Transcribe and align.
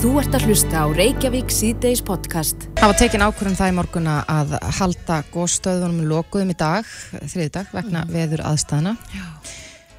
Þú 0.00 0.14
ert 0.16 0.32
að 0.32 0.44
hlusta 0.48 0.80
á 0.80 0.88
Reykjavík 0.96 1.50
síðdeis 1.52 2.00
podcast. 2.00 2.62
Það 2.78 2.88
var 2.88 2.96
tekin 2.96 3.20
ákvörðum 3.20 3.56
það 3.58 3.68
í 3.68 3.74
morguna 3.76 4.14
að 4.32 4.54
halda 4.78 5.18
góðstöðunum 5.28 6.06
lokuðum 6.08 6.52
í 6.54 6.56
dag, 6.56 6.88
þriðdag, 7.28 7.68
vegna 7.74 8.06
mm. 8.06 8.14
veður 8.14 8.42
aðstæðana. 8.48 8.94
Já. 9.12 9.26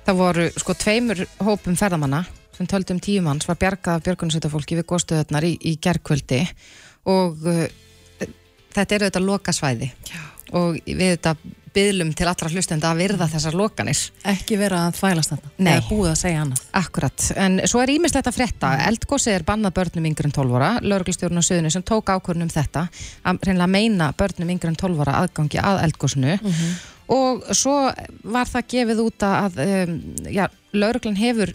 Það 0.08 0.18
voru 0.24 0.48
sko 0.56 0.76
tveimur 0.82 1.22
hópum 1.46 1.78
ferðamanna 1.78 2.24
sem 2.58 2.72
töldum 2.74 2.98
um 2.98 3.04
tíu 3.06 3.22
manns 3.28 3.46
var 3.46 3.62
bjargað 3.62 4.00
af 4.00 4.08
björgunarsveitafólki 4.08 4.80
við 4.80 4.90
góðstöðunar 4.90 5.46
í, 5.46 5.54
í 5.70 5.76
gerðkvöldi 5.86 6.42
og 7.14 7.46
uh, 7.46 7.64
þetta 8.74 8.98
eru 8.98 9.12
þetta 9.12 9.26
lokasvæði 9.28 9.92
Já. 10.10 10.24
og 10.58 10.82
við 10.82 11.14
þetta 11.14 11.36
byðlum 11.76 12.12
til 12.18 12.28
allra 12.28 12.50
hlustenda 12.52 12.92
að 12.92 13.02
virða 13.04 13.28
þessar 13.32 13.56
lokanir. 13.58 14.00
Ekki 14.28 14.58
vera 14.60 14.84
að 14.88 14.98
þvælast 15.00 15.34
þetta. 15.34 15.52
Nei. 15.58 15.72
Eða 15.74 15.88
búið 15.88 16.10
að 16.12 16.18
segja 16.22 16.42
annað. 16.44 16.64
Akkurat. 16.82 17.28
En 17.46 17.60
svo 17.72 17.82
er 17.84 17.94
ímislegt 17.96 18.30
að 18.30 18.38
frétta. 18.38 18.72
Eldgósið 18.90 19.38
er 19.38 19.48
bannað 19.48 19.76
börnum 19.80 20.08
yngre 20.12 20.28
en 20.28 20.36
12 20.36 20.58
ára. 20.60 20.72
Lörglistjórn 20.84 21.40
á 21.40 21.44
söðinu 21.48 21.72
sem 21.74 21.86
tók 21.88 22.12
ákvörnum 22.12 22.50
um 22.50 22.54
þetta 22.54 22.88
að 23.24 23.48
reynilega 23.48 23.72
meina 23.72 24.12
börnum 24.18 24.52
yngre 24.56 24.74
en 24.74 24.80
12 24.80 25.06
ára 25.06 25.20
aðgangi 25.24 25.62
að 25.64 25.84
eldgósinu. 25.88 26.38
Mm 26.42 26.52
-hmm. 26.52 26.80
Og 27.12 27.44
svo 27.56 27.92
var 28.24 28.48
það 28.48 28.68
gefið 28.72 29.04
út 29.04 29.24
að 29.28 29.60
um, 29.66 29.98
já, 30.32 30.48
lörglun 30.72 31.20
hefur 31.20 31.54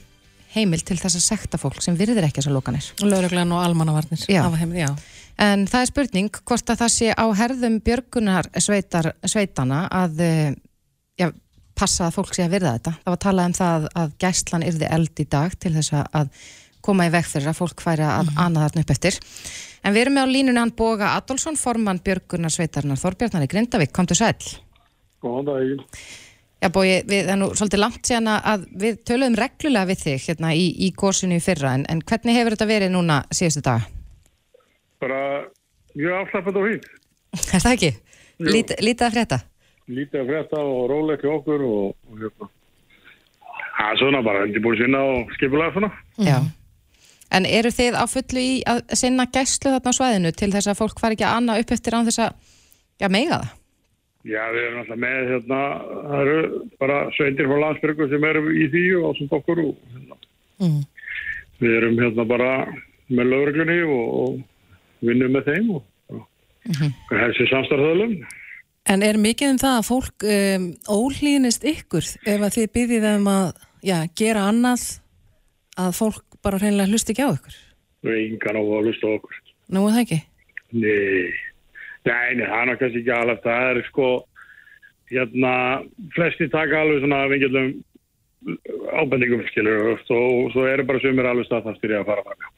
heimil 0.56 0.80
til 0.84 0.98
þess 1.00 1.16
að 1.16 1.24
sekta 1.24 1.60
fólk 1.60 1.82
sem 1.84 1.96
virðir 1.96 2.24
ekki 2.28 2.40
þessar 2.40 2.56
lokanir. 2.56 2.88
Lörglan 3.04 3.52
og 3.52 3.64
almannavarnir. 3.64 4.24
Já. 4.28 4.96
En 5.42 5.66
það 5.68 5.82
er 5.82 5.90
spurning 5.90 6.38
hvort 6.48 6.70
að 6.72 6.82
það 6.82 6.92
sé 6.94 7.08
á 7.12 7.26
herðum 7.36 7.80
björgunar 7.84 8.48
sveitar, 8.56 9.10
sveitana 9.28 9.82
að 9.92 10.22
eh, 10.24 10.52
já, 11.20 11.28
passa 11.76 12.06
að 12.06 12.16
fólk 12.16 12.36
sé 12.36 12.46
að 12.46 12.54
virða 12.56 12.76
þetta. 12.78 12.94
Það 13.02 13.14
var 13.14 13.22
talað 13.26 13.50
um 13.50 13.56
það 13.58 13.88
að 14.02 14.14
gæstlan 14.24 14.66
yrði 14.66 14.92
eld 14.96 15.20
í 15.20 15.26
dag 15.36 15.56
til 15.60 15.74
þess 15.76 15.96
að 16.00 16.30
koma 16.86 17.08
í 17.08 17.12
veg 17.12 17.26
fyrir 17.26 17.50
að 17.50 17.58
fólk 17.58 17.82
væri 17.84 18.06
að 18.06 18.22
mm 18.22 18.28
-hmm. 18.30 18.44
ana 18.44 18.62
þarna 18.64 18.84
upp 18.84 18.92
eftir. 18.94 19.18
En 19.84 19.94
við 19.94 20.00
erum 20.02 20.14
með 20.16 20.24
á 20.24 20.34
línunni 20.34 20.62
hann 20.62 20.76
Boga 20.76 21.16
Adolfsson, 21.16 21.56
formann 21.56 22.00
björgunar 22.04 22.50
sveitarnar 22.50 22.98
Þorbjarnar 22.98 23.44
í 23.44 23.50
Grindavík. 23.50 23.92
Kom 23.92 24.06
til 24.06 24.16
sæl. 24.16 24.34
Góðan 25.22 25.44
dag. 25.44 25.84
Já 26.62 26.70
bói, 26.72 27.02
við 27.04 27.28
erum 27.28 27.42
nú 27.42 27.48
svolítið 27.54 27.82
langt 27.82 28.06
síðan 28.08 28.30
að 28.32 28.64
við 28.80 29.02
töluðum 29.04 29.36
reglulega 29.36 29.88
við 29.90 29.98
þig 30.00 30.22
hérna 30.30 30.54
í, 30.56 30.64
í 30.86 30.88
górsinu 30.96 31.36
í 31.36 31.44
fyrra 31.44 31.74
en, 31.76 31.84
en 31.92 32.00
hvernig 32.00 32.38
hefur 32.38 32.56
þetta 32.56 32.68
verið 32.70 32.94
núna 32.94 33.18
síðustu 33.30 33.60
daga? 33.66 33.84
Bara 35.02 35.20
mjög 35.96 36.20
afslappað 36.22 36.60
og 36.60 36.68
fínt. 36.70 36.90
Er 37.36 37.62
það 37.64 37.72
ekki? 37.72 37.92
Lít, 38.46 38.74
lítið 38.84 39.06
að 39.06 39.16
frétta? 39.16 39.40
Lítið 39.86 40.20
að 40.22 40.30
frétta 40.32 40.60
og 40.60 40.86
róleg 40.92 41.22
til 41.22 41.32
okkur 41.32 41.66
og, 41.66 41.96
og 42.10 42.22
hérna. 42.22 42.50
Það 43.76 43.90
er 43.90 44.00
svona 44.00 44.22
bara, 44.24 44.46
að 44.46 44.78
sinna 44.80 45.02
og 45.04 45.34
skipulega 45.36 45.74
svona. 45.74 45.90
Já. 46.26 46.38
En 47.36 47.46
eru 47.48 47.70
þið 47.74 47.98
á 47.98 48.04
fullu 48.08 48.42
í 48.42 48.56
að 48.70 48.82
sinna 48.96 49.26
gæslu 49.34 49.72
þarna 49.74 49.92
á 49.92 49.98
svæðinu 49.98 50.32
til 50.32 50.50
þess 50.54 50.70
að 50.70 50.80
fólk 50.80 51.00
fari 51.02 51.16
ekki 51.16 51.26
að 51.26 51.38
anna 51.40 51.56
upp 51.60 51.72
eftir 51.74 51.96
án 51.96 52.06
þess 52.06 52.22
að, 52.22 52.36
já, 53.02 53.08
meiga 53.12 53.40
það? 53.40 53.54
Já, 54.26 54.42
við 54.50 54.64
erum 54.64 54.80
alltaf 54.82 55.00
með 55.02 55.28
hérna, 55.30 55.60
það 56.10 56.20
eru 56.24 56.60
bara 56.82 56.98
sveindir 57.14 57.48
frá 57.50 57.60
landsbyrgu 57.62 58.08
sem 58.10 58.24
eru 58.26 58.42
í 58.50 58.66
því 58.72 58.84
og 58.98 59.04
ásum 59.10 59.34
okkur 59.38 59.62
og 59.62 59.76
hérna. 59.92 60.18
Mm. 60.62 60.80
Við 61.60 61.76
erum 61.78 62.00
hérna 62.00 62.26
bara 62.26 62.50
með 63.06 63.30
lögreglunni 63.32 63.78
og, 63.86 64.16
og 64.22 64.40
vinnum 65.04 65.32
með 65.36 65.48
þeim 65.50 65.70
og, 65.76 65.86
og 66.12 66.26
-hmm. 66.66 66.92
helsi 67.20 67.48
samstarðaðalum. 67.50 68.18
En 68.86 69.02
er 69.02 69.18
mikið 69.18 69.54
um 69.54 69.58
það 69.58 69.78
að 69.78 69.88
fólk 69.88 70.26
um, 70.30 70.66
ólýnist 70.86 71.66
ykkur 71.66 72.06
ef 72.06 72.44
að 72.46 72.54
þið 72.56 72.68
byrðið 72.76 73.08
um 73.16 73.26
að 73.32 73.48
já, 73.82 73.98
gera 74.18 74.46
annað 74.50 74.84
að 75.76 75.96
fólk 75.98 76.38
bara 76.44 76.60
reynilega 76.62 76.92
hlusti 76.92 77.12
ekki 77.14 77.26
á 77.26 77.34
ykkur? 77.34 77.58
Er 78.06 78.20
yngan 78.22 78.60
á 78.60 78.62
að 78.62 78.86
hlusta 78.86 79.10
okkur. 79.16 79.42
Nú 79.74 79.82
það 79.88 80.02
ekki? 80.04 80.20
Nei, 80.76 81.34
nei, 82.06 82.28
nei 82.38 82.46
það 82.46 82.60
er 82.60 82.70
náttúrulega 82.70 83.00
ekki 83.00 83.14
alveg. 83.16 83.42
Það 83.42 83.70
er 83.72 83.82
sko, 83.88 84.10
hérna, 85.10 85.52
flesti 86.14 86.48
taka 86.52 86.82
alveg 86.84 87.02
svona 87.02 87.24
vingjaldum 87.32 87.74
ábendingum, 88.94 89.42
skilur, 89.50 89.96
og 89.96 90.52
svo 90.54 90.68
eru 90.70 90.86
bara 90.86 91.02
sömur 91.02 91.26
alveg 91.26 91.48
staðfastir 91.48 91.96
í 91.96 91.98
að 91.98 92.06
fara 92.12 92.22
fram. 92.28 92.55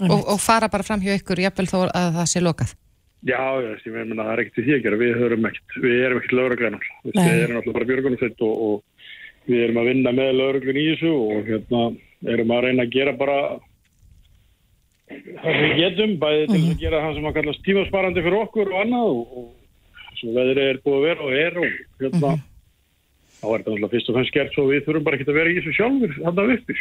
Og, 0.00 0.22
og 0.24 0.38
fara 0.40 0.70
bara 0.72 0.86
fram 0.86 1.02
hjá 1.04 1.12
ykkur 1.18 1.42
jafnvel 1.42 1.68
þó 1.68 1.76
að 1.84 2.14
það 2.16 2.28
sé 2.30 2.40
lokað? 2.42 2.70
Já, 3.28 3.42
ég 3.62 3.82
meina 3.94 4.24
það 4.24 4.30
er 4.32 4.40
ekkert 4.42 4.64
því 4.64 4.72
að 4.74 4.86
gera, 4.86 4.98
við 4.98 5.18
höfum 5.20 5.44
ekkert, 5.46 5.74
við 5.82 5.98
erum 6.06 6.20
ekkert 6.20 6.32
lauruglæn 6.38 6.78
við 7.06 7.28
erum 7.32 7.58
alltaf 7.60 7.76
bara 7.76 7.88
björgunarsett 7.90 8.40
og, 8.42 8.62
og 8.66 9.50
við 9.50 9.66
erum 9.66 9.82
að 9.82 9.90
vinna 9.92 10.14
með 10.16 10.30
lauruglun 10.38 10.80
í 10.80 10.86
þessu 10.88 11.12
og 11.12 11.50
hérna 11.50 11.82
erum 12.34 12.54
að 12.56 12.64
reyna 12.66 12.86
að 12.86 12.96
gera 12.96 13.14
bara 13.20 13.36
það 15.12 15.44
sem 15.44 15.60
við 15.62 15.74
getum, 15.82 16.14
bæði 16.22 16.48
til 16.50 16.62
að 16.62 16.82
gera 16.82 17.02
það 17.04 17.18
sem 17.18 17.28
að 17.28 17.36
kallast 17.38 17.64
tímasparandi 17.68 18.24
fyrir 18.24 18.38
okkur 18.40 18.72
og 18.72 18.80
annað 18.80 19.12
og, 19.12 19.36
og 19.42 20.16
svo 20.18 20.34
veðrið 20.38 20.72
er 20.72 20.82
búið 20.82 20.98
að 20.98 21.06
vera 21.10 21.28
og 21.28 21.36
er 21.44 21.60
og 21.60 21.76
hérna 22.00 22.32
-hmm 22.32 22.48
þá 23.42 23.46
er 23.48 23.62
þetta 23.62 23.72
náttúrulega 23.72 23.92
fyrst 23.92 24.10
og 24.10 24.18
fannst 24.18 24.34
gert 24.36 24.54
svo 24.54 24.64
við 24.68 24.84
þurfum 24.86 25.06
bara 25.06 25.18
ekki 25.18 25.26
að 25.26 25.38
vera 25.40 25.50
í 25.50 25.56
þessu 25.58 25.74
sjálfur 25.74 26.14
þannig 26.18 26.42
að 26.42 26.52
uppi. 26.56 26.76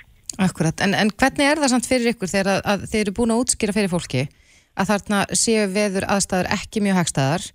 Akkurat, 0.46 0.84
en, 0.86 0.94
en 0.98 1.12
hvernig 1.12 1.48
er 1.50 1.62
það 1.62 1.74
samt 1.74 1.90
fyrir 1.90 2.14
ykkur 2.14 2.32
þegar 2.32 2.52
að, 2.54 2.62
að 2.74 2.86
þeir 2.92 3.02
eru 3.02 3.16
búin 3.18 3.34
að 3.34 3.42
útskýra 3.42 3.76
fyrir 3.78 3.92
fólki 3.92 4.24
að 4.78 4.92
þarna 4.92 5.22
séu 5.36 5.66
veður 5.74 6.08
aðstæður 6.14 6.52
ekki 6.56 6.84
mjög 6.86 7.00
hagstæðar 7.02 7.48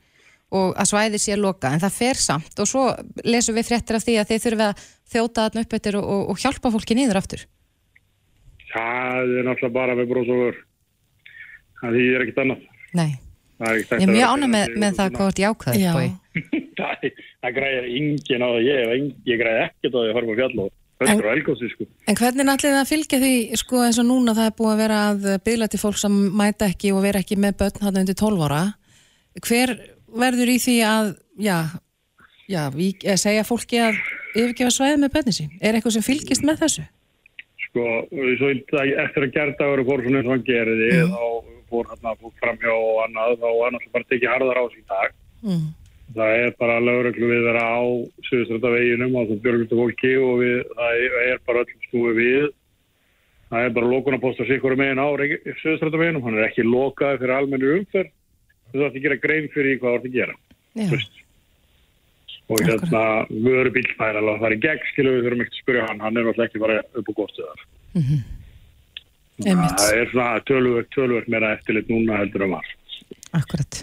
og 0.56 0.76
að 0.78 0.90
svæði 0.90 1.20
séu 1.22 1.38
loka, 1.40 1.70
en 1.70 1.82
það 1.82 1.96
fer 1.96 2.20
samt 2.22 2.62
og 2.62 2.70
svo 2.70 2.86
lesum 3.26 3.56
við 3.56 3.70
fréttir 3.70 3.98
af 3.98 4.06
því 4.06 4.16
að 4.20 4.32
þeir 4.32 4.42
þurfum 4.44 4.64
að 4.66 4.84
þjóta 5.12 5.46
þarna 5.46 5.64
upp 5.66 5.76
eftir 5.78 5.98
og, 5.98 6.06
og, 6.06 6.22
og 6.32 6.42
hjálpa 6.42 6.72
fólki 6.74 6.98
nýður 6.98 7.20
aftur. 7.22 7.44
Það 8.70 9.36
er 9.38 9.46
náttúrulega 9.46 9.74
bara 9.74 9.96
við 9.98 10.10
bróðsóður 10.12 10.60
það 11.80 12.00
er 12.02 12.26
ekkit 12.26 12.42
annað. 12.44 12.66
Nei. 12.96 13.10
Ég 13.56 13.92
er 14.04 14.10
mjög 14.10 14.32
ánum 14.34 14.50
með, 14.52 14.72
með 14.76 14.96
það 14.98 15.12
hvað 15.14 15.28
er 15.30 15.38
jákvæðið 15.46 16.16
það, 16.78 17.06
það 17.40 17.54
græðir 17.56 17.86
engin 17.88 18.44
á 18.44 18.48
það 18.52 18.66
ég, 18.66 19.06
ég 19.24 19.38
græði 19.40 19.62
ekkert 19.62 19.96
á 19.96 19.98
því 20.00 20.10
að 20.10 20.18
fara 20.18 20.26
á 20.26 20.36
fjall 20.40 20.58
og 20.66 20.74
höstur 21.00 21.28
og 21.28 21.32
elgósi 21.32 21.70
sko. 21.72 21.86
En 22.08 22.18
hvernig 22.18 22.50
er 22.52 22.76
að 22.76 22.90
fylgja 22.90 23.20
því 23.22 23.32
sko 23.60 23.80
eins 23.86 24.00
og 24.00 24.08
núna 24.08 24.34
það 24.36 24.50
er 24.50 24.56
búið 24.58 24.72
að 24.74 24.82
vera 24.82 25.00
að 25.10 25.26
byggla 25.46 25.70
til 25.72 25.80
fólk 25.80 26.00
sem 26.00 26.18
mæta 26.36 26.68
ekki 26.68 26.92
og 26.92 27.02
vera 27.04 27.24
ekki 27.24 27.40
með 27.40 27.56
börn 27.62 27.86
hann 27.86 28.00
undir 28.02 28.18
12 28.20 28.44
ára? 28.44 28.60
Hver 29.46 29.74
verður 30.16 30.52
í 30.52 30.58
því 30.60 30.76
að 30.88 31.10
já, 31.40 31.58
já, 32.48 32.62
við, 32.76 33.08
segja 33.20 33.48
fólki 33.48 33.80
að 33.80 34.00
yfirgefa 34.36 34.76
svæði 34.76 35.02
með 35.02 35.16
börni 35.16 35.36
sín? 35.36 35.52
Er 35.60 35.76
eitthvað 35.76 35.96
sem 35.98 36.06
fylgist 36.06 36.44
með 36.44 36.64
þessu? 36.64 36.86
Sko, 37.66 37.84
svo 38.36 38.52
eftir 38.52 39.26
að 39.26 39.32
gerða 39.36 39.68
ára 39.72 39.84
fór 39.84 40.04
svona 40.04 40.24
og 41.66 41.72
fór 41.72 41.91
hann 41.91 42.10
að 42.10 42.21
fór 42.22 42.34
framhjá 42.41 42.72
og 42.72 43.00
annað 43.06 43.41
þá 43.41 43.47
var 43.47 43.65
hann 43.66 43.78
alltaf 43.78 43.93
bara 43.97 44.09
tekið 44.10 44.32
harðar 44.32 44.60
á 44.62 44.65
sín 44.72 44.87
dag. 44.91 45.16
Mm. 45.43 45.66
það 46.16 46.32
er 46.41 46.53
bara 46.59 46.81
lögreglu 46.81 47.27
við 47.28 47.43
vera 47.44 47.65
á 47.66 47.82
Suðuströndaveginum 48.28 49.16
á 49.19 49.21
þessum 49.21 49.43
björgultu 49.43 49.81
fólki 49.81 50.12
og 50.22 50.38
við, 50.41 50.60
það 50.78 51.03
er 51.27 51.43
bara 51.47 51.65
öllum 51.65 51.82
stúi 51.88 52.15
við. 52.16 52.47
Það 53.50 53.66
er 53.66 53.75
bara 53.77 53.91
lókunarposta 53.91 54.47
sikkur 54.47 54.77
megin 54.78 55.03
á 55.03 55.09
Suðuströndaveginum 55.62 56.22
hann 56.22 56.38
er 56.38 56.49
ekki 56.49 56.66
lokaði 56.66 57.22
fyrir 57.22 57.37
almennu 57.37 57.75
umferð. 57.81 58.15
Þú 58.71 58.83
þarf 58.83 58.97
að 58.97 59.04
gera 59.06 59.22
grein 59.22 59.53
fyrir 59.54 59.78
hvað 59.83 59.93
þú 59.93 59.98
ert 59.98 60.10
að 60.10 60.19
gera 60.21 60.43
og 62.47 62.60
hérna 62.62 63.03
við 63.31 63.56
erum 63.59 63.75
bílfæðar 63.75 64.19
alveg 64.21 64.37
að 64.37 64.43
það 64.43 64.53
er 64.53 64.60
gegn 64.62 64.84
skilu 64.93 65.15
við 65.15 65.25
þurfum 65.25 65.41
ekki 65.43 65.54
að 65.54 65.62
spyrja 65.62 65.87
hann. 65.88 66.03
Hann 66.04 66.16
er 66.16 66.27
náttúrulega 66.27 66.47
ekki 66.47 66.62
bara 66.62 66.77
upp 66.87 67.09
á 67.10 67.12
góðstöðar 67.19 67.62
mm 67.97 68.03
-hmm. 68.03 68.35
Það 69.44 69.98
er 70.00 70.10
svona 70.12 70.41
tölvöld, 70.48 70.88
tölvöld 70.94 71.28
meira 71.28 71.52
eftirlit 71.56 71.91
núna 71.92 72.22
heldur 72.22 72.47
um 72.47 72.56
var. 72.56 72.72
Akkurat. 73.36 73.82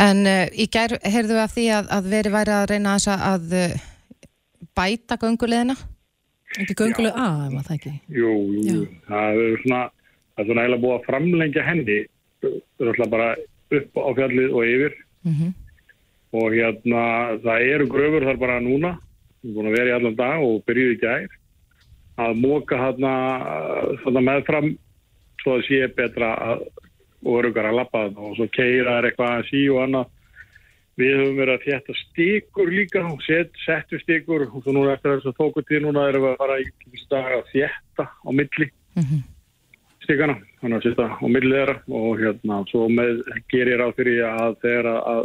En 0.00 0.24
uh, 0.24 0.46
í 0.54 0.68
gær 0.72 0.96
heyrðu 1.02 1.36
við 1.36 1.42
að 1.42 1.54
því 1.56 1.68
að, 1.76 1.92
að 1.98 2.10
veri 2.14 2.32
væri 2.32 2.54
að 2.54 2.66
reyna 2.72 2.94
að, 2.96 3.24
að 3.32 3.56
uh, 3.58 3.86
bæta 4.78 5.18
gönguleðina? 5.20 5.76
Ekki 6.56 6.76
gönguleð 6.78 7.16
A, 7.18 7.26
ef 7.46 7.52
maður 7.52 7.66
það 7.68 7.76
ekki? 7.76 7.94
Jú, 8.16 8.34
jú, 8.64 8.84
það 9.08 9.40
er 9.44 9.58
svona, 9.64 9.80
það 10.32 10.42
er 10.42 10.48
svona 10.48 10.64
eiginlega 10.64 10.84
búið 10.84 10.94
að 10.96 11.08
framlengja 11.08 11.64
henni, 11.66 11.98
það 12.40 12.86
er 12.86 12.92
alltaf 12.92 13.10
bara 13.12 13.28
upp 13.78 14.00
á 14.00 14.10
fjallið 14.16 14.54
og 14.54 14.70
yfir 14.72 14.94
mm 15.28 15.34
-hmm. 15.34 15.50
og 16.40 16.56
hérna 16.56 17.02
það 17.44 17.66
eru 17.74 17.88
gröfur 17.92 18.26
þar 18.28 18.40
bara 18.40 18.60
núna, 18.64 18.94
við 19.42 19.50
erum 19.50 19.58
búin 19.58 19.68
að 19.68 19.76
vera 19.78 19.90
í 19.90 19.96
allan 19.98 20.16
dag 20.16 20.46
og 20.46 20.64
byrjuði 20.64 20.96
í 20.96 21.00
gær 21.02 21.28
að 22.18 22.38
móka 22.42 22.78
hérna 22.80 24.22
meðfram 24.24 24.72
svo 25.42 25.58
að 25.58 25.66
sé 25.68 25.88
betra 25.94 26.32
að, 26.34 26.64
og 27.24 27.40
örugara 27.40 27.72
að 27.72 27.80
lappa 27.80 28.04
það 28.08 28.22
og 28.26 28.36
svo 28.38 28.48
keira 28.54 28.98
er 28.98 29.08
eitthvað 29.10 29.34
að 29.36 29.48
sí 29.50 29.64
og 29.72 29.82
annað. 29.86 30.14
Við 30.98 31.12
höfum 31.14 31.36
verið 31.38 31.54
að 31.54 31.64
þjætta 31.64 31.94
stíkur 31.94 32.70
líka 32.74 33.00
og 33.06 33.20
set, 33.22 33.52
settu 33.62 34.00
stíkur 34.02 34.48
og 34.48 34.56
svo 34.64 34.74
núna 34.74 34.96
eftir 34.96 35.14
þess 35.14 35.30
að 35.30 35.36
tóku 35.38 35.62
til 35.68 35.84
núna 35.84 36.08
erum 36.10 36.26
við 36.26 36.32
að 36.32 36.40
fara 36.42 36.58
í 36.58 37.02
dag 37.12 37.34
að 37.36 37.50
þjætta 37.52 38.06
á 38.10 38.30
milli 38.34 38.66
mm 38.66 39.04
-hmm. 39.04 39.20
stíkana 40.02 40.36
þannig 40.60 40.76
að 40.76 40.86
setja 40.88 41.06
á 41.22 41.26
milli 41.30 41.54
þeirra. 41.54 41.76
Og 41.86 42.18
hérna 42.18 42.62
svo 42.72 42.88
með 42.88 43.22
gerir 43.52 43.84
á 43.86 43.88
fyrir 43.94 44.24
að 44.26 44.58
þeirra 44.66 44.96
að 45.14 45.24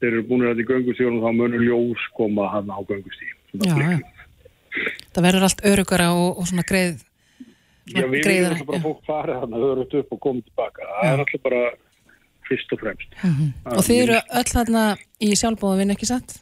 þeir 0.00 0.12
eru 0.12 0.26
búin 0.28 0.44
að 0.44 0.48
þetta 0.48 0.64
í 0.64 0.70
göngustíðunum 0.72 1.24
þá 1.24 1.32
munur 1.36 1.62
ljós 1.68 2.02
koma 2.16 2.48
hann 2.52 2.72
á 2.72 2.80
göngustíð 2.88 3.32
Já, 3.56 3.72
já 3.76 4.15
það 5.14 5.26
verður 5.28 5.46
allt 5.48 5.64
örugara 5.72 6.12
og, 6.14 6.40
og 6.40 6.48
svona 6.50 6.66
greið 6.68 7.02
Já, 7.86 8.02
við 8.10 8.24
greiðara, 8.24 8.56
viljum 8.56 8.56
alltaf 8.56 8.70
bara 8.70 8.82
fólk 8.82 9.02
farið 9.06 9.42
þannig 9.42 9.58
að 9.58 9.68
höfðu 9.70 10.00
upp 10.00 10.14
og 10.16 10.20
komið 10.24 10.46
tilbaka. 10.48 10.86
Það 10.88 11.10
er 11.10 11.20
alltaf 11.22 11.42
bara 11.44 11.60
fyrst 12.46 12.72
og 12.74 12.80
fremst. 12.82 13.18
Og 13.72 13.84
þið 13.86 14.00
eru 14.02 14.16
öll 14.40 14.48
þarna 14.50 14.82
í 15.22 15.28
sjálfbóðavinn 15.38 15.94
ekki 15.94 16.08
satt? 16.10 16.34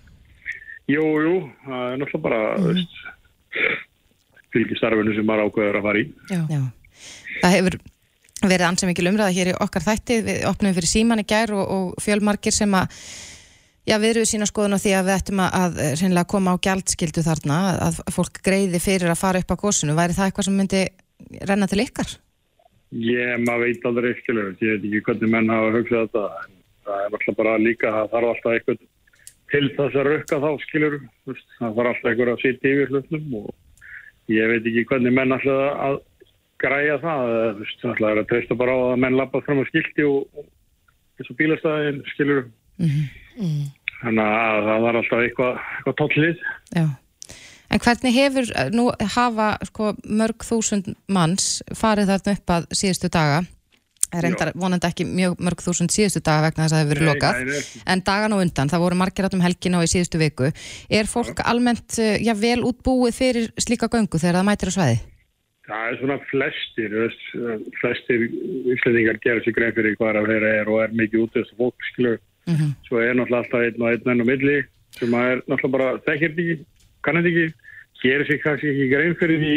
Jú, 0.88 1.04
jú, 1.04 1.34
það 1.64 1.84
er 1.90 2.00
náttúrulega 2.00 2.24
bara, 2.24 2.40
mm. 2.56 2.70
veist, 2.70 3.84
fylgistarfinu 4.56 5.16
sem 5.16 5.28
maður 5.28 5.50
ákveður 5.50 5.80
að 5.80 5.86
fara 5.88 6.00
í. 6.00 6.06
Já. 6.32 6.40
Já. 6.48 6.62
Það 7.42 7.56
hefur 7.58 7.78
verið 8.44 8.66
ansið 8.68 8.90
mikil 8.90 9.08
umræða 9.12 9.36
hér 9.36 9.52
í 9.52 9.56
okkar 9.64 9.84
þætti, 9.84 10.18
við 10.24 10.42
opnum 10.48 10.76
fyrir 10.76 10.92
síman 10.94 11.22
í 11.22 11.28
gær 11.28 11.54
og, 11.56 11.64
og 11.64 12.04
fjölmarkir 12.04 12.56
sem 12.56 12.76
að 12.76 13.04
Já, 13.84 13.98
við 14.00 14.10
erum 14.14 14.28
sína 14.28 14.46
skoðun 14.48 14.76
á 14.76 14.80
því 14.80 14.92
að 14.96 15.08
við 15.08 15.14
ættum 15.18 15.40
að, 15.44 15.56
að 15.60 15.74
reynilega 16.00 16.30
koma 16.32 16.54
á 16.56 16.62
gjaldskildu 16.64 17.24
þarna, 17.26 17.56
að 17.84 17.98
fólk 18.16 18.38
greiði 18.46 18.80
fyrir 18.80 19.12
að 19.12 19.20
fara 19.20 19.42
upp 19.44 19.52
á 19.52 19.60
gósinu. 19.60 19.96
Væri 19.98 20.16
það 20.16 20.30
eitthvað 20.30 20.46
sem 20.48 20.56
myndi 20.56 20.80
renna 21.44 21.68
til 21.68 21.82
ykkar? 21.84 22.14
Ég, 22.94 23.34
maður 23.42 23.66
veit 23.66 23.86
aldrei, 23.90 24.14
skilur, 24.22 24.54
ég 24.62 24.78
veit 24.78 24.86
ekki 24.88 25.02
hvernig 25.08 25.32
menn 25.34 25.52
hafa 25.52 25.74
hugsað 25.74 26.06
þetta, 26.06 26.24
en 26.46 26.56
það 26.86 27.02
er 27.02 27.16
alltaf 27.18 27.38
bara 27.40 27.54
líka, 27.60 27.92
það 27.92 28.10
þarf 28.14 28.30
alltaf 28.30 28.54
eitthvað 28.54 28.80
til 29.54 29.64
þess 29.74 29.98
að 30.00 30.08
rukka 30.08 30.38
þá, 30.44 30.48
skilur, 30.64 30.96
það 31.26 31.76
þarf 31.78 31.90
alltaf 31.90 32.10
eitthvað 32.10 32.32
að 32.32 32.42
sitja 32.44 32.74
yfir 32.74 32.92
hlutnum 32.94 33.36
og 33.40 34.32
ég 34.32 34.52
veit 34.52 34.68
ekki 34.70 34.86
hvernig 34.92 35.16
menn 35.18 35.36
alltaf 35.36 35.82
að 35.88 35.98
græja 36.64 36.96
það, 37.02 37.34
alltaf 37.82 38.06
er 38.08 38.22
að 38.22 38.30
treysta 38.30 38.58
bara 38.62 38.78
á 38.78 38.80
að 38.94 39.02
menn 39.04 39.18
lappa 39.18 39.42
fram 39.44 39.60
á 39.60 39.64
skilti 39.68 40.06
og, 40.08 40.24
og 40.38 40.48
þessu 41.18 41.36
bílastæðin, 41.42 42.00
skilur, 42.14 42.46
þannig 43.38 44.24
að 44.24 44.68
það 44.68 44.84
var 44.84 45.00
alltaf 45.00 45.24
eitthvað, 45.24 45.64
eitthvað 45.78 45.98
tóllið. 46.02 46.44
Já. 46.74 46.86
En 47.74 47.80
hvernig 47.82 48.14
hefur, 48.14 48.52
nú 48.70 48.84
hafa 49.16 49.48
sko, 49.66 49.94
mörg 50.06 50.44
þúsund 50.46 50.92
manns 51.10 51.58
farið 51.74 52.12
þarna 52.12 52.34
upp 52.36 52.52
að 52.54 52.66
síðustu 52.78 53.08
daga, 53.10 53.40
reyndar 54.22 54.52
vonandi 54.54 54.86
ekki 54.86 55.06
mjög 55.08 55.40
mörg 55.42 55.64
þúsund 55.64 55.90
síðustu 55.90 56.22
daga 56.22 56.44
vegna 56.46 56.66
þess 56.66 56.74
að 56.74 56.76
það 56.76 56.84
hefur 56.84 56.92
verið 56.92 57.08
lokað, 57.08 57.72
en 57.90 58.04
dagan 58.06 58.36
og 58.36 58.44
undan, 58.44 58.70
það 58.70 58.84
voru 58.84 58.98
margir 59.00 59.26
átum 59.26 59.42
helgin 59.42 59.78
og 59.78 59.86
í 59.86 59.90
síðustu 59.90 60.20
viku. 60.20 60.52
Er 60.86 61.10
fólk 61.10 61.42
almennt 61.42 61.98
eh, 61.98 62.20
já, 62.22 62.34
vel 62.38 62.60
útbúið 62.68 63.18
fyrir 63.18 63.50
slíka 63.58 63.90
göngu 63.90 64.20
þegar 64.20 64.38
það 64.38 64.48
mætir 64.50 64.70
á 64.70 64.76
svæði? 64.76 65.00
Það 65.64 65.84
er 65.88 65.98
svona 65.98 66.16
flestir, 66.28 66.94
flestir 67.80 68.24
íslendingar 68.76 69.18
gera 69.24 69.40
sér 69.42 69.56
grein 69.56 69.74
fyrir 69.74 69.96
hvað 69.96 70.10
er 70.12 70.20
að 70.20 70.30
vera 70.34 70.54
er 70.60 70.70
og 70.70 70.82
er 70.84 70.96
mikið 71.00 71.22
út 71.24 71.38
Mm 72.46 72.74
Svo 72.88 73.00
er 73.00 73.14
náttúrulega 73.14 73.42
alltaf 73.42 73.60
einn 73.60 73.82
og 73.82 73.90
einn 73.90 74.10
enn 74.12 74.24
á 74.24 74.26
milli 74.30 74.56
sem 74.98 75.14
er 75.14 75.42
náttúrulega 75.48 75.76
bara 75.76 75.98
þekkir 76.06 76.30
ekki, 76.30 76.56
kannið 77.02 77.30
ekki, 77.30 77.46
gerir 78.02 78.26
sér 78.28 78.40
kannski 78.42 78.72
ekki 78.72 78.88
grein 78.92 79.16
fyrir 79.20 79.40
því 79.40 79.54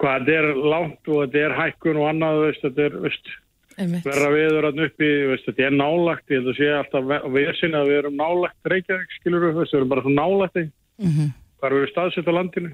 hvað 0.00 0.26
þetta 0.26 0.36
er 0.40 0.60
langt 0.72 1.08
og 1.10 1.22
þetta 1.22 1.44
er 1.44 1.56
hækkun 1.58 2.00
og 2.00 2.08
annað, 2.08 2.42
veist, 2.46 2.62
þetta 2.64 2.84
er, 2.86 2.98
veist, 3.04 3.32
verra 4.06 4.30
viður 4.34 4.68
hann 4.68 4.84
uppi, 4.86 5.10
veist, 5.30 5.48
þetta 5.48 5.66
er 5.66 5.74
nálagt, 5.76 6.30
ég 6.30 6.40
held 6.40 6.52
að 6.52 6.60
sé 6.60 6.70
alltaf 6.76 7.10
vesin 7.34 7.76
að 7.76 7.90
við 7.90 7.98
erum 7.98 8.20
nálagt 8.20 8.70
Reykjavík, 8.72 9.18
skilur 9.18 9.46
við, 9.46 9.58
við 9.58 9.74
erum 9.80 9.92
bara 9.92 10.04
svo 10.06 10.14
nálagt 10.14 10.56
þeim, 10.56 10.70
-hmm. 11.04 11.34
hvað 11.58 11.74
við 11.74 11.82
erum 11.82 11.92
staðsett 11.92 12.30
á 12.30 12.38
landinu 12.38 12.72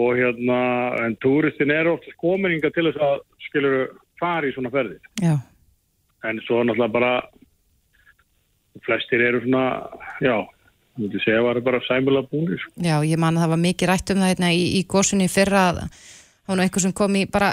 og 0.00 0.16
hérna, 0.16 0.58
en 1.04 1.16
túristin 1.20 1.74
er 1.74 1.90
ofta 1.90 2.12
skominninga 2.14 2.70
til 2.70 2.86
þess 2.88 3.04
að, 3.04 3.20
skilur 3.48 3.76
við, 3.76 3.86
fara 4.20 4.46
í 4.46 4.54
svona 4.54 4.70
ferðir. 4.70 5.00
Já. 5.20 5.36
En 6.28 6.40
svo 6.46 6.62
náttúrulega 6.62 6.92
bara 6.92 7.12
flestir 8.86 9.22
eru 9.26 9.42
svona, 9.44 9.64
já, 10.22 10.36
þú 10.96 11.04
veitir 11.06 11.24
segja, 11.24 11.42
var 11.46 11.60
bara 11.66 11.80
sæmulega 11.88 12.30
búinir. 12.30 12.60
Sko. 12.62 12.72
Já, 12.86 12.96
ég 13.06 13.20
man 13.20 13.36
að 13.38 13.46
það 13.46 13.52
var 13.54 13.62
mikið 13.66 13.90
rætt 13.92 14.14
um 14.14 14.22
það 14.22 14.32
hérna, 14.34 14.50
í, 14.54 14.64
í 14.78 14.82
gósunni 14.90 15.28
í 15.28 15.32
fyrra 15.32 15.62
að 15.70 15.80
það 15.80 16.50
var 16.50 16.58
nú 16.58 16.64
einhver 16.66 16.84
sem 16.84 16.94
kom 16.98 17.16
í 17.20 17.24
bara 17.30 17.50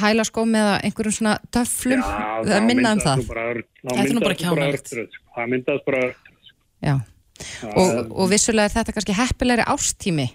hælaskóm 0.00 0.56
eða 0.56 0.74
einhverjum 0.88 1.16
svona 1.18 1.36
töflum 1.52 2.02
það 2.02 2.66
minna 2.68 2.94
um 2.96 3.02
það. 3.04 3.24
bara 3.28 3.46
Þetta 3.58 4.04
er 4.04 4.14
nú 4.16 4.24
bara 4.24 4.38
kjánalegt. 4.42 4.92
sko. 4.92 5.24
Það 5.36 5.54
myndaðist 5.54 5.88
bara 5.88 6.02
örtröð. 6.08 6.44
Sko. 6.48 6.60
Já. 6.88 6.94
Og, 7.68 8.12
og 8.18 8.30
vissulega 8.32 8.66
er 8.70 8.74
þetta 8.74 8.94
kannski 8.96 9.16
heppilegri 9.18 9.66
ástími 9.68 10.28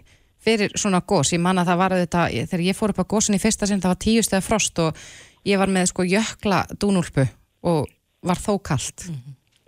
fyrir 0.43 0.73
svona 0.79 1.01
gós. 1.07 1.31
Ég 1.33 1.41
man 1.43 1.59
að 1.61 1.71
það 1.71 1.79
var 1.81 1.95
þetta, 2.03 2.23
þegar 2.51 2.65
ég 2.67 2.77
fór 2.77 2.93
upp 2.93 3.01
á 3.03 3.11
gósunni 3.15 3.39
í 3.39 3.43
fyrsta 3.43 3.67
sinn, 3.69 3.81
það 3.83 3.93
var 3.95 4.01
tíu 4.03 4.23
stæða 4.23 4.43
frost 4.45 4.79
og 4.83 4.99
ég 5.47 5.59
var 5.59 5.71
með 5.71 5.89
sko 5.91 6.05
jökla 6.07 6.63
dúnúlpu 6.79 7.25
og 7.63 7.87
var 8.23 8.39
þó 8.39 8.57
kalt. 8.63 9.07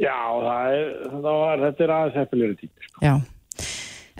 Já, 0.01 0.17
það 0.43 0.75
er, 0.75 0.89
það 1.13 1.25
var, 1.39 1.61
þetta 1.65 1.83
er 1.85 1.93
aðeins 1.95 2.17
heppilegri 2.19 2.55
tími. 2.59 2.87
Sko. 2.89 2.99
Já. 3.05 3.13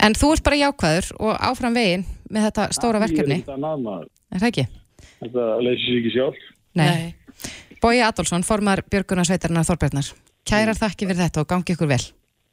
En 0.06 0.14
þú 0.16 0.30
ert 0.34 0.44
bara 0.46 0.58
jákvæður 0.60 1.08
og 1.20 1.32
áfram 1.50 1.76
veginn 1.76 2.04
með 2.32 2.46
þetta 2.48 2.66
stóra 2.76 3.00
verkefni, 3.02 3.38
Ég 3.40 3.44
er 3.44 3.48
þetta 3.50 3.60
námaður. 3.62 4.08
er 4.32 4.42
það 4.42 4.50
ekki? 4.52 4.66
Þetta 5.20 5.46
leysir 5.64 5.86
sér 5.86 5.98
ekki 6.00 6.12
sjálf. 6.16 6.42
Nei. 6.76 7.14
Bói 7.82 8.00
Adolfsson, 8.04 8.44
formar 8.46 8.82
Björgunarsveitarnar 8.90 9.66
Þorbjarnar. 9.68 10.12
Kærar 10.48 10.78
þakki 10.78 11.08
fyrir 11.10 11.22
þetta 11.26 11.42
og 11.44 11.48
gangi 11.52 11.74
ykkur 11.76 11.90
vel. 11.92 12.02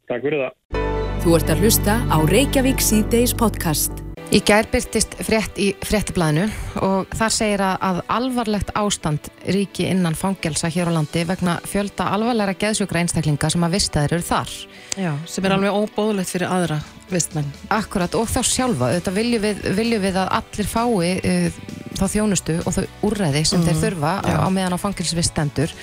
Takk 0.09 0.25
fyrir 0.25 0.43
það. 0.43 0.81
Þú 1.23 1.35
ert 1.37 1.53
að 1.53 1.61
hlusta 1.63 1.99
á 2.11 2.17
Reykjavík 2.27 2.81
C-Days 2.83 3.35
podcast. 3.39 3.91
Í 4.31 4.39
gær 4.45 4.67
byrtist 4.71 5.17
frétt 5.25 5.57
í 5.61 5.71
fréttiblaðinu 5.83 6.45
og 6.85 7.11
þar 7.17 7.33
segir 7.33 7.63
að, 7.65 7.99
alvarlegt 8.13 8.71
ástand 8.79 9.27
ríki 9.51 9.85
innan 9.89 10.15
fangelsa 10.17 10.69
hér 10.71 10.89
á 10.89 10.95
landi 10.95 11.25
vegna 11.27 11.57
fjölda 11.67 12.07
alvarlegra 12.15 12.55
geðsjúkra 12.61 13.03
einstaklinga 13.03 13.51
sem 13.51 13.65
að 13.67 13.75
vistaðir 13.75 14.15
eru 14.17 14.25
þar. 14.25 14.55
Já, 14.95 15.11
sem 15.29 15.45
er 15.45 15.55
alveg 15.57 15.77
óbóðulegt 15.77 16.33
fyrir 16.33 16.53
aðra 16.53 16.79
vistmenn. 17.11 17.51
Akkurat 17.73 18.15
og 18.17 18.29
þá 18.31 18.41
sjálfa, 18.47 18.91
þetta 18.95 19.15
viljum 19.17 19.43
við, 19.43 19.63
viljum 19.77 20.05
við 20.07 20.19
að 20.23 20.33
allir 20.39 20.71
fái 20.71 21.13
uh, 21.13 21.61
þá 21.99 22.05
þjónustu 22.15 22.59
og 22.63 22.77
þau 22.77 22.83
úrræði 23.09 23.45
sem 23.49 23.65
þeir 23.65 23.81
þurfa 23.83 24.15
á, 24.23 24.31
á 24.45 24.47
meðan 24.53 24.77
á 24.77 24.81
fangilsvist 24.81 25.33
stendur 25.33 25.73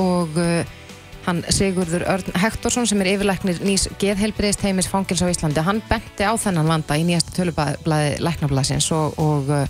og 0.00 0.38
uh, 0.40 0.62
hann 1.26 1.42
Sigurður 1.52 2.04
Örn 2.08 2.36
Hektorsson 2.40 2.88
sem 2.88 3.00
er 3.02 3.12
yfirlæknir 3.12 3.60
nýs 3.64 3.86
geðheilbriðist 4.00 4.62
heimis 4.64 4.88
fangils 4.90 5.22
á 5.24 5.28
Íslandi, 5.28 5.62
hann 5.64 5.82
benti 5.88 6.24
á 6.24 6.32
þennan 6.40 6.70
vanda 6.70 6.96
í 6.96 7.04
nýjasta 7.08 7.34
tölublaði 7.36 8.14
læknablasins 8.24 8.88
og, 8.96 9.18
og 9.20 9.50
uh, 9.52 9.66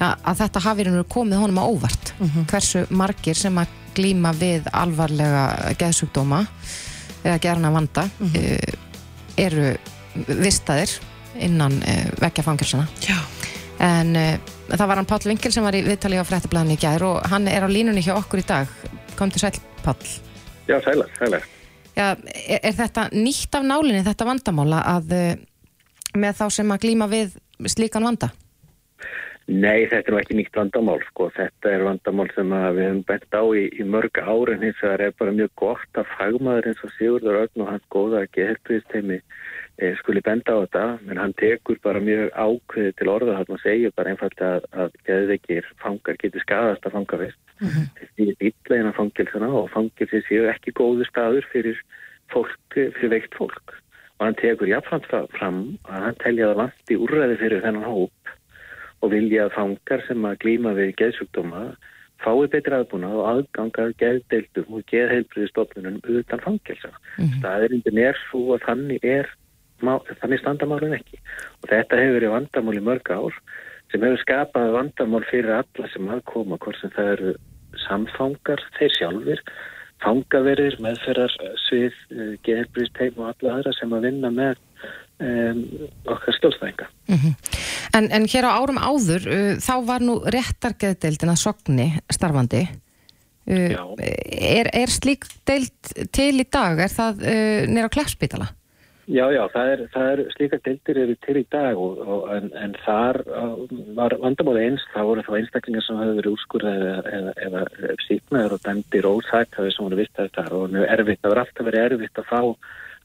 ja, 0.00 0.14
að 0.24 0.44
þetta 0.44 0.64
hafi 0.64 0.86
komið 1.12 1.42
honum 1.42 1.60
á 1.60 1.64
óvart. 1.68 2.14
Hversu 2.50 2.86
margir 2.90 3.36
sem 3.36 3.58
að 3.60 3.76
glíma 3.96 4.32
við 4.38 4.70
alvarlega 4.72 5.74
geðsjúkdóma 5.80 6.44
eða 7.24 7.40
gerna 7.42 7.72
vanda 7.74 8.06
uh, 8.06 8.72
eru 9.36 9.74
vistaðir 10.40 10.96
innan 11.40 11.76
uh, 11.82 12.08
vekkja 12.22 12.46
fangilsana 12.46 12.88
Já. 13.04 13.18
en 13.84 14.16
það 14.70 14.86
var 14.86 14.98
hann 15.00 15.08
Páll 15.10 15.28
Vinkel 15.28 15.52
sem 15.52 15.64
var 15.66 15.76
í 15.76 15.84
viðtali 15.84 16.18
á 16.20 16.24
fréttablaðinu 16.24 16.78
í 16.78 16.80
gær 16.80 17.04
og 17.06 17.20
hann 17.30 17.48
er 17.50 17.66
á 17.66 17.68
línunni 17.68 18.04
hjá 18.06 18.14
okkur 18.16 18.42
í 18.42 18.48
dag. 18.48 18.74
Kom 19.18 19.32
til 19.34 19.44
sæl 19.44 19.54
Páll 19.84 20.29
Já, 20.70 20.78
sælar, 20.84 21.10
sælar. 21.18 21.46
Já, 21.96 22.04
er, 22.14 22.60
er 22.62 22.74
þetta 22.78 23.08
nýtt 23.16 23.56
af 23.58 23.64
nálinni 23.66 24.04
þetta 24.06 24.28
vandamála 24.28 24.84
að 24.86 25.16
uh, 25.16 25.32
með 26.14 26.38
þá 26.38 26.46
sem 26.54 26.70
að 26.70 26.84
glíma 26.84 27.10
við 27.10 27.34
slíkan 27.70 28.06
vanda? 28.06 28.30
Nei, 29.50 29.88
þetta 29.90 30.12
er 30.12 30.16
ekki 30.20 30.36
nýtt 30.38 30.54
vandamál, 30.54 31.00
sko. 31.08 31.26
Þetta 31.34 31.72
er 31.74 31.82
vandamál 31.82 32.28
sem 32.36 32.52
að 32.54 32.76
við 32.76 32.84
hefum 32.86 33.00
bent 33.08 33.34
á 33.34 33.42
í, 33.58 33.64
í 33.82 33.86
mörg 33.96 34.20
árin 34.22 34.62
hins 34.62 34.78
vegar 34.84 35.02
er 35.08 35.16
bara 35.18 35.34
mjög 35.34 35.50
gott 35.58 35.98
að 35.98 36.12
fagmaður 36.12 36.68
eins 36.70 36.84
og 36.86 36.92
Sigurður 36.94 37.38
Örn 37.40 37.64
og 37.64 37.72
hans 37.72 37.88
góða 37.90 38.20
geðhelbriðsteimi 38.36 39.18
e, 39.18 39.39
skuli 40.00 40.20
benda 40.24 40.56
á 40.56 40.62
þetta, 40.62 40.84
menn 41.06 41.20
hann 41.20 41.34
tekur 41.40 41.78
bara 41.84 42.02
mjög 42.04 42.30
ákveði 42.36 42.92
til 42.98 43.08
orða 43.12 43.36
þarna 43.38 43.56
og 43.56 43.62
segir 43.62 43.94
bara 43.96 44.12
einfallega 44.12 44.50
að, 44.56 44.66
að 44.82 44.96
geðveikir 45.08 45.68
fangar 45.82 46.18
getur 46.20 46.44
skadast 46.44 46.86
að 46.86 46.96
fanga 46.96 47.20
vist. 47.22 47.40
Mm 47.60 47.68
-hmm. 47.68 47.86
Þetta 48.00 48.26
er 48.26 48.48
illa 48.50 48.80
innan 48.80 48.98
fangilsana 48.98 49.50
og 49.60 49.70
fangilsi 49.74 50.22
séu 50.28 50.48
ekki 50.52 50.76
góðu 50.76 51.06
staður 51.08 51.46
fyrir 51.52 51.78
fólk, 52.32 52.74
fyrir 52.74 53.14
veikt 53.14 53.34
fólk. 53.34 53.76
Og 54.18 54.26
hann 54.26 54.40
tekur 54.40 54.68
jafnframt 54.68 55.08
fram 55.32 55.78
að 55.88 56.02
hann 56.06 56.18
telja 56.24 56.50
að 56.50 56.60
vanti 56.62 56.96
úrræði 56.96 57.36
fyrir 57.40 57.62
þennan 57.64 57.88
hóp 57.88 58.34
og 59.00 59.10
vilja 59.10 59.46
að 59.46 59.56
fangar 59.56 60.04
sem 60.06 60.24
að 60.24 60.40
glýma 60.44 60.76
við 60.76 60.94
geðsjúkdóma 61.00 61.76
fái 62.20 62.48
betri 62.52 62.76
aðbúna 62.76 63.08
og 63.16 63.28
aðgangað 63.30 63.94
geðdeildum 63.96 64.74
og 64.76 64.84
geðheilbriðistofnunum 64.92 66.00
utan 66.04 66.42
fangelsa. 66.44 66.92
Mm 67.16 67.24
-hmm. 67.24 67.38
Staðirindin 67.38 67.98
er 67.98 68.16
svo 68.28 68.42
að 68.54 68.64
þannig 68.68 69.04
er 69.04 69.30
þannig 69.80 70.42
standamálun 70.42 70.96
ekki. 70.98 71.20
Og 71.62 71.70
þetta 71.72 72.00
hefur 72.00 72.16
verið 72.18 72.34
vandamál 72.36 72.78
í 72.78 72.86
mörg 72.90 73.12
ár 73.12 73.36
sem 73.90 74.04
hefur 74.06 74.22
skapað 74.22 74.74
vandamál 74.76 75.24
fyrir 75.30 75.56
alla 75.60 75.90
sem 75.92 76.08
aðkoma, 76.14 76.60
hvort 76.62 76.78
sem 76.80 76.92
það 76.94 77.12
eru 77.16 77.34
samfangar, 77.86 78.62
þeir 78.78 78.96
sjálfur, 78.96 79.42
fangaverir, 80.00 80.76
meðferðar 80.82 81.34
svið, 81.66 81.96
geðheilbriðsteim 82.46 83.18
og 83.20 83.32
alla 83.32 83.56
aðra 83.56 83.74
sem 83.76 83.94
að 83.94 84.06
vinna 84.08 84.30
með 84.34 84.60
um, 85.20 85.64
okkar 86.10 86.38
skjólstæðinga. 86.38 86.86
Mm 87.10 87.18
-hmm. 87.24 87.34
En, 87.98 88.10
en 88.10 88.28
hér 88.32 88.46
á 88.48 88.56
árum 88.56 88.78
áður, 88.78 89.26
uh, 89.26 89.56
þá 89.58 89.74
var 89.86 90.06
nú 90.06 90.20
réttargeðdeildin 90.24 91.34
að 91.34 91.42
sogni 91.42 91.88
starfandi. 92.10 92.62
Uh, 93.50 93.74
er, 93.98 94.70
er 94.72 94.90
slík 94.92 95.26
deild 95.48 95.94
til 96.12 96.40
í 96.40 96.46
dag? 96.46 96.78
Er 96.78 96.92
það 96.92 97.24
uh, 97.26 97.60
nýra 97.68 97.90
á 97.90 97.94
kleppspítala? 97.94 98.48
Já, 99.10 99.24
já, 99.34 99.40
það 99.50 99.68
er, 99.72 99.80
það 99.90 100.08
er 100.10 100.20
slíka 100.36 100.58
deildir 100.62 100.98
eru 101.02 101.14
til 101.24 101.38
í 101.40 101.46
dag 101.50 101.78
og, 101.82 102.02
og, 102.04 102.26
en, 102.36 102.44
en 102.54 102.76
þar 102.84 103.18
var 103.96 104.14
vandamáli 104.22 104.68
eins, 104.68 104.84
það 104.92 105.08
voru 105.08 105.24
þá 105.26 105.32
einstaklingar 105.40 105.86
sem 105.86 105.98
hefur 105.98 106.18
verið 106.20 106.36
úrskurðað 106.36 106.84
eða, 106.90 107.00
eða, 107.16 107.32
eða 107.48 107.96
síknaður 108.04 108.54
og 108.56 108.62
dæmdir 108.68 109.08
ósæktaði 109.10 109.72
sem 109.74 109.88
voru 109.88 109.98
vistaði 109.98 110.32
þar 110.36 110.56
og 110.60 110.76
mjög 110.76 110.86
erfitt, 110.94 111.22
það 111.24 111.34
var 111.34 111.42
alltaf 111.42 111.68
verið 111.70 111.86
erfitt 111.88 112.22
að 112.22 112.30
fá 112.30 112.40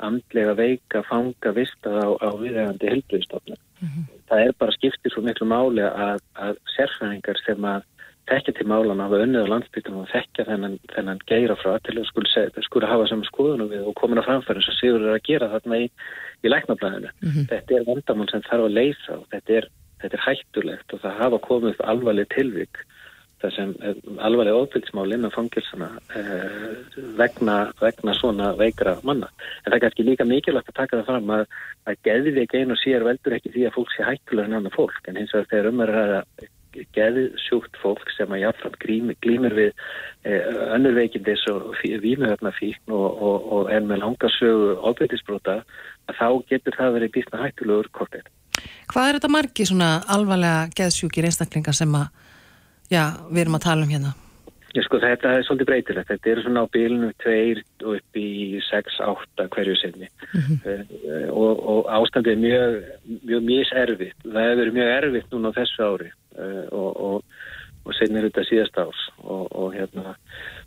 andlega 0.06 0.54
veika, 0.60 1.02
fanga 1.10 1.56
vistað 1.56 1.98
á, 1.98 2.08
á 2.22 2.30
viðegandi 2.38 2.92
helbriðstofnum. 2.92 3.60
Mm 3.80 3.90
-hmm. 3.90 4.08
Það 4.30 4.46
er 4.46 4.56
bara 4.60 4.76
skiptið 4.76 5.14
svo 5.14 5.26
miklu 5.26 5.48
máli 5.50 5.86
að, 5.90 6.22
að 6.36 6.62
sérfæringar 6.76 7.42
sem 7.46 7.66
að 7.66 7.84
þekkja 8.30 8.54
til 8.58 8.68
málan 8.70 9.04
af 9.04 9.14
önnið 9.14 9.46
á 9.46 9.52
landsbytunum 9.54 10.02
og 10.04 10.10
þekkja 10.10 10.48
þennan, 10.50 10.78
þennan 10.94 11.22
geira 11.30 11.56
frá 11.60 11.78
til 11.86 11.98
að 12.00 12.08
skuli, 12.10 12.46
skuli 12.66 12.90
hafa 12.90 13.08
saman 13.10 13.30
skoðunum 13.30 13.70
við 13.70 13.86
og 13.86 13.96
komin 14.00 14.22
á 14.22 14.28
framfæri 14.28 14.64
sem 14.66 14.78
Sigur 14.80 15.06
er 15.06 15.16
að 15.18 15.26
gera 15.28 15.52
þarna 15.54 15.82
í, 15.84 15.88
í 16.42 16.52
læknablaðinu. 16.52 17.14
Mm 17.22 17.30
-hmm. 17.30 17.48
Þetta 17.54 17.78
er 17.78 17.88
vandamál 17.90 18.30
sem 18.32 18.46
þarf 18.50 18.66
að 18.66 18.78
leysa 18.80 19.20
og 19.20 19.26
þetta 19.34 19.58
er, 19.60 19.70
þetta 20.02 20.18
er 20.18 20.26
hættulegt 20.28 20.94
og 20.94 21.02
það 21.06 21.20
hafa 21.22 21.42
komið 21.50 21.86
alvarleg 21.94 22.30
tilvík 22.34 22.86
þar 23.42 23.54
sem 23.54 23.72
eh, 23.84 24.02
alvarleg 24.26 24.58
ofbilsmál 24.58 25.14
innan 25.14 25.34
fangilsana 25.34 25.92
eh, 26.16 26.82
vegna, 27.20 27.58
vegna 27.82 28.14
svona 28.18 28.54
veikra 28.58 28.98
manna. 29.04 29.30
En 29.64 29.70
það 29.70 29.78
er 29.78 29.86
kannski 29.86 30.08
líka 30.08 30.26
mikilvægt 30.26 30.72
að 30.72 30.80
taka 30.82 30.98
það 31.02 31.10
fram 31.12 31.34
að, 31.38 31.46
að 31.86 32.02
geðvik 32.08 32.58
einu 32.58 32.80
sér 32.80 33.06
veldur 33.06 33.38
ekki 33.38 33.54
því 33.54 33.68
að 33.68 33.76
fólk 33.78 33.94
sé 33.94 34.08
hættulega 34.08 34.50
en 34.50 34.60
annar 34.62 34.76
fólk 34.76 35.10
en 35.10 35.20
hins 35.20 35.36
vegar 35.36 35.52
þegar 35.52 35.72
um 35.72 35.84
að 36.76 36.90
geðsjúkt 36.98 37.80
fólk 37.82 38.10
sem 38.16 38.32
að 38.34 38.44
jáfnfram 38.44 38.76
glýmur 39.24 39.56
við 39.58 39.72
eh, 40.28 40.50
önnur 40.76 40.98
veikindis 40.98 41.46
og 41.52 41.76
vímuhöfnafíkn 41.84 42.96
og, 42.96 43.22
og, 43.30 43.48
og 43.58 43.72
en 43.74 43.88
með 43.90 44.04
langarsögu 44.04 44.76
ábyrðisbrota 44.84 45.62
að 46.10 46.20
þá 46.20 46.28
getur 46.52 46.78
það 46.80 47.00
verið 47.00 47.16
býstna 47.16 47.44
hættulegur 47.44 47.90
kortið. 47.96 48.28
Hvað 48.92 49.08
er 49.08 49.18
þetta 49.20 49.34
margi 49.34 49.66
svona 49.68 49.90
alvarlega 50.12 50.70
geðsjúkir 50.78 51.28
einstaklingar 51.30 51.76
sem 51.78 51.98
að, 51.98 52.08
já, 52.92 53.04
við 53.32 53.46
erum 53.46 53.60
að 53.60 53.68
tala 53.68 53.88
um 53.88 53.92
hérna? 53.96 54.14
Sko, 54.84 55.00
þetta 55.00 55.32
er 55.32 55.46
svolítið 55.48 55.70
breytilegt. 55.70 56.10
Þetta 56.12 56.32
er 56.32 56.42
svona 56.44 56.66
á 56.68 56.74
bílinu 56.74 57.12
2 57.24 57.36
og 57.86 57.92
upp 57.96 58.20
í 58.20 58.60
6-8 58.68 59.48
hverju 59.56 59.76
sinni 59.80 60.10
mm 60.10 60.42
-hmm. 60.42 61.30
og, 61.32 61.62
og 61.72 61.92
ástandið 61.98 62.32
er 62.34 62.42
mjög, 62.44 62.76
mjög 63.30 63.46
miservitt. 63.50 64.20
Það 64.24 64.44
hefur 64.44 64.62
verið 64.62 64.78
mjög 64.80 64.92
erfitt 64.98 65.32
núna 65.32 65.52
á 65.54 65.58
þessu 65.60 65.80
ári 65.86 66.10
uh, 66.12 66.66
og, 66.72 66.92
og, 67.08 67.24
og 67.86 67.94
senir 67.96 68.28
þetta 68.28 68.44
síðast 68.50 68.78
árs 68.78 69.02
og 69.24 69.74
hérna 69.74 70.16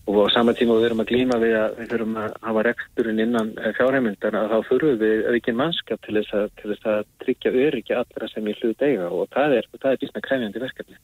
og 0.08 0.24
á 0.24 0.26
sama 0.32 0.54
tíma 0.56 0.78
við 0.78 0.86
erum 0.88 1.02
að 1.04 1.10
glýma 1.10 1.36
við 1.42 1.54
að 1.60 1.74
við 1.78 1.90
þurfum 1.92 2.16
að 2.16 2.36
hafa 2.48 2.62
reksturinn 2.64 3.20
innan 3.20 3.50
fjárheimildar 3.76 4.36
að 4.40 4.52
þá 4.52 4.58
þurfum 4.70 5.00
við 5.02 5.26
auðvitað 5.26 5.58
mannskap 5.60 6.00
til 6.06 6.14
þess 6.16 6.32
að, 6.38 6.46
til 6.60 6.70
þess 6.72 6.88
að 6.92 7.00
tryggja 7.24 7.52
öryggi 7.66 7.96
allra 7.98 8.28
sem 8.32 8.48
í 8.48 8.54
hlut 8.60 8.84
eiga 8.88 9.10
og 9.12 9.28
það 9.36 9.56
er, 9.58 9.68
er 9.82 10.00
bísna 10.00 10.24
krefjandi 10.24 10.64
verkefni. 10.64 10.96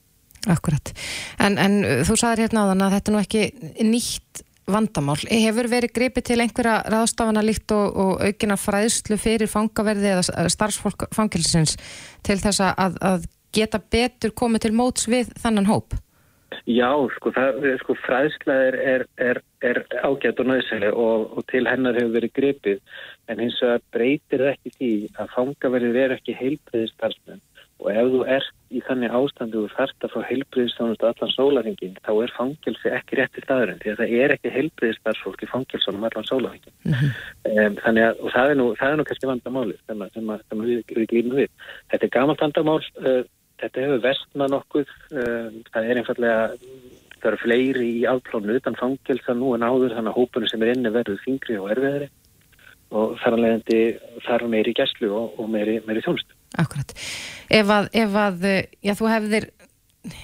Akkurat. 0.51 0.91
En, 1.41 1.57
en 1.57 1.79
þú 2.05 2.17
sagðir 2.19 2.45
hérna 2.45 2.65
á 2.65 2.69
þann 2.71 2.85
að 2.85 2.97
þetta 2.97 3.11
er 3.11 3.15
nú 3.15 3.21
ekki 3.23 3.45
nýtt 3.85 4.43
vandamál. 4.69 5.17
Hefur 5.29 5.69
verið 5.69 5.93
gripið 5.95 6.27
til 6.29 6.39
einhverja 6.41 6.79
ráðstafana 6.89 7.43
líkt 7.45 7.73
og, 7.75 7.97
og 8.01 8.23
aukina 8.25 8.57
fræðslu 8.57 9.17
fyrir 9.21 9.49
fangaverði 9.51 10.13
eða 10.15 10.49
starfsfólk 10.53 11.07
fangilsins 11.13 11.75
til 12.25 12.39
þess 12.41 12.63
að, 12.65 12.97
að 13.01 13.29
geta 13.55 13.79
betur 13.79 14.33
komið 14.35 14.65
til 14.65 14.73
móts 14.75 15.07
við 15.11 15.29
þannan 15.41 15.69
hóp? 15.69 15.97
Já, 16.65 16.89
sko, 17.17 17.31
það, 17.35 17.65
sko 17.81 17.95
fræðsla 18.05 18.55
er, 18.69 18.77
er, 18.93 19.03
er, 19.21 19.39
er 19.65 19.81
ágætt 20.01 20.39
og 20.41 20.49
næðsæli 20.49 20.89
og, 20.93 21.35
og 21.37 21.45
til 21.51 21.65
hennar 21.69 21.97
hefur 21.97 22.15
verið 22.15 22.33
gripið 22.37 22.79
en 23.29 23.41
hins 23.43 23.57
vegar 23.61 23.83
breytir 23.93 24.43
það 24.45 24.53
ekki 24.53 24.73
því 24.77 24.91
að 25.21 25.33
fangaverði 25.35 25.91
verið 25.93 26.17
ekki 26.17 26.37
heilbreyðistalsmenn 26.39 27.43
og 27.85 27.91
ef 27.93 28.07
þú 28.13 28.21
ert 28.35 28.53
í 28.73 28.81
þannig 28.87 29.13
ástandu 29.13 29.61
og 29.65 29.73
þarft 29.75 30.05
að 30.05 30.13
fá 30.15 30.19
heilbreyðistánustu 30.29 31.07
allan 31.07 31.33
sólaringin 31.35 31.97
þá 32.01 32.11
er 32.23 32.33
fangelsi 32.33 32.91
ekki 32.97 33.19
rétti 33.19 33.43
staðurinn 33.43 33.79
því 33.83 33.91
að 33.91 33.99
það 34.01 34.15
er 34.23 34.33
ekki 34.35 34.53
heilbreyðistarfsfólk 34.55 35.45
í 35.45 35.49
fangelsunum 35.51 36.07
allan 36.07 36.27
sólaringin 36.27 36.73
mm 36.83 36.95
-hmm. 36.95 37.13
um, 37.51 37.77
þannig 37.85 38.07
að 38.07 38.23
og 38.25 38.35
það 38.35 38.51
er 38.51 38.59
nú, 38.59 38.67
það 38.79 38.91
er 38.91 38.97
nú 38.97 39.07
kannski 39.07 39.31
vandamáli 39.31 39.77
sem, 39.85 40.01
að, 40.01 40.13
sem, 40.17 40.29
að, 40.33 40.43
sem 40.49 40.65
við, 40.65 40.83
við 40.97 41.07
glýmum 41.13 41.39
við. 41.41 41.49
Þetta 41.91 42.05
er 42.05 42.15
gamalt 42.17 42.43
vandamál 42.43 42.81
uh, 42.81 43.23
þetta 43.61 43.85
hefur 43.85 44.05
vestnað 44.09 44.53
nokkuð 44.55 44.87
uh, 45.13 45.49
það 45.71 45.89
er 45.89 46.01
einfallega 46.01 46.39
það 47.21 47.31
eru 47.31 47.41
fleiri 47.41 47.89
í 48.01 48.05
afplánu 48.09 48.57
utan 48.59 48.79
fangelsa 48.81 49.33
nú 49.33 49.53
en 49.55 49.65
áður 49.65 49.95
þannig 49.95 50.11
að 50.11 50.17
hópunum 50.19 50.49
sem 50.49 50.63
er 50.63 50.73
inni 50.73 50.93
verður 50.93 51.21
þingri 51.25 51.59
og 51.61 51.69
erfiðari. 51.73 52.09
Og 52.95 53.15
þar 53.19 53.37
leiðandi 53.41 53.79
þarf 54.27 54.49
meiri 54.49 54.73
gæslu 54.77 55.09
og, 55.09 55.39
og 55.41 55.47
meiri, 55.49 55.79
meiri 55.87 56.03
þjónustu 56.05 56.34
Akkurat. 56.61 56.95
Ef 57.51 57.71
að, 57.71 57.89
ef 58.03 58.17
að 58.21 58.45
já, 58.79 58.93
þú 58.95 59.11
hefðir 59.11 59.49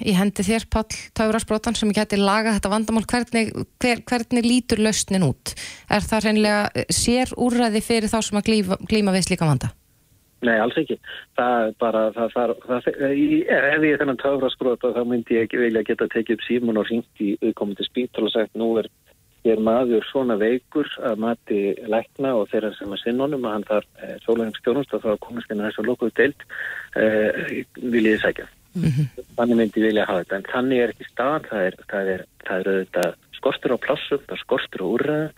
í 0.05 0.13
hendi 0.15 0.45
þér 0.45 0.67
Pál 0.71 0.85
Taurasbrótan 1.17 1.77
sem 1.77 1.91
geti 1.95 2.19
laga 2.19 2.53
þetta 2.55 2.71
vandamál, 2.71 3.05
hvernig, 3.09 3.51
hver, 3.81 4.01
hvernig 4.07 4.47
lítur 4.47 4.81
lausnin 4.83 5.25
út? 5.27 5.53
Er 5.91 6.05
það 6.05 6.25
reynilega 6.27 6.87
sér 6.93 7.33
úrræði 7.37 7.83
fyrir 7.85 8.11
þá 8.11 8.19
sem 8.21 8.41
að 8.41 8.49
glíma, 8.49 8.81
glíma 8.89 9.15
við 9.15 9.29
slíka 9.29 9.49
vanda? 9.49 9.71
Nei, 10.41 10.55
alls 10.57 10.77
ekki. 10.79 10.97
Það 11.37 11.67
bara, 11.81 12.07
það 12.15 12.31
þarf, 12.33 12.87
ef 12.89 13.03
ég 13.21 13.91
er 13.91 13.99
þennan 14.01 14.17
Taurasbróta 14.21 14.89
þá 14.95 15.03
myndi 15.05 15.37
ég 15.37 15.45
ekki 15.45 15.59
vilja 15.61 15.85
geta 15.85 16.07
tekið 16.09 16.39
upp 16.39 16.45
símun 16.47 16.81
og 16.81 16.89
ringt 16.89 17.21
í 17.21 17.35
auðkomandi 17.43 17.85
spítal 17.85 18.25
og 18.25 18.33
sagt 18.33 18.57
nú 18.57 18.71
er 18.81 18.89
er 19.47 19.61
maður 19.63 20.05
svona 20.05 20.37
veikur 20.37 20.89
að 21.01 21.21
mati 21.23 21.59
lækna 21.89 22.35
og 22.37 22.49
þeirra 22.51 22.71
sem 22.77 22.93
er 22.93 23.01
sinnunum 23.01 23.45
að 23.47 23.55
hann 23.55 23.67
þarf 23.69 23.87
e, 23.97 24.09
sólægningsstjónust 24.25 24.93
og 24.97 25.05
þá 25.05 25.11
komast 25.23 25.49
henni 25.49 25.65
þessu 25.65 25.85
lokuðu 25.87 26.13
deilt 26.19 26.45
e, 26.95 27.63
viljið 27.81 28.19
sækja. 28.21 28.47
Mm 28.75 28.87
-hmm. 28.87 29.25
Þannig 29.37 29.57
myndi 29.59 29.83
vilja 29.83 30.05
hafa 30.07 30.23
þetta 30.23 30.37
en 30.37 30.49
þannig 30.53 30.81
er 30.83 30.93
ekki 30.93 31.09
stað, 31.09 31.47
það 31.49 31.65
er, 31.69 31.79
það 31.91 32.11
er, 32.13 32.25
það 32.47 32.59
er 32.59 32.71
auðvitað 32.73 33.15
skortur 33.39 33.75
á 33.75 33.77
plassum, 33.85 34.21
það 34.27 34.37
er 34.37 34.43
skortur 34.43 34.85
á 34.85 34.91
úrraða 34.91 35.29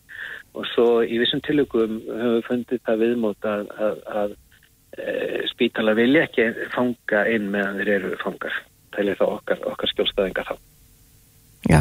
og 0.53 0.67
svo 0.74 0.88
í 1.01 1.17
vissum 1.22 1.41
tilökum 1.41 2.01
höfum 2.03 2.36
við 2.36 2.45
fundið 2.50 2.83
það 2.86 3.01
viðmót 3.05 3.48
að, 3.48 3.65
að, 3.88 4.03
að 4.22 4.36
e, 5.00 5.48
spítala 5.50 5.95
vilja 5.98 6.27
ekki 6.27 6.51
fanga 6.75 7.25
inn 7.31 7.50
meðan 7.50 7.79
þeir 7.79 7.95
eru 7.98 8.13
fangar. 8.22 8.62
Það 8.93 9.10
er 9.10 9.17
þá 9.17 9.25
okkar, 9.31 9.65
okkar 9.72 9.89
skjólstaðinga 9.95 10.45
þá. 10.51 10.55
Já, 11.70 11.79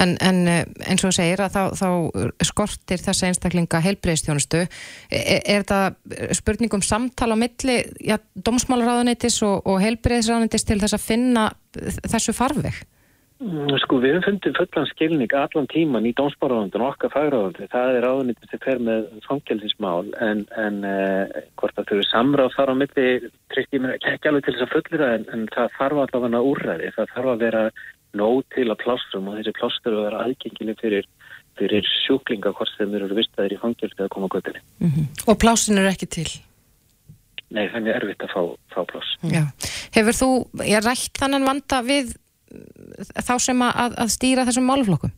en, 0.00 0.14
en 0.24 0.38
eh, 0.48 0.62
eins 0.88 1.02
og 1.04 1.12
segir 1.12 1.42
að 1.44 1.52
þá, 1.52 1.62
þá 1.76 2.46
skortir 2.48 3.02
þessa 3.02 3.28
einstaklinga 3.28 3.82
heilbreyðstjónustu. 3.84 4.62
Er, 5.12 5.42
er 5.56 5.66
það 5.68 5.98
spurningum 6.38 6.84
samtala 6.86 7.36
á 7.36 7.42
milli 7.42 7.82
ja, 8.00 8.16
domsmálaráðunitis 8.48 9.42
og, 9.44 9.66
og 9.68 9.82
heilbreyðsráðunitis 9.84 10.64
til 10.64 10.80
þess 10.80 10.96
að 10.96 11.06
finna 11.10 11.50
þessu 12.08 12.32
farveg? 12.36 12.80
Mm, 13.42 13.72
sko 13.82 13.96
við 13.98 14.20
höfum 14.20 14.36
fundið 14.36 14.58
fullan 14.60 14.84
skilning 14.86 15.32
allan 15.34 15.66
tíman 15.72 16.04
í 16.06 16.12
dómsmálaráðundin 16.14 16.84
og 16.84 16.92
okkar 16.92 17.10
fagráðundi. 17.10 17.66
Það 17.72 17.96
er 17.96 18.04
ráðunitis 18.06 18.52
sem 18.52 18.60
fer 18.62 18.82
með 18.86 19.08
fangjálsinsmál 19.24 20.12
en, 20.22 20.44
en 20.62 20.76
eh, 20.86 21.40
hvort 21.58 21.80
að 21.80 21.88
þau 21.88 21.96
eru 21.96 22.06
samráð 22.06 22.54
þar 22.54 22.70
á 22.70 22.74
milli 22.78 23.06
tryggt 23.50 23.74
ég 23.74 23.82
mér 23.82 23.96
ekki 24.12 24.30
alveg 24.30 24.46
til 24.46 24.54
þess 24.54 24.66
að 24.68 24.74
fullira 24.76 25.08
en, 25.16 25.26
en 25.34 25.42
það 25.56 25.74
þarf 25.80 26.02
allavega 26.04 26.44
úrræði. 26.52 26.92
Það 26.94 27.10
þarf 27.16 27.32
að 27.32 27.42
vera 27.42 27.64
nóg 28.18 28.42
til 28.54 28.68
að 28.68 28.80
plástrum 28.84 29.28
og 29.30 29.38
þessi 29.38 29.54
plástur 29.58 29.96
að 29.96 30.06
vera 30.06 30.22
aðgengileg 30.26 30.80
fyrir, 30.80 31.08
fyrir 31.60 31.90
sjúklinga 32.04 32.54
hvort 32.56 32.72
þeim 32.78 32.96
eru 32.98 33.10
vistaðir 33.16 33.56
í 33.56 33.60
fangjöldi 33.62 34.04
að 34.04 34.12
koma 34.14 34.30
göttinni. 34.32 34.64
Mm 34.80 34.90
-hmm. 34.90 35.06
Og 35.26 35.38
plástin 35.38 35.78
eru 35.78 35.92
ekki 35.92 36.06
til? 36.06 36.28
Nei, 37.52 37.68
þannig 37.68 37.92
er 37.92 38.00
erfitt 38.00 38.24
að 38.24 38.32
fá, 38.32 38.42
fá 38.74 38.80
plás. 38.88 39.08
Já. 39.28 39.44
Hefur 39.92 40.16
þú, 40.16 40.30
ég 40.64 40.84
rætt 40.84 41.18
þannan 41.20 41.44
vanda 41.44 41.82
við 41.84 42.14
þá 43.20 43.34
sem 43.38 43.62
að, 43.62 43.96
að 43.98 44.08
stýra 44.14 44.46
þessum 44.48 44.68
máluflokkum? 44.68 45.12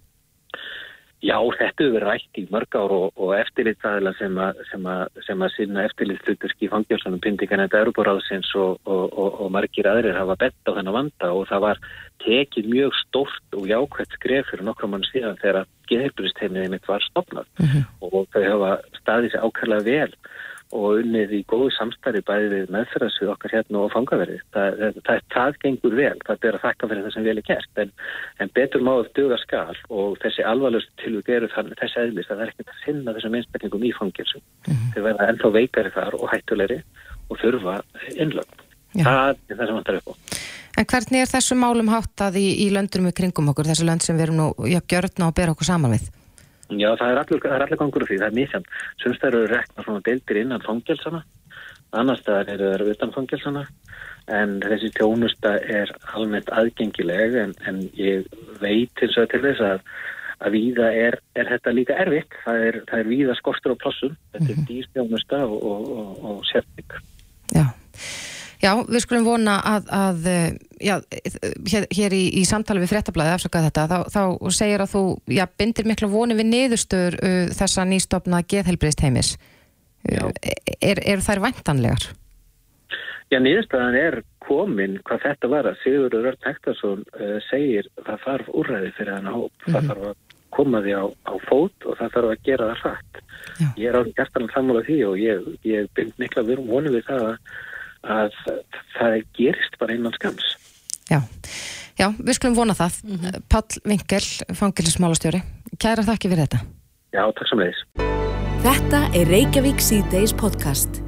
Já, 1.25 1.38
þetta 1.40 1.81
hefur 1.81 1.95
verið 1.95 2.09
rætt 2.11 2.38
í 2.38 2.43
mörg 2.52 2.76
ár 2.76 2.93
og, 2.93 3.04
og 3.16 3.31
eftirlitsaðila 3.38 4.12
sem, 4.19 4.40
sem, 4.69 4.88
sem 5.25 5.45
að 5.47 5.54
sinna 5.54 5.85
eftirlitslutverki 5.88 6.66
í 6.66 6.73
fangjálsanum 6.73 7.23
pindinganenda 7.25 7.81
Europaráðsins 7.81 8.50
og, 8.61 8.76
og, 8.85 9.14
og 9.40 9.52
margir 9.54 9.88
aðrir 9.88 10.19
hafa 10.19 10.37
bett 10.43 10.69
á 10.69 10.76
þennan 10.76 10.99
vanda 10.99 11.31
og 11.33 11.47
það 11.49 11.64
var 11.64 11.81
tekið 12.25 12.69
mjög 12.75 12.99
stórt 13.00 13.57
og 13.57 13.69
jákvæmt 13.71 14.19
skref 14.19 14.50
fyrir 14.50 14.69
nokkrum 14.69 14.93
mann 14.93 15.09
síðan 15.09 15.40
þegar 15.40 15.71
geðheilbúristeymiðið 15.88 16.75
mitt 16.75 16.90
var 16.93 17.07
stopnað 17.09 17.49
mm 17.57 17.71
-hmm. 17.73 17.88
og 18.04 18.28
þau 18.35 18.45
hafa 18.50 18.73
staðið 19.00 19.33
sér 19.33 19.49
ákvæmlega 19.49 19.88
vel 19.88 20.12
og 20.75 20.99
unnið 21.00 21.33
í 21.38 21.40
góðu 21.50 21.71
samstarfi 21.76 22.23
bæði 22.26 22.49
við 22.50 22.73
meðferðarsvið 22.75 23.31
okkar 23.35 23.54
hérna 23.54 23.83
og 23.85 23.93
fangaverði. 23.95 24.38
Það, 24.54 24.81
það, 25.07 25.21
það 25.35 25.59
gengur 25.62 25.97
vel, 26.00 26.16
það 26.26 26.49
er 26.49 26.59
að 26.59 26.64
þakka 26.64 26.90
fyrir 26.90 27.04
það 27.07 27.14
sem 27.14 27.28
vel 27.28 27.37
er 27.37 27.47
gert, 27.49 27.81
en, 27.85 27.93
en 28.43 28.52
betur 28.59 28.87
máður 28.88 29.12
duga 29.19 29.38
skal 29.43 29.78
og 29.88 30.19
þessi 30.25 30.47
alvarlegst 30.50 30.90
til 31.02 31.14
við 31.16 31.31
gerum 31.31 31.54
þannig 31.54 31.81
þessi 31.83 32.02
eðlist 32.02 32.33
að 32.33 32.40
það 32.40 32.47
er 32.47 32.52
ekkert 32.54 32.75
að 32.75 32.83
finna 32.88 33.14
þessum 33.19 33.38
einstaklingum 33.38 33.87
í 33.87 33.93
fangilsum. 34.00 34.45
Mm 34.66 34.75
-hmm. 34.75 34.90
Þau 34.97 35.02
verða 35.09 35.28
ennþá 35.31 35.52
veikari 35.59 35.95
þar 35.95 36.19
og 36.19 36.26
hættulegri 36.33 36.81
og 37.31 37.40
þurfa 37.43 37.78
innlögn. 38.19 38.66
Það 38.95 39.31
er 39.31 39.57
það 39.57 39.66
sem 39.66 39.78
vantar 39.78 40.00
upp 40.00 40.11
á. 40.11 40.14
En 40.75 40.87
hvernig 40.90 41.23
er 41.23 41.31
þessu 41.31 41.54
málum 41.54 41.90
háttað 41.93 42.40
í, 42.40 42.49
í 42.66 42.71
löndunum 42.75 43.12
í 43.12 43.14
kringum 43.14 43.52
okkur, 43.52 43.71
þessu 43.71 43.87
lönd 43.87 44.02
sem 44.02 44.16
við 44.19 44.26
erum 44.26 44.40
nú, 44.40 44.47
já, 44.66 44.81
gjörðna 44.83 45.31
og 45.31 45.37
bera 45.38 45.54
okkur 45.54 45.71
saman 45.71 45.95
við? 45.95 46.11
Já, 46.81 46.90
það 47.00 47.12
er 47.12 47.21
allir, 47.23 47.43
það 47.45 47.57
er 47.57 47.64
allir 47.66 47.81
gangur 47.81 48.07
því, 48.09 48.19
það 48.21 48.26
er 48.28 48.38
misjant. 48.38 48.73
Sumstæður 49.02 49.38
eru 49.40 49.52
rekna 49.52 49.87
svona 49.87 50.04
deildir 50.09 50.40
innan 50.40 50.64
fangelsana, 50.64 51.23
annars 51.95 52.25
staðar 52.25 52.52
eru 52.54 52.73
það 52.73 52.93
utan 52.95 53.14
fangelsana, 53.14 53.64
en 54.40 54.59
þessi 54.64 54.90
tjónusta 54.97 55.54
er 55.78 55.95
almennt 56.16 56.50
aðgengileg, 56.50 57.38
en, 57.45 57.57
en 57.69 57.81
ég 58.00 58.28
veit 58.62 59.04
eins 59.04 59.19
og 59.21 59.31
til 59.33 59.43
þess 59.45 59.64
að, 59.69 59.88
að 60.45 60.57
víða 60.59 60.93
er, 61.07 61.21
er 61.38 61.50
þetta 61.54 61.75
líka 61.76 61.99
erfitt. 62.04 62.38
Það 62.45 62.69
er, 62.69 62.81
það 62.90 63.02
er 63.02 63.11
víða 63.14 63.40
skortur 63.40 63.76
á 63.76 63.83
plossum, 63.83 64.14
þetta 64.35 64.54
er 64.54 64.62
dýrstjónusta 64.71 65.43
og, 65.49 65.59
og, 65.61 65.90
og, 65.99 66.31
og 66.31 66.47
sérning. 66.50 66.97
Já. 68.64 68.73
Við 68.88 69.02
skulum 69.04 69.26
vona 69.26 69.59
að, 69.68 69.88
að 69.92 70.28
eh, 70.30 70.44
já, 70.80 70.94
hér, 71.68 71.87
hér 71.92 72.16
í, 72.16 72.23
í 72.40 72.44
samtali 72.49 72.83
við 72.83 72.94
fréttablaði 72.94 73.35
afsakaði 73.37 73.71
þetta, 73.71 73.87
þá, 73.90 74.14
þá 74.14 74.56
segir 74.56 74.85
að 74.85 74.92
þú 74.94 75.04
já, 75.37 75.44
bindir 75.61 75.88
miklu 75.90 76.11
voni 76.12 76.37
við 76.38 76.49
niðurstöður 76.50 77.18
uh, 77.21 77.40
þessa 77.59 77.87
nýstofna 77.90 78.42
geðhelbriðst 78.49 79.04
heimis. 79.04 79.35
Uh, 80.09 80.30
er, 80.80 81.00
er 81.04 81.25
þær 81.25 81.44
væntanlegar? 81.44 82.09
Já, 83.33 83.40
niðurstaðan 83.40 83.99
er 83.99 84.21
komin 84.44 84.99
hvað 85.09 85.26
þetta 85.28 85.50
var 85.52 85.68
að 85.68 85.80
Sigurður 85.83 86.30
Örn 86.33 86.49
Hektarsson 86.49 87.04
uh, 87.18 87.37
segir 87.50 87.88
það 88.00 88.25
þarf 88.25 88.50
úrræði 88.52 88.94
fyrir 88.97 89.16
hann 89.18 89.33
hóp, 89.33 89.52
mm 89.52 89.64
-hmm. 89.66 89.76
það 89.76 89.90
þarf 89.90 90.09
að 90.11 90.16
koma 90.54 90.80
því 90.85 90.97
á, 90.97 91.04
á 91.11 91.35
fót 91.49 91.87
og 91.88 91.99
það 91.99 92.16
þarf 92.16 92.33
að 92.33 92.42
gera 92.49 92.71
það 92.71 92.83
hrætt. 92.85 93.23
Ég 93.78 93.88
er 93.88 93.97
alveg 93.99 94.16
gæstanlega 94.18 94.54
sammála 94.54 94.83
því 94.87 94.99
og 95.09 95.16
ég, 95.18 95.49
ég 95.66 95.88
bind 95.94 96.14
mikla 96.18 96.44
voni 96.47 96.92
við 96.94 97.06
það 97.09 97.25
að 97.28 97.38
að 98.04 98.37
það 98.96 99.16
gerist 99.37 99.78
bara 99.80 99.96
innan 99.96 100.14
skams. 100.16 100.54
Já, 101.11 101.20
já 101.99 102.08
við 102.18 102.38
skulum 102.38 102.58
vona 102.58 102.76
það. 102.76 103.00
Mm 103.04 103.16
-hmm. 103.18 103.42
Pall 103.49 103.80
Vinkel, 103.84 104.26
fangilismálastjóri, 104.54 105.42
kæra 105.78 106.06
þakki 106.06 106.30
fyrir 106.30 106.46
þetta. 106.46 106.61
Já, 107.14 107.25
takk 107.32 107.49
samleis. 107.49 107.80
Þetta 108.64 109.00
er 109.14 109.28
Reykjavík 109.28 109.80
C-Days 109.80 110.32
podcast. 110.32 111.02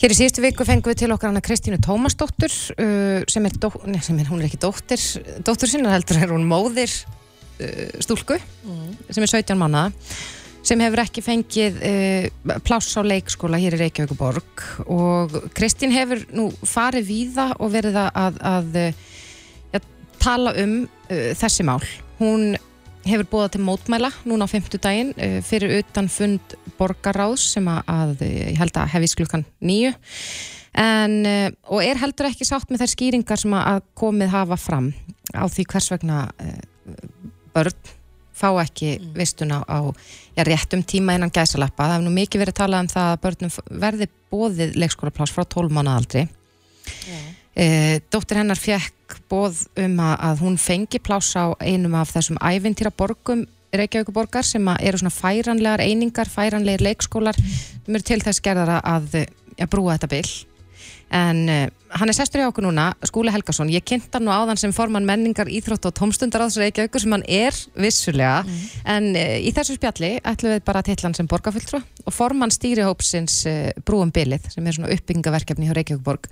Hér 0.00 0.14
í 0.14 0.16
síðustu 0.16 0.40
viku 0.40 0.64
fengum 0.64 0.94
við 0.94 1.02
til 1.02 1.12
okkar 1.12 1.28
hana 1.28 1.42
Kristínu 1.44 1.76
Tómasdóttur 1.84 2.48
uh, 2.48 3.20
sem 3.28 3.44
er, 3.44 3.52
nei, 3.84 4.00
sem 4.00 4.18
er, 4.18 4.30
hún 4.32 4.40
er 4.40 4.48
ekki 4.48 4.56
dóttir, 4.62 4.96
dóttur 5.44 5.68
sinna 5.68 5.92
heldur 5.92 6.16
er 6.16 6.32
hún 6.32 6.48
móðir 6.48 6.88
uh, 6.88 8.00
stúlku 8.00 8.38
mm. 8.40 9.12
sem 9.12 9.26
er 9.26 9.28
17 9.28 9.60
mannaða 9.60 9.92
sem 10.66 10.80
hefur 10.84 11.02
ekki 11.02 11.22
fengið 11.24 11.78
uh, 11.80 12.56
pláss 12.66 12.96
á 12.96 13.02
leikskóla 13.04 13.60
hér 13.60 13.78
í 13.78 13.82
Reykjavíkuborg 13.84 14.64
og 14.92 15.36
Kristín 15.56 15.94
hefur 15.94 16.22
nú 16.36 16.48
farið 16.68 17.08
víða 17.08 17.50
og 17.58 17.72
verið 17.72 17.96
að, 18.02 18.40
að 18.44 18.80
ja, 19.72 19.82
tala 20.20 20.54
um 20.60 20.82
uh, 20.84 21.30
þessi 21.40 21.66
mál. 21.66 21.80
Hún 22.20 22.54
hefur 23.06 23.28
búið 23.32 23.54
til 23.54 23.62
mótmæla 23.64 24.12
núna 24.28 24.44
á 24.44 24.52
femtudaginn 24.52 25.14
uh, 25.16 25.38
fyrir 25.46 25.78
utan 25.80 26.10
fund 26.12 26.56
borgaráðs 26.80 27.54
sem 27.56 27.68
að, 27.72 27.80
að 27.88 28.26
ég 28.28 28.58
held 28.60 28.80
að 28.80 28.92
hefis 28.96 29.16
klukkan 29.16 29.46
nýju 29.64 29.94
en, 30.80 31.16
og 31.66 31.80
er 31.82 31.98
heldur 31.98 32.28
ekki 32.28 32.46
sátt 32.46 32.68
með 32.70 32.84
þær 32.84 32.92
skýringar 32.92 33.40
sem 33.40 33.56
að 33.58 33.80
komið 33.98 34.30
hafa 34.30 34.56
fram 34.60 34.92
á 35.34 35.44
því 35.50 35.64
hvers 35.72 35.88
vegna 35.90 36.20
börn 37.50 37.90
fá 38.40 38.48
ekki 38.62 38.94
mm. 38.96 39.12
vistun 39.18 39.54
á, 39.54 39.60
á 39.68 39.78
já, 40.36 40.42
réttum 40.48 40.82
tíma 40.82 41.16
innan 41.18 41.32
gæsalappa. 41.34 41.84
Það 41.84 41.94
hefur 41.96 42.06
nú 42.08 42.14
mikið 42.16 42.44
verið 42.44 42.58
talað 42.60 42.84
um 42.86 42.90
það 42.94 43.10
að 43.10 43.22
börnum 43.26 43.54
verði 43.84 44.10
bóðið 44.32 44.74
leikskólapláss 44.80 45.36
frá 45.36 45.44
12 45.44 45.76
mánu 45.76 45.92
aldri. 45.92 46.26
Yeah. 47.06 47.30
E, 47.50 47.66
dóttir 48.12 48.40
hennar 48.40 48.58
fekk 48.60 49.18
bóð 49.30 49.64
um 49.80 49.96
að, 50.02 50.14
að 50.28 50.44
hún 50.46 50.60
fengi 50.60 51.00
pláss 51.02 51.34
á 51.36 51.52
einum 51.60 51.96
af 51.98 52.12
þessum 52.14 52.40
ævintýra 52.40 52.94
borgum 52.94 53.46
Reykjavíkuborgar 53.70 54.42
sem 54.42 54.66
eru 54.82 54.98
svona 54.98 55.14
færanlegar 55.14 55.82
einingar, 55.84 56.26
færanlegir 56.26 56.82
leikskólar 56.82 57.36
sem 57.38 57.94
eru 57.94 58.06
til 58.06 58.18
þess 58.24 58.42
gerðara 58.42 58.80
að, 58.82 59.20
að 59.54 59.70
brúa 59.70 59.94
þetta 59.94 60.10
byll 60.10 60.32
en 61.10 61.40
uh, 61.50 61.64
hann 61.98 62.10
er 62.10 62.14
sestur 62.14 62.42
í 62.42 62.46
okkur 62.46 62.64
núna, 62.64 62.90
Skúli 63.08 63.32
Helgason. 63.34 63.70
Ég 63.72 63.84
kynnt 63.86 64.14
hann 64.14 64.26
nú 64.26 64.32
áðan 64.34 64.60
sem 64.60 64.74
forman 64.74 65.06
menningar 65.08 65.50
íþrótt 65.50 65.88
og 65.90 65.94
tómstundaráðs 65.98 66.58
Reykjavíkur 66.60 67.02
sem 67.02 67.16
hann 67.16 67.24
er 67.26 67.56
vissulega, 67.74 68.44
mm. 68.46 68.68
en 68.94 69.08
uh, 69.14 69.34
í 69.42 69.50
þessu 69.56 69.76
spjalli 69.78 70.12
ætlum 70.20 70.54
við 70.54 70.62
bara 70.68 70.84
að 70.84 70.92
tilla 70.92 71.08
hann 71.08 71.18
sem 71.18 71.30
borgarfylltrú 71.30 71.80
og 71.80 72.14
forman 72.14 72.54
stýrihópsins 72.54 73.40
uh, 73.50 73.58
Brúum 73.86 74.14
Bilið, 74.14 74.46
sem 74.54 74.70
er 74.70 74.78
svona 74.78 74.92
uppbyggingaverkefni 74.94 75.68
hjá 75.68 75.74
Reykjavíkborg, 75.80 76.30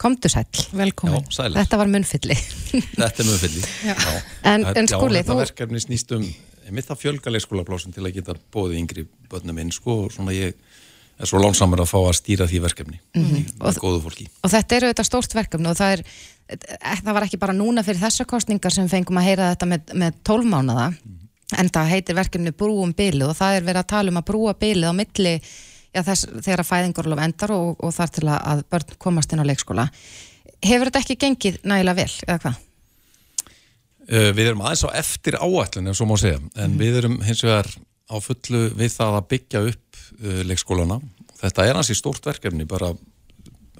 komdu 0.00 0.32
sæl 0.32 0.48
Velkomin. 0.74 1.28
Já, 1.28 1.52
Þetta 1.54 1.78
var 1.80 1.92
munnfylli. 1.92 2.34
Þetta 2.96 3.22
er 3.22 3.28
munnfylli. 3.28 3.62
En, 4.48 4.66
en 4.72 4.90
Skúli, 4.90 5.22
þú... 5.26 5.38
Verkefni 5.44 5.84
snýst 5.84 6.16
um 6.16 6.26
mitt 6.72 6.88
að 6.90 7.02
fjölga 7.02 7.32
leikskólaplásum 7.32 7.92
til 7.94 8.04
að 8.06 8.18
geta 8.18 8.36
bóðið 8.54 8.78
yngri 8.80 9.04
börnum 9.30 9.60
inn, 9.60 9.72
sko, 9.74 10.04
og 10.06 10.14
svona 10.14 10.34
ég 10.36 10.56
er 11.18 11.30
svo 11.30 11.40
lánsamur 11.42 11.82
að 11.84 11.90
fá 11.90 11.98
að 12.00 12.16
stýra 12.18 12.46
því 12.50 12.60
verkefni 12.64 12.98
mm 12.98 13.24
-hmm. 13.24 13.50
með 13.62 13.82
góðu 13.82 14.00
fólki. 14.04 14.28
Og 14.42 14.50
þetta 14.50 14.76
eru 14.76 14.92
þetta 14.92 15.04
stórt 15.04 15.34
verkefni 15.34 15.70
og 15.70 15.76
það 15.76 15.92
er 15.92 16.04
það 17.04 17.12
var 17.14 17.26
ekki 17.26 17.40
bara 17.40 17.52
núna 17.56 17.84
fyrir 17.84 18.00
þessa 18.00 18.24
kostningar 18.24 18.72
sem 18.72 18.88
fengum 18.88 19.18
að 19.18 19.28
heyra 19.28 19.52
þetta 19.54 19.66
með, 19.66 19.94
með 19.94 20.18
tólmánada 20.24 20.88
mm 20.90 20.96
-hmm. 20.96 21.60
en 21.60 21.68
það 21.68 21.92
heitir 21.92 22.18
verkefni 22.18 22.52
Brúum 22.52 22.92
bylið 22.92 23.28
og 23.28 23.36
það 23.36 23.56
er 23.56 23.62
verið 23.62 23.80
að 23.80 23.92
tala 23.94 24.10
um 24.10 24.20
að 24.20 24.28
brúa 24.28 24.54
bylið 24.54 24.90
á 24.90 24.94
milli 24.94 25.40
já, 25.94 26.02
þess, 26.02 26.26
þegar 26.42 26.62
að 26.62 26.70
fæðingurlof 26.70 27.24
endar 27.24 27.54
og, 27.54 27.74
og 27.78 27.94
þar 27.94 28.12
til 28.14 28.28
að 28.32 28.62
börn 28.72 28.94
komast 28.98 29.32
inn 29.32 29.42
á 29.42 29.48
leikskóla. 29.48 29.88
Hefur 30.64 30.90
þetta 30.90 31.02
ekki 31.04 31.20
gengið 31.20 31.58
nægilega 31.62 31.98
vel, 32.00 32.12
eða 32.26 32.38
hvað? 32.44 32.62
Uh, 34.04 34.30
við 34.36 34.50
erum 34.50 34.64
aðeins 34.64 34.84
á 34.84 34.90
eftir 35.00 35.38
áallin, 35.40 35.88
en 35.88 35.96
svo 35.96 36.08
má 36.08 36.16
segja, 36.20 36.40
en 36.56 36.74
mm. 36.74 36.78
við 36.80 36.98
erum 37.00 37.18
hins 37.24 37.44
vegar 37.44 37.70
á 38.04 38.16
fullu 38.20 38.66
við 38.76 38.92
það 38.92 39.18
að 39.18 39.28
byggja 39.32 39.62
upp 39.70 39.83
leikskólana. 40.20 41.00
Þetta 41.40 41.66
er 41.66 41.78
hansi 41.78 41.96
stórt 41.98 42.24
verkefni, 42.26 42.66
bara 42.68 42.92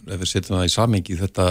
ef 0.05 0.21
við 0.21 0.31
setjum 0.31 0.59
það 0.59 0.67
í 0.69 0.75
samengi, 0.75 1.17
þetta 1.21 1.49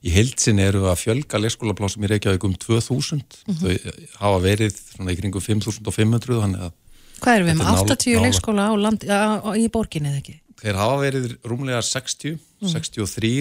í 0.00 0.12
heilsinni 0.14 0.64
eru 0.64 0.86
að 0.88 1.02
fjölga 1.02 1.40
leikskólaplásum 1.42 2.04
í 2.06 2.10
Reykjavík 2.10 2.44
um 2.48 2.54
2000, 2.56 3.20
mm 3.20 3.54
-hmm. 3.54 3.58
þau 3.60 4.20
hafa 4.22 4.38
verið 4.44 4.78
svona 4.78 5.12
í 5.12 5.18
kringum 5.18 5.44
5500, 5.44 6.40
þannig 6.44 6.68
að 6.68 6.78
Hvað 7.20 7.36
erum 7.36 7.50
við 7.50 7.58
með 7.58 7.66
80 7.68 8.14
nála... 8.14 8.22
leikskóla 8.24 8.62
á 8.64 8.72
land, 8.80 9.02
á, 9.04 9.20
á, 9.44 9.50
í 9.52 9.66
borginni 9.68 10.08
eða 10.08 10.20
ekki? 10.22 10.36
Þeir 10.60 10.76
hafa 10.76 10.96
verið 11.00 11.26
rúmlega 11.44 11.80
60, 11.84 12.36
mm. 12.36 12.70
63 12.72 13.32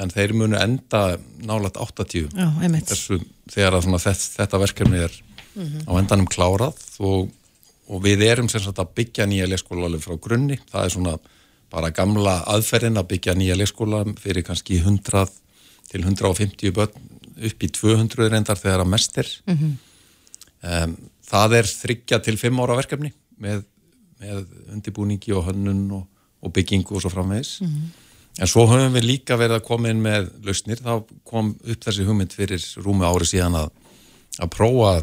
en 0.00 0.12
þeir 0.12 0.32
munu 0.36 0.56
enda 0.56 1.02
nálat 1.44 1.76
80 1.76 2.28
Já, 2.32 2.48
Þessu, 2.88 3.20
þegar 3.52 3.78
þetta, 3.84 4.14
þetta 4.14 4.60
verkefni 4.64 5.02
er 5.04 5.12
mm 5.54 5.64
-hmm. 5.64 5.84
á 5.88 5.92
endanum 6.00 6.28
klárað 6.28 6.80
og 7.00 7.28
og 7.88 8.02
við 8.04 8.24
erum 8.28 8.48
sem 8.52 8.62
sagt 8.62 8.80
að 8.82 8.94
byggja 9.00 9.26
nýja 9.28 9.48
leikskóla 9.48 9.88
alveg 9.88 10.04
frá 10.04 10.16
grunni, 10.20 10.58
það 10.70 10.84
er 10.84 10.94
svona 10.94 11.14
bara 11.72 11.92
gamla 11.92 12.38
aðferðin 12.48 13.00
að 13.00 13.10
byggja 13.12 13.36
nýja 13.36 13.56
leikskóla 13.58 14.02
fyrir 14.20 14.44
kannski 14.46 14.80
100 14.80 15.28
til 15.88 16.02
150 16.04 16.74
börn 16.76 17.06
upp 17.48 17.64
í 17.64 17.70
200 17.70 18.28
reyndar 18.32 18.58
þegar 18.58 18.84
að 18.84 18.92
mest 18.92 19.18
er 19.18 19.28
mm 19.46 19.56
-hmm. 19.56 19.72
um, 20.84 20.96
það 21.22 21.56
er 21.60 21.70
þryggja 21.70 22.18
til 22.24 22.36
5 22.36 22.60
ára 22.64 22.76
verkefni 22.76 23.12
með, 23.38 23.64
með 24.20 24.44
undibúningi 24.74 25.32
og 25.32 25.46
hönnun 25.48 25.90
og, 26.00 26.06
og 26.42 26.52
byggingu 26.52 26.96
og 26.96 27.02
svo 27.02 27.10
framvegis 27.10 27.60
mm 27.60 27.68
-hmm. 27.68 28.40
en 28.40 28.46
svo 28.46 28.66
höfum 28.66 28.96
við 28.96 29.04
líka 29.04 29.36
verið 29.36 29.56
að 29.60 29.68
koma 29.68 29.88
inn 29.88 30.02
með 30.02 30.30
lausnir, 30.42 30.80
þá 30.82 31.04
kom 31.24 31.56
upp 31.64 31.84
þessi 31.84 32.04
hugmynd 32.04 32.32
fyrir 32.32 32.62
rúmi 32.76 33.04
ári 33.04 33.24
síðan 33.24 33.54
að 33.54 33.70
að 34.38 34.50
prófa 34.54 35.02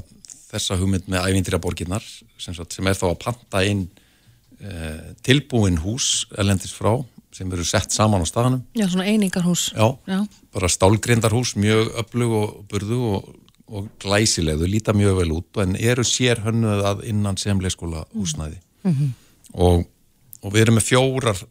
þessa 0.55 0.79
hugmynd 0.79 1.09
með 1.11 1.29
ævindirjaborginnar 1.29 2.05
sem, 2.41 2.55
sem 2.55 2.89
er 2.89 2.97
þá 2.97 3.05
að 3.11 3.21
panta 3.23 3.63
inn 3.67 3.85
uh, 3.85 5.13
tilbúin 5.25 5.79
hús 5.83 6.25
elendis 6.39 6.73
frá 6.75 6.97
sem 7.35 7.51
eru 7.51 7.65
sett 7.67 7.91
saman 7.91 8.23
á 8.23 8.27
staðanum. 8.27 8.61
Já, 8.77 8.85
svona 8.87 9.07
einingarhús. 9.11 9.67
Já, 9.75 9.89
Já. 10.07 10.21
bara 10.55 10.69
stálgrindarhús, 10.71 11.55
mjög 11.59 11.91
öflug 11.99 12.35
og 12.37 12.53
burðu 12.71 12.99
og, 13.17 13.33
og 13.67 13.89
glæsileg, 13.99 14.61
þau 14.61 14.71
líta 14.71 14.95
mjög 14.95 15.17
vel 15.19 15.33
út 15.35 15.59
en 15.63 15.75
eru 15.75 16.05
sér 16.07 16.45
hönnuð 16.45 16.85
að 16.91 17.03
innan 17.11 17.39
semleiskóla 17.41 18.05
húsnæði 18.13 18.61
mm 18.85 18.93
-hmm. 18.93 19.09
og, 19.53 19.83
og 20.41 20.53
við 20.53 20.61
erum 20.61 20.79
með 20.79 20.87
fjórar, 20.91 21.41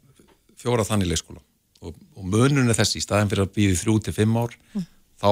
fjórar 0.57 0.89
þannig 0.89 1.13
leiskóla 1.13 1.43
og, 1.85 1.93
og 2.17 2.25
munun 2.25 2.71
er 2.71 2.79
þessi, 2.79 3.01
í 3.01 3.05
staðin 3.05 3.29
fyrir 3.29 3.45
að 3.45 3.55
býði 3.59 3.77
þrjú 3.83 3.99
til 4.01 4.17
fimm 4.17 4.37
ár, 4.41 4.57
mm. 4.73 4.87
þá, 5.21 5.31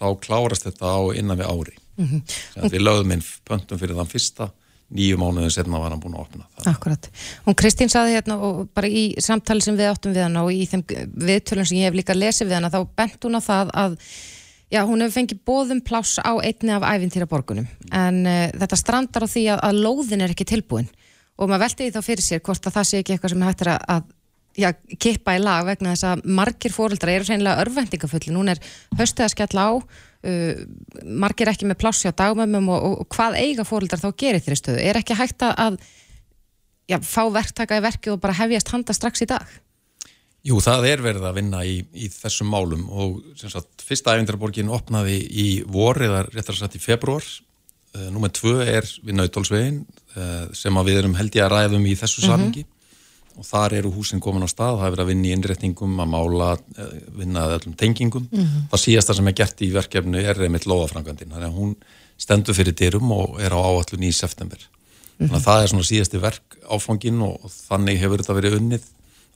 þá 0.00 0.06
klárast 0.24 0.66
þetta 0.66 0.90
á 0.90 1.00
innan 1.14 1.38
við 1.38 1.50
ári. 1.52 1.76
Mm 2.00 2.08
-hmm. 2.08 2.72
Við 2.72 2.82
lögðum 2.86 3.14
inn 3.16 3.22
pöntum 3.44 3.78
fyrir 3.78 3.98
þann 3.98 4.10
fyrsta 4.10 4.50
nýju 4.90 5.18
mánuðin 5.20 5.52
setna 5.54 5.78
var 5.78 5.92
hann 5.94 6.02
búin 6.02 6.16
að 6.18 6.24
opna 6.24 6.46
það. 6.56 6.72
Akkurat. 6.72 7.08
Hún 7.46 7.56
Kristín 7.58 7.92
saði 7.92 8.16
hérna 8.16 8.40
og 8.42 8.68
bara 8.74 8.88
í 8.88 9.14
samtali 9.22 9.62
sem 9.62 9.76
við 9.78 9.92
áttum 9.92 10.14
við 10.16 10.26
hann 10.26 10.40
og 10.40 10.50
í 10.50 10.66
þeim 10.66 10.82
viðtölun 11.14 11.68
sem 11.68 11.78
ég 11.78 11.90
hef 11.90 11.98
líka 11.98 12.16
lesið 12.16 12.50
við 12.50 12.58
hann 12.58 12.72
þá 12.72 12.80
bent 12.98 13.24
hún 13.24 13.38
á 13.38 13.40
það 13.40 13.70
að 13.84 13.98
já, 14.70 14.80
hún 14.86 15.02
hefur 15.04 15.16
fengið 15.18 15.42
bóðum 15.46 15.82
pláss 15.86 16.18
á 16.18 16.32
einni 16.42 16.74
af 16.74 16.86
æfintýra 16.86 17.28
borgunum 17.30 17.68
en 17.90 18.22
uh, 18.26 18.46
þetta 18.54 18.78
strandar 18.78 19.26
á 19.26 19.28
því 19.30 19.44
að, 19.54 19.62
að 19.68 19.82
lóðin 19.86 20.24
er 20.26 20.34
ekki 20.34 20.48
tilbúin 20.48 20.90
og 21.38 21.48
maður 21.48 21.66
veldi 21.66 21.86
því 21.86 21.94
þá 21.94 22.06
fyrir 22.06 22.26
sér 22.26 22.42
hvort 22.46 22.66
að 22.66 22.76
það 22.78 22.88
sé 22.90 23.00
ekki 23.00 23.14
eitthvað 23.14 23.34
sem 23.34 23.46
hættir 23.46 23.72
að, 23.72 23.80
að 23.94 24.02
já, 24.60 24.70
kippa 24.98 25.36
í 25.38 25.42
lag 25.42 25.66
vegna 25.66 25.94
þess 25.94 26.08
að 26.10 26.24
margir 26.38 26.74
fóröldra 26.74 27.14
eru 27.14 27.26
reynilega 27.28 27.64
örvendingafulli, 27.64 28.34
hún 28.34 28.52
er 28.52 28.62
höstuð 28.98 29.26
að 29.26 29.34
skella 29.34 29.66
á 29.66 29.72
uh, 30.26 30.60
margir 31.04 31.50
ekki 31.52 31.68
með 31.68 31.80
plássi 31.82 32.10
á 32.10 32.14
dagmömmum 32.16 32.68
og, 32.68 32.84
og, 32.84 33.00
og 33.04 33.10
hvað 33.14 33.38
eiga 33.40 33.66
fóröldrar 33.68 34.02
þá 34.02 34.10
gerir 34.16 34.44
þeirri 34.44 34.60
stöðu? 34.60 34.84
Er 34.84 35.00
ekki 35.00 35.18
hægt 35.18 35.44
að 35.46 35.80
já, 36.90 36.98
fá 37.02 37.24
verktaka 37.32 37.78
í 37.78 37.84
verki 37.84 38.12
og 38.12 38.22
bara 38.22 38.38
hefjast 38.40 38.72
handa 38.74 38.96
strax 38.96 39.24
í 39.24 39.30
dag? 39.30 39.44
Jú, 40.46 40.56
það 40.64 40.86
er 40.88 41.04
verið 41.04 41.24
að 41.28 41.36
vinna 41.36 41.60
í, 41.68 41.80
í 41.92 42.08
þessum 42.08 42.48
málum 42.48 42.86
og 42.88 43.20
sagt, 43.36 43.84
fyrsta 43.84 44.14
ævindarborgin 44.16 44.72
opnaði 44.72 45.18
í 45.20 45.48
vor 45.68 46.00
eða 46.00 46.24
réttar 46.30 46.56
að 46.56 46.62
sagt 46.62 46.78
í 46.78 46.80
februar 46.80 47.20
uh, 47.20 48.06
Númer 48.08 48.32
tvö 48.32 48.62
er 48.64 48.88
við 49.04 49.18
Nautólsvegin 49.18 49.82
uh, 50.16 50.46
sem 50.56 50.80
við 50.88 51.02
erum 51.02 51.18
held 51.18 51.36
ég 51.36 51.44
að 51.44 51.52
ræðum 51.58 51.84
í 51.84 51.92
þessu 51.92 52.22
mm 52.22 52.24
-hmm. 52.24 52.32
samhengi 52.32 52.64
og 53.38 53.46
þar 53.46 53.76
eru 53.78 53.92
húsin 53.94 54.20
komin 54.20 54.44
á 54.44 54.48
stað, 54.50 54.78
það 54.80 54.86
er 54.86 54.94
verið 54.94 55.04
að 55.04 55.10
vinna 55.12 55.28
í 55.28 55.32
innretningum, 55.36 55.96
að 56.02 56.12
mála, 56.14 56.50
uh, 56.58 56.92
vinna 57.20 57.46
öllum 57.56 57.76
tengingum. 57.76 58.28
Mm 58.30 58.44
-hmm. 58.44 58.68
Það 58.70 58.84
síðasta 58.84 59.14
sem 59.14 59.28
er 59.28 59.38
gert 59.40 59.62
í 59.62 59.72
verkefnu 59.72 60.22
er 60.22 60.36
reymitt 60.36 60.66
lóafrangandin, 60.66 61.30
þannig 61.30 61.48
að 61.48 61.58
hún 61.58 61.74
stendur 62.18 62.54
fyrir 62.54 62.74
dyrum 62.74 63.12
og 63.12 63.40
er 63.40 63.52
á 63.52 63.60
áallun 63.60 64.08
í 64.08 64.12
september. 64.12 64.58
Mm 64.58 65.26
-hmm. 65.26 65.28
Þannig 65.28 65.40
að 65.40 65.46
það 65.48 65.62
er 65.62 65.68
svona 65.68 65.90
síðasti 65.90 66.18
verk 66.20 66.56
áfangin 66.70 67.22
og, 67.22 67.44
og 67.44 67.50
þannig 67.50 68.00
hefur 68.00 68.18
þetta 68.18 68.38
verið 68.40 68.58
unnið 68.60 68.82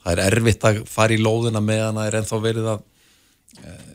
það 0.05 0.19
er 0.21 0.37
erfitt 0.37 0.67
að 0.67 0.83
fara 0.89 1.15
í 1.15 1.21
lóðina 1.21 1.61
meðan 1.63 1.97
það 1.97 2.09
er 2.09 2.17
ennþá 2.19 2.41
verið 2.43 2.69
að 2.75 2.83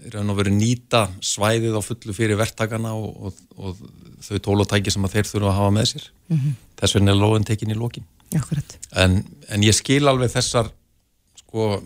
er 0.08 0.16
ennþá 0.16 0.36
verið 0.38 0.56
nýta 0.56 1.02
svæðið 1.22 1.76
á 1.76 1.82
fullu 1.84 2.14
fyrir 2.16 2.38
verktakana 2.40 2.94
og, 2.96 3.28
og, 3.28 3.42
og 3.60 3.82
þau 4.24 4.38
tólotæki 4.46 4.92
sem 4.92 5.06
þeir 5.12 5.28
þurfa 5.28 5.52
að 5.52 5.58
hafa 5.60 5.74
með 5.76 5.90
sér 5.92 6.06
mm 6.10 6.38
-hmm. 6.38 6.56
þess 6.80 6.96
vegna 6.96 7.14
er 7.14 7.20
lóðin 7.20 7.46
tekin 7.46 7.74
í 7.74 7.78
lókin 7.78 8.08
en, 8.94 9.22
en 9.48 9.64
ég 9.66 9.76
skil 9.76 10.08
alveg 10.08 10.32
þessar 10.32 10.70
sko 11.42 11.80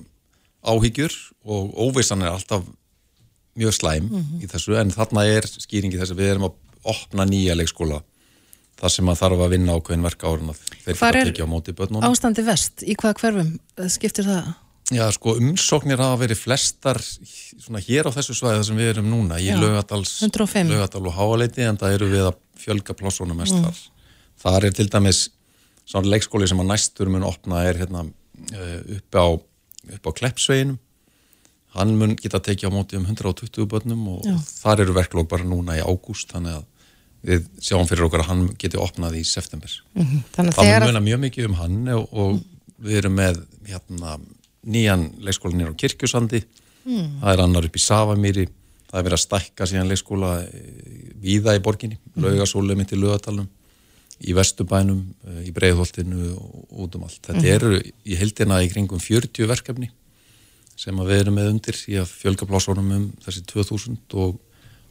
áhyggjur 0.65 1.15
og 1.45 1.77
óvissan 1.89 2.25
er 2.25 2.33
alltaf 2.33 2.65
mjög 3.55 3.77
slæm 3.77 4.09
mm 4.09 4.23
-hmm. 4.23 4.43
í 4.45 4.51
þessu 4.51 4.77
en 4.81 4.91
þarna 4.91 5.25
er 5.27 5.47
skýringi 5.47 6.01
þess 6.01 6.13
að 6.13 6.21
við 6.21 6.33
erum 6.35 6.49
að 6.49 6.55
opna 6.85 7.25
nýja 7.25 7.55
leikskóla 7.57 8.03
það 8.81 8.93
sem 8.97 9.09
að 9.09 9.21
þarf 9.23 9.45
að 9.45 9.55
vinna 9.55 9.77
ákveðin 9.79 10.05
verka 10.09 10.29
árun 10.29 10.53
að 10.53 10.61
þeir 10.85 10.99
fyrir 10.99 11.21
að 11.21 11.29
tekja 11.31 11.47
á 11.47 11.53
móti 11.53 11.75
börnunum. 11.77 12.07
Ástandi 12.09 12.45
vest, 12.47 12.83
í 12.83 12.97
hvaða 12.99 13.19
hverfum 13.21 13.51
skiptir 13.93 14.29
það? 14.29 14.53
Já, 14.93 15.05
sko, 15.17 15.37
umsóknir 15.41 16.03
hafa 16.03 16.19
verið 16.21 16.43
flestar 16.43 17.01
svona 17.01 17.81
hér 17.81 18.11
á 18.11 18.13
þessu 18.13 18.35
svæði 18.37 18.59
þar 18.59 18.67
sem 18.69 18.81
við 18.83 18.91
erum 18.93 19.07
núna 19.09 19.39
í 19.41 19.49
laugadal 20.69 21.07
og 21.09 21.15
háaleiti 21.17 21.65
en 21.65 21.81
það 21.81 21.97
eru 21.97 22.11
við 22.11 22.27
að 22.29 22.37
fjölga 22.61 22.97
plássunum 22.99 23.41
mest 23.41 23.57
mm. 23.57 23.65
þar. 23.65 23.79
Það 24.45 24.59
er 24.69 24.77
til 24.77 24.89
dæmis 24.93 25.23
svona 25.85 26.11
leikskóli 26.13 26.49
sem 26.49 26.61
að 26.61 26.71
næstur 26.73 27.11
mun 27.13 27.27
opna 27.29 27.65
er 27.69 27.79
hérna 27.83 28.07
eh, 28.53 28.99
upp 28.99 29.21
á, 29.21 29.27
á 30.05 30.11
Kleppsveginum 30.11 30.79
hann 31.75 31.97
mun 31.99 32.15
geta 32.19 32.41
tekið 32.43 32.71
á 32.71 32.75
móti 32.75 32.99
um 32.99 33.07
120 33.07 33.67
börnum 33.71 34.07
og 34.15 34.27
Já. 34.27 34.37
þar 34.63 34.85
eru 34.85 34.95
verklokk 34.95 35.31
bara 35.31 35.47
núna 35.47 35.79
í 35.79 35.83
ágúst 35.83 36.31
þannig 36.31 36.61
að 36.61 36.65
við 37.25 37.47
sjáum 37.65 37.89
fyrir 37.89 38.07
okkur 38.07 38.23
að 38.23 38.31
hann 38.31 38.43
geti 38.61 38.81
opnað 38.81 39.17
í 39.21 39.23
september. 39.25 39.73
Mm 39.95 40.05
-hmm. 40.05 40.25
Þannig 40.35 40.59
að 40.59 40.69
það 40.69 40.93
mun 40.93 41.05
mjög 41.09 41.21
mikið 41.23 41.49
um 41.49 41.57
hann 41.61 41.79
og, 41.97 42.05
og 42.13 42.33
mm. 42.35 42.43
við 42.85 42.99
erum 43.01 43.17
með 43.17 43.41
hérna, 43.71 44.19
nýjan 44.65 45.07
leikskólanir 45.25 45.73
á 45.73 45.81
Kirkjusandi, 45.81 46.43
mm. 46.85 47.09
það 47.23 47.33
er 47.33 47.43
annar 47.47 47.69
upp 47.69 47.77
í 47.77 47.85
Savamýri, 47.85 48.47
það 48.91 48.99
er 48.99 49.07
verið 49.09 49.19
að 49.19 49.25
stækka 49.25 49.69
síðan 49.71 49.89
leikskóla 49.89 50.33
víða 51.25 51.57
í 51.57 51.65
borginni, 51.65 51.99
laugasólum 52.17 52.79
mitt 52.79 52.93
í 52.93 53.01
lögadalum, 53.01 53.49
í 54.25 54.35
Vestubænum, 54.37 55.03
í 55.45 55.53
Breiðholtinu 55.55 56.31
og 56.33 56.81
út 56.87 56.97
um 56.97 57.05
allt. 57.07 57.21
Þetta 57.21 57.41
-hmm. 57.41 57.55
eru 57.55 57.81
í 57.81 58.19
heldina 58.19 58.63
í 58.65 58.71
kringum 58.73 59.01
40 59.01 59.49
verkefni 59.51 59.91
sem 60.77 60.97
við 60.97 61.21
erum 61.21 61.37
með 61.39 61.51
undir 61.53 61.79
í 61.87 61.97
að 62.01 62.11
fjölga 62.11 62.47
plásónum 62.51 62.93
um 62.97 63.07
þessi 63.25 63.45
2000 63.47 64.17
og, 64.19 64.39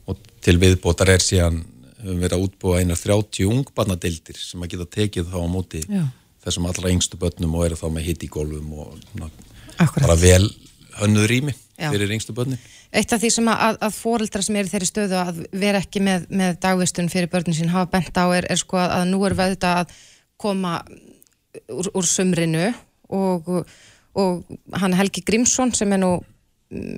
og 0.08 0.20
til 0.44 0.58
viðbótar 0.62 1.12
er 1.12 1.24
síðan 1.24 1.64
höfum 2.04 2.20
verið 2.20 2.38
að 2.38 2.46
útbúa 2.48 2.80
einar 2.80 3.00
30 3.00 3.50
ungbarnadeildir 3.50 4.40
sem 4.40 4.64
að 4.64 4.76
geta 4.76 4.88
tekið 4.98 5.32
þá 5.32 5.40
á 5.44 5.48
móti 5.52 5.84
Já. 5.88 6.06
þessum 6.46 6.68
allra 6.70 6.92
yngstu 6.92 7.20
börnum 7.20 7.56
og 7.58 7.66
eru 7.68 7.80
þá 7.80 7.88
með 7.92 8.08
hitt 8.10 8.24
í 8.24 8.32
gólfum 8.32 8.74
og 8.80 8.98
na, 9.20 9.30
bara 9.78 10.18
vel 10.20 10.48
hönnuð 11.00 11.30
rými 11.32 11.56
fyrir 11.92 12.14
yngstu 12.16 12.36
börnum. 12.38 12.60
Eitt 12.94 13.14
af 13.14 13.22
því 13.22 13.32
sem 13.36 13.50
að, 13.52 13.80
að 13.84 13.96
fóreldra 13.98 14.44
sem 14.46 14.58
eru 14.60 14.72
þeirri 14.72 14.90
stöðu 14.90 15.20
að 15.20 15.42
vera 15.64 15.82
ekki 15.84 16.04
með, 16.04 16.28
með 16.32 16.60
dagvistun 16.64 17.12
fyrir 17.12 17.32
börnum 17.32 17.58
sín 17.58 17.74
hafa 17.74 17.92
bent 17.96 18.18
á 18.18 18.26
er, 18.38 18.48
er 18.50 18.62
sko 18.62 18.80
að, 18.80 18.94
að 19.00 19.08
nú 19.12 19.24
er 19.28 19.38
þetta 19.40 19.74
að 19.82 19.96
koma 20.44 20.76
úr, 21.72 21.90
úr 21.94 22.08
sumrinu 22.08 22.70
og, 23.14 23.50
og 24.18 24.60
hann 24.80 24.98
Helgi 24.98 25.26
Grímsson 25.26 25.74
sem 25.76 25.92
er 25.96 26.04
nú 26.04 26.14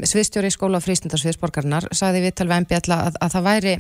sviðstjóri 0.07 0.51
í 0.51 0.55
skóla 0.55 0.79
og 0.79 0.85
frístundarsviðsborgarnar 0.85 1.89
sagði 1.95 2.25
við 2.27 2.37
talveg 2.39 2.63
MBL 2.63 2.95
að, 2.95 3.17
að 3.19 3.33
það 3.33 3.47
væri 3.49 3.73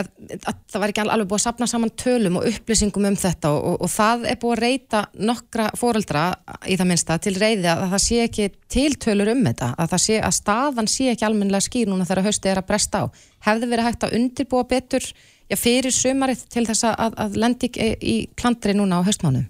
að 0.00 0.58
það 0.68 0.82
var 0.82 0.92
ekki 0.92 1.02
alveg 1.04 1.28
búið 1.30 1.38
að 1.38 1.44
sapna 1.44 1.68
saman 1.70 1.92
tölum 1.98 2.38
og 2.40 2.46
upplýsingum 2.50 3.08
um 3.08 3.16
þetta 3.18 3.50
og, 3.54 3.66
og, 3.70 3.76
og 3.86 3.92
það 3.92 4.26
er 4.30 4.38
búið 4.42 4.54
að 4.54 4.62
reyta 4.64 5.02
nokkra 5.30 5.68
fóreldra 5.78 6.24
í 6.66 6.76
það 6.78 6.90
minnsta 6.92 7.18
til 7.24 7.34
reyði 7.38 7.70
að 7.72 7.84
það 7.94 8.04
sé 8.04 8.20
ekki 8.26 8.48
til 8.70 8.92
tölur 9.00 9.32
um 9.32 9.42
þetta, 9.48 9.72
að, 9.78 9.96
sé, 10.04 10.20
að 10.22 10.36
staðan 10.38 10.90
sé 10.90 11.10
ekki 11.12 11.26
almennilega 11.28 11.66
skýr 11.68 11.90
núna 11.90 12.06
þegar 12.08 12.28
hausti 12.28 12.52
er 12.52 12.62
að 12.62 12.68
bresta 12.70 13.02
á. 13.02 13.04
Hefði 13.48 13.70
verið 13.72 13.88
hægt 13.88 14.06
að 14.06 14.16
undirbúa 14.18 14.68
betur 14.68 15.04
já, 15.04 15.56
fyrir 15.56 15.94
sömarið 15.94 16.46
til 16.52 16.66
þess 16.68 16.88
að, 16.92 17.20
að 17.24 17.38
lendi 17.44 17.72
í, 17.72 17.90
í 17.98 18.16
plantri 18.38 18.76
núna 18.76 19.02
á 19.02 19.06
haustmánum? 19.08 19.48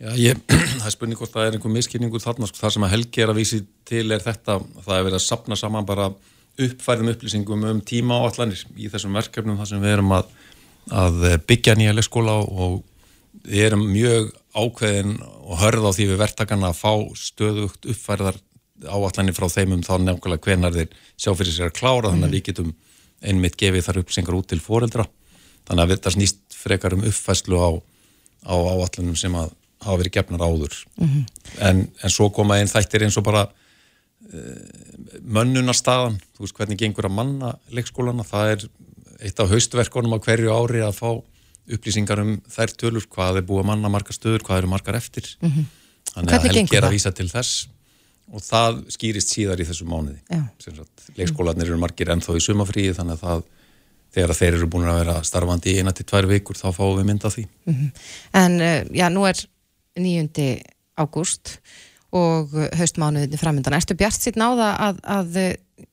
Já, 0.00 0.10
ég, 0.16 0.38
það 0.80 0.88
er 0.88 0.96
spurning 0.96 1.20
hvort 1.20 1.34
það 1.34 1.46
er 1.46 1.56
einhver 1.58 1.74
miskynningu 1.74 2.20
þarna, 2.22 2.48
sko, 2.48 2.62
það 2.62 2.76
sem 2.76 2.86
að 2.86 2.92
Helgi 2.94 3.24
er 3.24 3.32
að 3.32 3.40
vísi 3.42 3.62
til 3.88 4.06
er 4.14 4.22
þetta, 4.24 4.60
það 4.86 4.94
er 4.96 5.08
verið 5.08 5.18
að 5.18 5.26
sapna 5.26 5.58
saman 5.60 5.88
bara 5.88 6.08
uppfærðum 6.58 7.12
upplýsingum 7.14 7.64
um 7.70 7.80
tíma 7.80 8.20
og 8.20 8.32
allanir 8.32 8.64
í 8.76 8.90
þessum 8.92 9.16
verkefnum 9.16 9.58
þar 9.60 9.70
sem 9.70 9.82
við 9.84 9.96
erum 9.96 10.12
að, 10.16 10.30
að 10.90 11.24
byggja 11.48 11.76
nýja 11.78 11.96
leikskóla 11.96 12.36
og 12.42 12.82
við 13.46 13.66
erum 13.70 13.86
mjög 13.92 14.30
ákveðin 14.54 15.16
og 15.22 15.58
hörð 15.60 15.86
á 15.86 15.90
því 15.94 16.06
við 16.10 16.22
verktakarna 16.24 16.70
að 16.72 16.80
fá 16.80 16.92
stöðugt 17.16 17.86
uppfærðar 17.86 18.40
áallanir 18.88 19.36
frá 19.36 19.46
þeim 19.52 19.76
um 19.76 19.84
þá 19.84 19.94
nefnilega 20.00 20.46
hvenar 20.46 20.74
þeir 20.74 20.94
sjá 21.16 21.32
fyrir 21.36 21.54
sér 21.54 21.70
að 21.70 21.78
klára 21.78 22.10
þannig 22.10 22.28
að 22.28 22.36
við 22.36 22.44
getum 22.48 22.74
einmitt 23.20 23.58
gefið 23.60 23.86
þar 23.86 24.00
upplýsingar 24.00 24.36
út 24.38 24.48
til 24.50 24.60
foreldra. 24.64 25.06
Þannig 25.68 25.84
að 25.84 25.94
þetta 25.94 26.12
snýst 26.16 26.40
frekar 26.56 26.96
um 26.96 27.04
uppfæslu 27.08 27.60
á, 27.60 27.70
á 28.48 28.54
áallanum 28.56 29.16
sem 29.18 29.34
að 29.36 29.52
hafa 29.84 29.98
verið 30.00 30.16
gefnar 30.16 30.44
áður. 30.44 30.76
Mm 30.96 31.08
-hmm. 31.08 31.24
en, 31.68 31.88
en 32.02 32.10
svo 32.10 32.30
koma 32.30 32.58
einn 32.58 32.68
þættir 32.68 33.04
eins 33.04 33.16
og 33.20 33.24
bara 33.24 33.46
mönnunarstaðan, 35.22 36.20
þú 36.36 36.44
veist 36.44 36.56
hvernig 36.58 36.78
gengur 36.78 37.08
að 37.08 37.16
manna 37.16 37.54
leikskólana, 37.74 38.26
það 38.26 38.52
er 38.54 38.64
eitt 39.26 39.42
af 39.42 39.50
haustverkonum 39.50 40.16
á 40.16 40.18
hverju 40.22 40.54
ári 40.54 40.84
að 40.84 40.96
fá 41.00 41.10
upplýsingar 41.70 42.22
um 42.22 42.32
þær 42.50 42.72
tölur 42.78 43.06
hvað 43.10 43.40
er 43.40 43.46
búið 43.46 43.64
að 43.64 43.68
manna 43.72 43.92
margar 43.92 44.16
stöður, 44.16 44.44
hvað 44.46 44.62
eru 44.62 44.72
margar 44.72 44.98
eftir 44.98 45.28
mm 45.40 45.50
-hmm. 45.50 45.68
þannig 46.14 46.34
að 46.34 46.48
helgi 46.48 46.76
er 46.76 46.88
að 46.88 46.96
vísa 46.96 47.12
til 47.12 47.28
þess 47.30 47.68
og 48.30 48.42
það 48.46 48.82
skýrist 48.94 49.32
síðar 49.34 49.60
í 49.60 49.66
þessu 49.68 49.86
mánuði 49.86 50.20
leikskólanir 51.18 51.66
eru 51.66 51.78
margir 51.78 52.10
ennþá 52.14 52.36
í 52.38 52.44
sumafríi 52.44 52.94
þannig 52.94 53.18
að 53.18 53.24
það 53.26 53.42
þegar 54.14 54.34
þeir 54.34 54.54
eru 54.54 54.70
búin 54.70 54.88
að 54.90 55.00
vera 55.02 55.22
starfandi 55.26 55.74
í 55.74 55.78
eina 55.78 55.92
til 55.92 56.06
tvær 56.06 56.26
vikur 56.30 56.58
þá 56.58 56.68
fáum 56.74 56.98
við 56.98 57.06
mynda 57.10 57.30
því 57.30 57.46
mm 57.46 57.74
-hmm. 57.74 57.90
En 58.32 58.60
uh, 58.60 58.82
já, 58.90 59.08
nú 59.10 59.26
er 59.26 59.36
9. 59.96 60.62
ágúst 60.96 61.58
og 62.16 62.54
haustmánuðinni 62.76 63.38
framöndan. 63.38 63.76
Erstu 63.76 63.94
bjart 63.98 64.18
sitt 64.18 64.38
náða 64.40 64.72
að, 64.88 65.02
að 65.06 65.36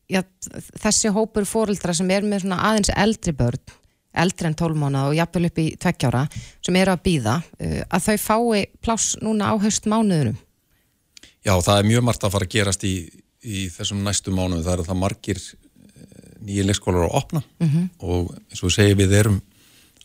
já, 0.09 0.23
þessi 0.81 1.11
hópur 1.13 1.45
fórildra 1.47 1.93
sem 1.95 2.09
er 2.13 2.25
með 2.25 2.47
aðeins 2.55 2.91
eldri 2.95 3.33
börn, 3.37 3.61
eldri 4.17 4.49
en 4.49 4.57
tólmána 4.57 5.07
og 5.09 5.17
jafnvel 5.17 5.49
upp 5.51 5.61
í 5.61 5.67
tveggjára 5.77 6.23
sem 6.65 6.79
eru 6.79 6.95
að 6.95 7.03
býða, 7.05 7.37
uh, 7.61 7.81
að 7.85 8.07
þau 8.07 8.17
fái 8.23 8.65
pláss 8.81 9.17
núna 9.21 9.51
á 9.53 9.55
haustmánuðinum? 9.61 10.39
Já, 11.45 11.53
það 11.53 11.77
er 11.77 11.91
mjög 11.91 12.07
margt 12.07 12.25
að 12.25 12.33
fara 12.33 12.47
að 12.47 12.55
gerast 12.55 12.87
í, 12.87 12.95
í 13.45 13.67
þessum 13.71 14.01
næstu 14.03 14.33
mánuðu. 14.35 14.65
Það 14.65 14.73
er 14.73 14.87
það 14.89 14.99
margir 15.03 15.43
uh, 15.43 15.53
nýja 16.47 16.65
leikskólar 16.65 17.07
að 17.07 17.19
opna 17.21 17.43
mm 17.43 17.69
-hmm. 17.69 17.85
og 17.99 18.33
eins 18.49 18.63
og 18.63 18.69
við 18.69 18.75
segjum 18.79 19.03
við 19.03 19.15
erum 19.21 19.39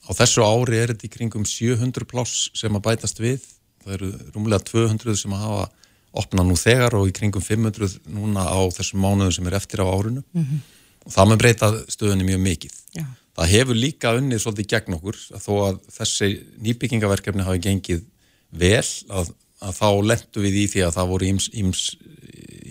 á 0.03 0.11
þessu 0.19 0.45
ári 0.45 0.79
er 0.79 0.93
þetta 0.93 1.09
í 1.09 1.15
kringum 1.17 1.45
700 1.47 2.07
pláss 2.11 2.51
sem 2.59 2.75
að 2.75 2.85
bætast 2.89 3.21
við. 3.23 3.41
Það 3.83 3.95
eru 3.97 4.13
rúmlega 4.35 4.67
200 4.69 5.17
sem 5.19 5.33
að 5.33 5.45
hafa 5.47 5.71
opna 6.13 6.45
nú 6.45 6.57
þegar 6.59 6.97
og 6.99 7.09
í 7.09 7.15
kringum 7.17 7.45
500 7.45 7.99
núna 8.13 8.45
á 8.45 8.61
þessum 8.75 9.03
mánuðum 9.03 9.33
sem 9.33 9.49
er 9.49 9.57
eftir 9.57 9.81
á 9.81 9.87
árinu 9.89 10.23
mm 10.23 10.45
-hmm. 10.45 10.59
og 11.07 11.13
það 11.13 11.29
með 11.29 11.39
breyta 11.43 11.69
stöðunni 11.89 12.25
mjög 12.25 12.41
mikið. 12.41 12.75
Já. 12.97 13.05
Það 13.33 13.53
hefur 13.55 13.77
líka 13.77 14.17
unnið 14.19 14.43
svolítið 14.43 14.67
gegn 14.73 14.97
okkur 14.99 15.17
að 15.33 15.41
þó 15.47 15.53
að 15.69 15.77
þessi 15.97 16.29
nýbyggingaverkefni 16.61 17.47
hafi 17.47 17.59
gengið 17.65 18.03
vel 18.51 18.89
að, 19.09 19.33
að 19.61 19.73
þá 19.81 19.89
lendu 20.05 20.41
við 20.45 20.55
í 20.55 20.67
því 20.69 20.83
að 20.85 20.95
það 20.97 21.11
voru 21.13 21.31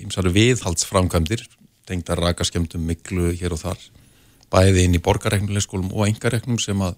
ímsari 0.01 0.33
viðhaldsframkvæmdir 0.37 1.47
tengda 1.85 2.15
rakaskemdum 2.15 2.85
miklu 2.85 3.33
hér 3.33 3.53
og 3.53 3.63
þar 3.63 3.79
bæði 4.51 4.85
inn 4.85 4.95
í 4.95 5.01
borgareknulegskólum 5.01 5.89
og 5.95 6.07
engareknum 6.07 6.59
sem 6.59 6.77
að 6.81 6.93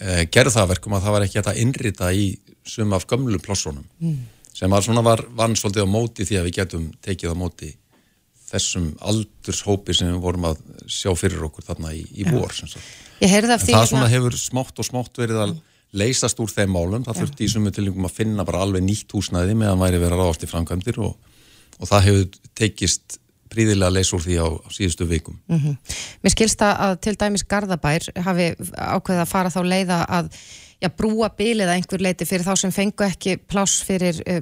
e, 0.00 0.24
gerða 0.32 0.56
það 0.56 0.70
verkum 0.72 0.96
að 0.96 1.04
það 1.04 1.16
var 1.16 1.26
ekki 1.26 1.42
að 1.42 1.60
innrita 1.60 2.12
í 2.14 2.38
suma 2.64 2.96
af 2.96 3.06
gömlu 3.10 3.38
plássunum. 3.44 3.84
Mm 4.00 4.16
sem 4.54 4.70
var 4.70 4.84
svona 4.86 5.02
var 5.04 5.24
vann 5.36 5.56
svolítið 5.58 5.86
á 5.86 5.88
móti 5.90 6.26
því 6.28 6.38
að 6.40 6.46
við 6.48 6.56
getum 6.60 6.86
tekið 7.04 7.34
á 7.34 7.36
móti 7.38 7.70
þessum 8.54 8.90
aldurshópi 9.02 9.96
sem 9.96 10.12
við 10.12 10.20
vorum 10.22 10.48
að 10.50 10.60
sjá 10.86 11.10
fyrir 11.18 11.42
okkur 11.48 11.66
þarna 11.66 11.94
í, 11.96 12.04
í 12.14 12.26
vor 12.28 12.54
En 12.54 13.30
það 13.30 13.66
svona 13.88 14.04
hérna- 14.04 14.10
hefur 14.12 14.36
smátt 14.38 14.78
og 14.78 14.86
smátt 14.86 15.18
verið 15.18 15.40
að 15.46 15.54
leysast 15.94 16.40
úr 16.42 16.50
þeim 16.50 16.72
málum, 16.74 17.04
það 17.06 17.20
þurfti 17.22 17.46
í 17.46 17.50
sumu 17.52 17.70
tilingum 17.74 18.08
að 18.08 18.16
finna 18.16 18.44
bara 18.46 18.64
alveg 18.66 18.82
nýtt 18.82 19.14
húsnæði 19.14 19.54
meðan 19.58 19.78
væri 19.78 20.00
verið 20.02 20.16
að 20.16 20.22
ráðast 20.24 20.46
í 20.46 20.50
framkvæmdir 20.50 20.98
og, 21.06 21.14
og 21.78 21.90
það 21.90 22.08
hefur 22.08 22.40
tekist 22.58 23.18
príðilega 23.54 24.02
úr 24.16 24.24
því 24.24 24.36
á, 24.42 24.46
á 24.50 24.68
síðustu 24.74 25.06
vikum. 25.06 25.38
Mhm. 25.46 25.76
Mér 26.24 26.34
skilst 26.34 26.58
það 26.58 26.82
að 26.86 26.94
til 27.06 27.14
dæmis 27.20 27.46
Garðabær 27.46 28.08
hafi 28.26 28.48
ákveðið 28.74 29.22
að 29.22 29.30
fara 29.30 29.54
þá 29.54 29.60
leiða 29.62 30.00
að 30.08 30.30
já, 30.82 30.88
brúa 30.90 31.30
bilið 31.36 31.68
að 31.68 31.74
einhver 31.78 32.04
leiti 32.04 32.26
fyrir 32.28 32.46
þá 32.46 32.54
sem 32.60 32.74
fengu 32.74 33.06
ekki 33.06 33.36
pláss 33.50 33.82
fyrir 33.86 34.20
uh, 34.24 34.40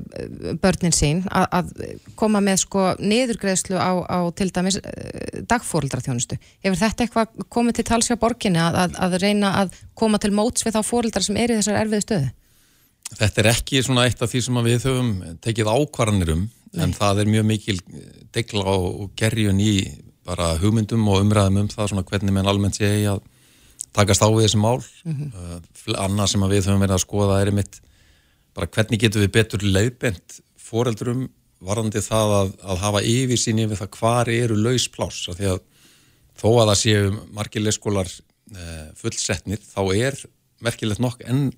börnin 0.62 0.94
sín 0.96 1.24
að, 1.30 1.46
að 1.58 1.72
koma 2.18 2.42
með 2.44 2.62
sko 2.64 2.86
niðurgreðslu 3.00 3.78
á, 3.78 3.92
á 4.06 4.18
til 4.38 4.50
dæmis 4.54 4.78
uh, 4.80 5.42
dagfóreldraþjónustu. 5.50 6.38
Hefur 6.64 6.80
þetta 6.82 7.06
eitthvað 7.06 7.48
komið 7.52 7.80
til 7.80 7.88
talsjá 7.90 8.18
borginni 8.20 8.62
að, 8.62 8.80
að, 8.84 8.96
að 9.06 9.18
reyna 9.24 9.56
að 9.62 9.76
koma 9.98 10.22
til 10.22 10.32
móts 10.36 10.66
við 10.66 10.78
þá 10.78 10.82
fóreldrar 10.86 11.26
sem 11.26 11.38
er 11.40 11.52
í 11.52 11.60
þessar 11.60 11.82
erfiðu 11.82 12.06
stöðu? 12.06 12.32
Þetta 13.12 13.42
er 13.42 13.50
ekki 13.52 13.82
svona 13.84 14.06
eitt 14.08 14.22
af 14.24 14.30
því 14.32 14.40
sem 14.46 14.64
við 14.64 14.86
höfum 14.88 15.14
tekið 15.44 15.68
ákvarðanir 15.68 16.36
um 16.36 16.48
en 16.80 16.94
það 16.96 17.22
er 17.22 17.28
mjög 17.28 17.44
mikil 17.48 17.76
degla 18.32 18.64
og 18.72 19.10
gerjun 19.18 19.60
í 19.60 19.74
bara 20.26 20.54
hugmyndum 20.62 21.04
og 21.10 21.24
umræðum 21.24 21.64
um 21.64 21.70
það 21.70 21.90
svona 21.92 22.04
hvernig 22.08 22.34
menn 22.34 22.48
almennt 22.48 22.78
sé 22.78 22.90
að 23.10 23.20
takast 23.96 24.24
á 24.24 24.28
við 24.28 24.46
þessi 24.46 24.60
mál. 24.62 24.80
Mhm. 25.04 25.32
uh, 25.36 26.00
annað 26.04 26.32
sem 26.32 26.46
við 26.48 26.66
höfum 26.66 26.84
verið 26.84 26.96
að 26.96 27.04
skoða 27.04 27.40
er 27.40 27.52
einmitt 27.52 27.80
bara 28.52 28.68
hvernig 28.68 29.00
getum 29.00 29.24
við 29.24 29.32
betur 29.32 29.64
leiðbent 29.64 30.40
foreldrum 30.60 31.28
varandi 31.62 32.02
það 32.02 32.34
að, 32.36 32.52
að 32.62 32.82
hafa 32.82 33.02
yfir 33.06 33.40
sín 33.40 33.62
yfir 33.62 33.78
það 33.80 33.98
hvar 33.98 34.30
eru 34.32 34.58
laus 34.58 34.88
pláss. 34.92 35.28
Af 35.30 35.38
því 35.38 35.52
að 35.52 35.60
þó 36.40 36.48
að 36.50 36.68
það 36.72 36.78
séu 36.82 37.10
margir 37.32 37.64
leikskólar 37.64 38.10
uh, 38.10 38.86
fullsetnir 38.98 39.62
þá 39.62 39.82
er 39.94 40.18
merkilegt 40.62 41.02
nokk 41.02 41.22
en 41.26 41.50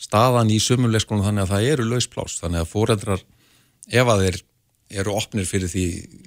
staðan 0.00 0.50
í 0.50 0.58
sömum 0.62 0.92
leikskólanum 0.92 1.28
þannig 1.28 1.46
að 1.46 1.54
það 1.54 1.70
eru 1.74 1.86
laus 1.92 2.10
pláss. 2.10 2.40
Þannig 2.42 2.64
að 2.64 2.72
foreldrar 2.72 3.24
ef 3.88 4.10
að 4.10 4.24
þeir 4.24 4.40
eru 4.94 5.14
opnir 5.16 5.46
fyrir 5.48 5.70
því 5.70 5.86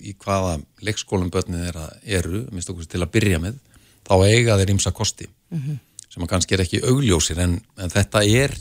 í 0.10 0.14
hvaða 0.20 0.58
leikskólum 0.84 1.30
börnin 1.34 1.68
eru, 1.68 2.46
minnst 2.52 2.72
okkur 2.72 2.88
til 2.90 3.04
að 3.04 3.14
byrja 3.14 3.42
með 3.44 3.60
þá 4.08 4.14
eiga 4.28 4.58
þeir 4.58 4.72
ymsa 4.76 4.92
kosti 4.96 5.28
Mhm. 5.52 5.78
sem 6.10 6.24
að 6.24 6.30
kannski 6.32 6.54
er 6.56 6.62
ekki 6.64 6.80
augljósir 6.84 7.38
en, 7.40 7.62
en 7.78 7.90
þetta 7.90 8.24
er, 8.26 8.52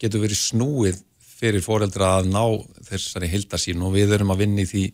getur 0.00 0.20
verið 0.22 0.38
snúið 0.38 1.00
fyrir 1.42 1.60
foreldra 1.64 2.18
að 2.20 2.28
ná 2.30 2.42
þessari 2.88 3.28
hildasín 3.32 3.82
og 3.82 3.92
við 3.96 4.12
erum 4.14 4.30
að 4.30 4.38
vinna 4.44 4.62
í 4.62 4.66
því 4.70 4.84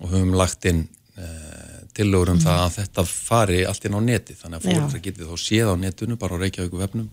og 0.00 0.10
höfum 0.10 0.34
lagt 0.36 0.64
inn 0.66 0.88
uh, 1.18 1.84
tillögur 1.94 2.30
um 2.34 2.38
það 2.42 2.60
að 2.66 2.74
þetta 2.80 3.04
fari 3.06 3.64
allt 3.66 3.84
inn 3.84 3.94
á 3.94 4.00
neti, 4.02 4.34
þannig 4.34 4.58
að 4.60 4.66
foreldra 4.68 5.00
getið 5.02 5.30
þá 5.30 5.36
séð 5.42 5.70
á 5.70 5.74
netinu, 5.78 6.16
bara 6.18 6.34
á 6.36 6.42
Reykjavíku 6.42 6.78
vefnum 6.78 7.08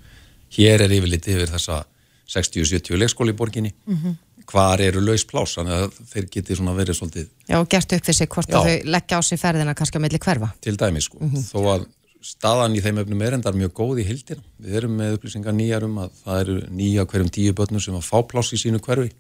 hér 0.58 0.82
er 0.86 0.91
yfirleitt 0.97 1.28
yfir 1.28 1.49
þessa 1.54 1.84
60-70 2.30 2.97
leikskóli 2.97 3.34
í 3.34 3.38
borginni 3.38 3.73
Mhm. 3.86 4.15
hvar 4.45 4.80
eru 4.82 5.01
laus 5.01 5.23
plás 5.25 5.56
þannig 5.58 5.73
að 5.86 5.91
þeir 6.13 6.30
geti 6.30 6.56
svona 6.56 6.75
verið 6.78 6.97
svolítið 6.99 7.28
Já, 7.49 7.60
og 7.60 7.69
gert 7.69 7.93
upp 7.93 8.04
fyrir 8.06 8.13
sig 8.15 8.30
hvort 8.30 8.49
að 8.49 8.65
þau 8.65 8.84
leggja 8.86 9.17
á 9.17 9.21
sig 9.23 9.39
ferðina 9.39 9.73
kannski 9.75 9.97
á 9.97 10.01
milli 10.01 10.19
hverfa. 10.19 10.51
til 10.62 10.75
dæmi 10.78 11.01
sko, 11.01 11.17
þó 11.19 11.60
að 11.75 11.86
staðan 12.25 12.75
í 12.77 12.81
þeim 12.81 13.03
öfnum 13.03 13.21
er 13.21 13.38
endar 13.38 13.57
mjög 13.57 13.75
góð 13.77 14.01
í 14.01 14.07
hildina 14.07 14.41
við 14.61 14.79
erum 14.79 14.97
með 14.97 15.19
upplýsingar 15.19 15.55
nýjar 15.55 15.85
um 15.85 15.99
að 16.01 16.17
það 16.23 16.41
eru 16.41 16.57
nýja 16.73 17.05
hverjum 17.11 17.31
tíu 17.38 17.53
börnum 17.57 17.83
sem 17.83 17.97
að 17.97 18.07
fá 18.07 18.17
pláss 18.25 18.55
í 18.55 18.61
sínu 18.61 18.81
hverfi 18.81 19.11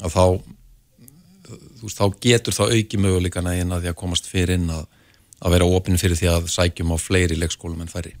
að 0.00 0.14
þá 0.14 0.24
veist, 1.82 1.98
þá 1.98 2.06
getur 2.22 2.56
það 2.56 2.74
auki 2.76 3.00
möguleikana 3.02 3.56
inn 3.58 3.74
að 3.74 3.84
því 3.84 3.92
að 3.92 3.98
komast 4.02 4.30
fyrir 4.30 4.54
inn 4.60 4.70
að, 4.70 4.84
að 5.40 5.56
vera 5.56 5.70
opinn 5.78 5.98
fyrir 6.00 6.20
því 6.20 6.30
að 6.30 6.46
sækjum 6.54 6.94
á 6.94 6.96
fleiri 7.02 7.38
leikskólum 7.40 7.82
en 7.82 7.90
færri 7.90 8.14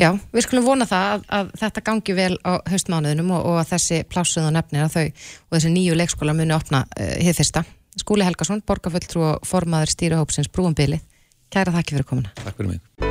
Já, 0.00 0.14
við 0.32 0.46
skulum 0.46 0.70
vona 0.70 0.88
það 0.88 1.10
að, 1.10 1.28
að 1.40 1.52
þetta 1.64 1.84
gangi 1.90 2.16
vel 2.16 2.32
á 2.40 2.52
haustmánuðinum 2.72 3.34
og, 3.36 3.50
og 3.52 3.60
að 3.60 3.74
þessi 3.74 4.00
plássuð 4.08 4.48
og 4.48 4.56
nefnir 4.56 4.86
að 4.86 4.96
þau 4.96 5.04
og 5.04 5.58
þessi 5.58 5.74
nýju 5.76 6.00
leikskóla 6.00 6.36
muni 6.40 6.56
opna 6.56 6.86
uh, 6.86 7.14
hér 7.20 7.36
fyrsta. 7.36 7.66
Skúli 8.00 8.24
Helgason, 8.24 8.62
borgarfulltrú 8.64 9.26
og 9.32 9.46
formaður 9.50 9.92
stýruhópsins 9.96 10.48
Brúumbilið. 10.54 11.02
Kæra 11.50 11.74
þakki 11.74 11.98
fyrir 11.98 12.10
komuna. 12.14 12.34
Takk 12.44 12.60
fyrir 12.60 12.76
mig. 12.76 13.09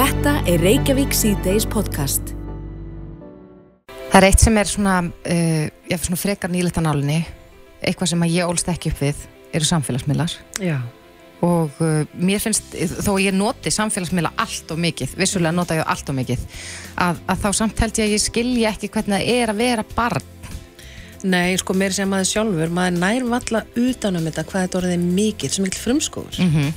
Þetta 0.00 0.32
er 0.48 0.62
Reykjavík 0.64 1.10
C-Days 1.12 1.66
podcast. 1.68 2.30
Það 3.90 4.14
er 4.16 4.26
eitt 4.30 4.40
sem 4.40 4.54
er 4.56 4.68
svona, 4.70 4.94
uh, 5.04 5.64
já, 5.90 5.96
svona 6.00 6.16
frekar 6.16 6.48
nýlegt 6.48 6.78
að 6.80 6.86
nálinni, 6.86 7.18
eitthvað 7.84 8.08
sem 8.14 8.24
að 8.24 8.32
ég 8.32 8.48
ólst 8.48 8.70
ekki 8.72 8.94
upp 8.94 9.02
við, 9.04 9.20
eru 9.58 9.68
samfélagsmiðlar. 9.68 10.36
Já. 10.64 10.78
Og 11.44 11.82
uh, 11.84 11.98
mér 12.16 12.40
finnst, 12.40 12.72
þó 13.04 13.10
ég 13.20 13.36
noti 13.36 13.74
samfélagsmiðla 13.76 14.30
allt 14.40 14.72
og 14.72 14.80
mikið, 14.86 15.12
vissulega 15.20 15.52
nota 15.58 15.76
ég 15.82 15.92
allt 15.92 16.08
og 16.08 16.16
mikið, 16.16 16.48
að, 17.04 17.20
að 17.34 17.44
þá 17.44 17.50
samt 17.60 17.84
held 17.84 18.00
ég 18.00 18.08
að 18.08 18.16
ég 18.16 18.24
skilji 18.24 18.64
ekki 18.72 18.92
hvernig 18.96 19.18
það 19.18 19.34
er 19.36 19.52
að 19.52 19.62
vera 19.66 19.86
barn. 19.92 20.32
Nei, 21.28 21.52
sko, 21.60 21.76
mér 21.76 21.92
sem 21.92 22.08
maður 22.08 22.32
sjálfur, 22.32 22.72
maður 22.72 23.04
nær 23.04 23.28
valla 23.36 23.64
utanum 23.76 24.24
þetta 24.30 24.48
hvað 24.48 24.66
þetta 24.66 24.82
orðið 24.82 24.96
er 24.96 25.06
mikið, 25.20 25.56
sem 25.58 25.68
mikil 25.68 25.84
frumskóður. 25.84 26.42
Mm 26.48 26.74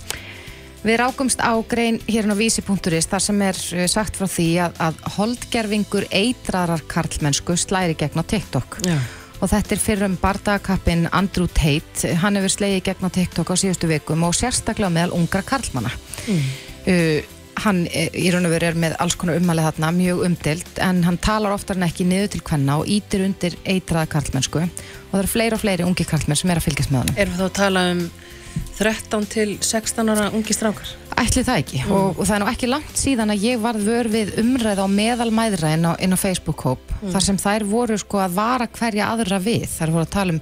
Við 0.83 0.97
rákumst 0.99 1.39
á 1.39 1.55
grein 1.63 2.01
hérna 2.11 2.35
á 2.35 2.37
vísi.is 2.37 3.07
þar 3.07 3.23
sem 3.23 3.41
er 3.45 3.55
uh, 3.55 3.83
sagt 3.87 4.17
frá 4.19 4.27
því 4.27 4.47
að, 4.65 4.79
að 4.83 4.97
holdgerfingur 5.15 6.07
eitrarar 6.11 6.83
karlmennsku 6.91 7.55
slæri 7.55 7.95
gegn 7.95 8.19
á 8.19 8.23
TikTok. 8.27 8.81
Já. 8.83 8.97
Og 9.39 9.51
þetta 9.51 9.75
er 9.75 9.83
fyrir 9.83 10.07
um 10.07 10.17
bardakappin 10.19 11.07
Andrew 11.15 11.47
Tate. 11.47 12.11
Hann 12.19 12.35
hefur 12.39 12.51
slegið 12.51 12.83
gegn 12.89 13.07
á 13.07 13.15
TikTok 13.15 13.51
á 13.51 13.55
síðustu 13.59 13.87
vikum 13.91 14.27
og 14.27 14.35
sérstaklega 14.35 14.91
meðal 14.91 15.15
ungra 15.21 15.43
karlmanna. 15.47 15.93
Mm. 16.27 16.51
Uh, 16.83 17.39
hann 17.63 17.83
eh, 17.93 18.09
í 18.17 18.31
raun 18.33 18.47
og 18.47 18.51
veru 18.55 18.71
er 18.71 18.77
með 18.79 18.95
alls 19.03 19.15
konar 19.19 19.37
ummælið 19.39 19.67
þarna, 19.69 19.91
mjög 19.95 20.23
umdilt, 20.25 20.71
en 20.83 21.03
hann 21.05 21.19
talar 21.21 21.53
oftar 21.55 21.77
en 21.77 21.85
ekki 21.87 22.07
niður 22.09 22.31
til 22.33 22.41
hvenna 22.49 22.79
og 22.81 22.89
ítir 22.91 23.23
undir 23.27 23.55
eitraða 23.63 24.09
karlmennsku. 24.17 24.63
Og 24.65 25.13
það 25.13 25.21
eru 25.21 25.33
fleiri 25.35 25.57
og 25.57 25.63
fleiri 25.63 25.87
ungi 25.87 26.07
karlmenn 26.09 26.39
sem 26.39 26.51
er 26.51 26.59
að 26.59 26.67
fylgjast 26.67 26.91
með 26.91 27.03
honum. 27.03 27.19
Erum 27.23 27.35
við 27.35 27.43
þá 27.43 27.47
að 27.47 27.57
tala 27.61 27.85
um 27.93 28.03
13 28.77 29.25
til 29.29 29.57
16 29.61 30.09
ára 30.09 30.29
ungi 30.33 30.53
strákar? 30.55 30.89
Ætli 31.17 31.43
það 31.45 31.59
ekki 31.61 31.79
Mm. 31.85 31.91
og, 31.93 32.19
og 32.19 32.25
það 32.25 32.35
er 32.35 32.41
nú 32.43 32.51
ekki 32.51 32.67
langt 32.69 32.95
síðan 32.97 33.31
að 33.33 33.43
ég 33.45 33.59
varð 33.61 33.83
vör 33.87 34.07
við 34.09 34.31
umræð 34.41 34.79
á 34.81 34.87
meðalmæðra 34.89 35.73
inn 35.77 35.85
á, 35.85 35.93
á 35.93 36.17
Facebook-hóp 36.17 36.79
Mm. 37.01 37.11
þar 37.13 37.21
sem 37.23 37.37
þær 37.37 37.63
voru 37.69 37.97
sko 37.97 38.17
að 38.23 38.33
vara 38.33 38.67
hverja 38.67 39.09
aðra 39.13 39.39
við 39.43 39.67
þær 39.69 39.91
voru 39.91 40.05
að 40.05 40.09
tala 40.09 40.33
um 40.33 40.39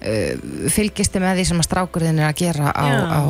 uh, 0.00 0.68
fylgisti 0.72 1.20
með 1.20 1.36
því 1.40 1.44
sem 1.46 1.58
að 1.60 1.68
strákurðin 1.68 2.18
er 2.20 2.28
að 2.32 2.38
gera 2.40 2.72
á, 2.72 2.86
á 3.16 3.20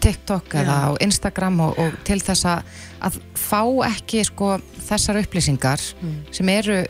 TikTok 0.00 0.54
eða 0.54 0.76
Já. 0.76 0.86
á 0.86 0.90
Instagram 1.00 1.60
og, 1.60 1.78
og 1.78 1.92
til 2.04 2.18
þess 2.20 2.44
að, 2.50 2.62
að 3.06 3.18
fá 3.34 3.62
ekki 3.90 4.24
sko 4.26 4.56
þessar 4.88 5.20
upplýsingar 5.22 5.80
Mm. 6.02 6.16
sem 6.32 6.48
eru 6.48 6.84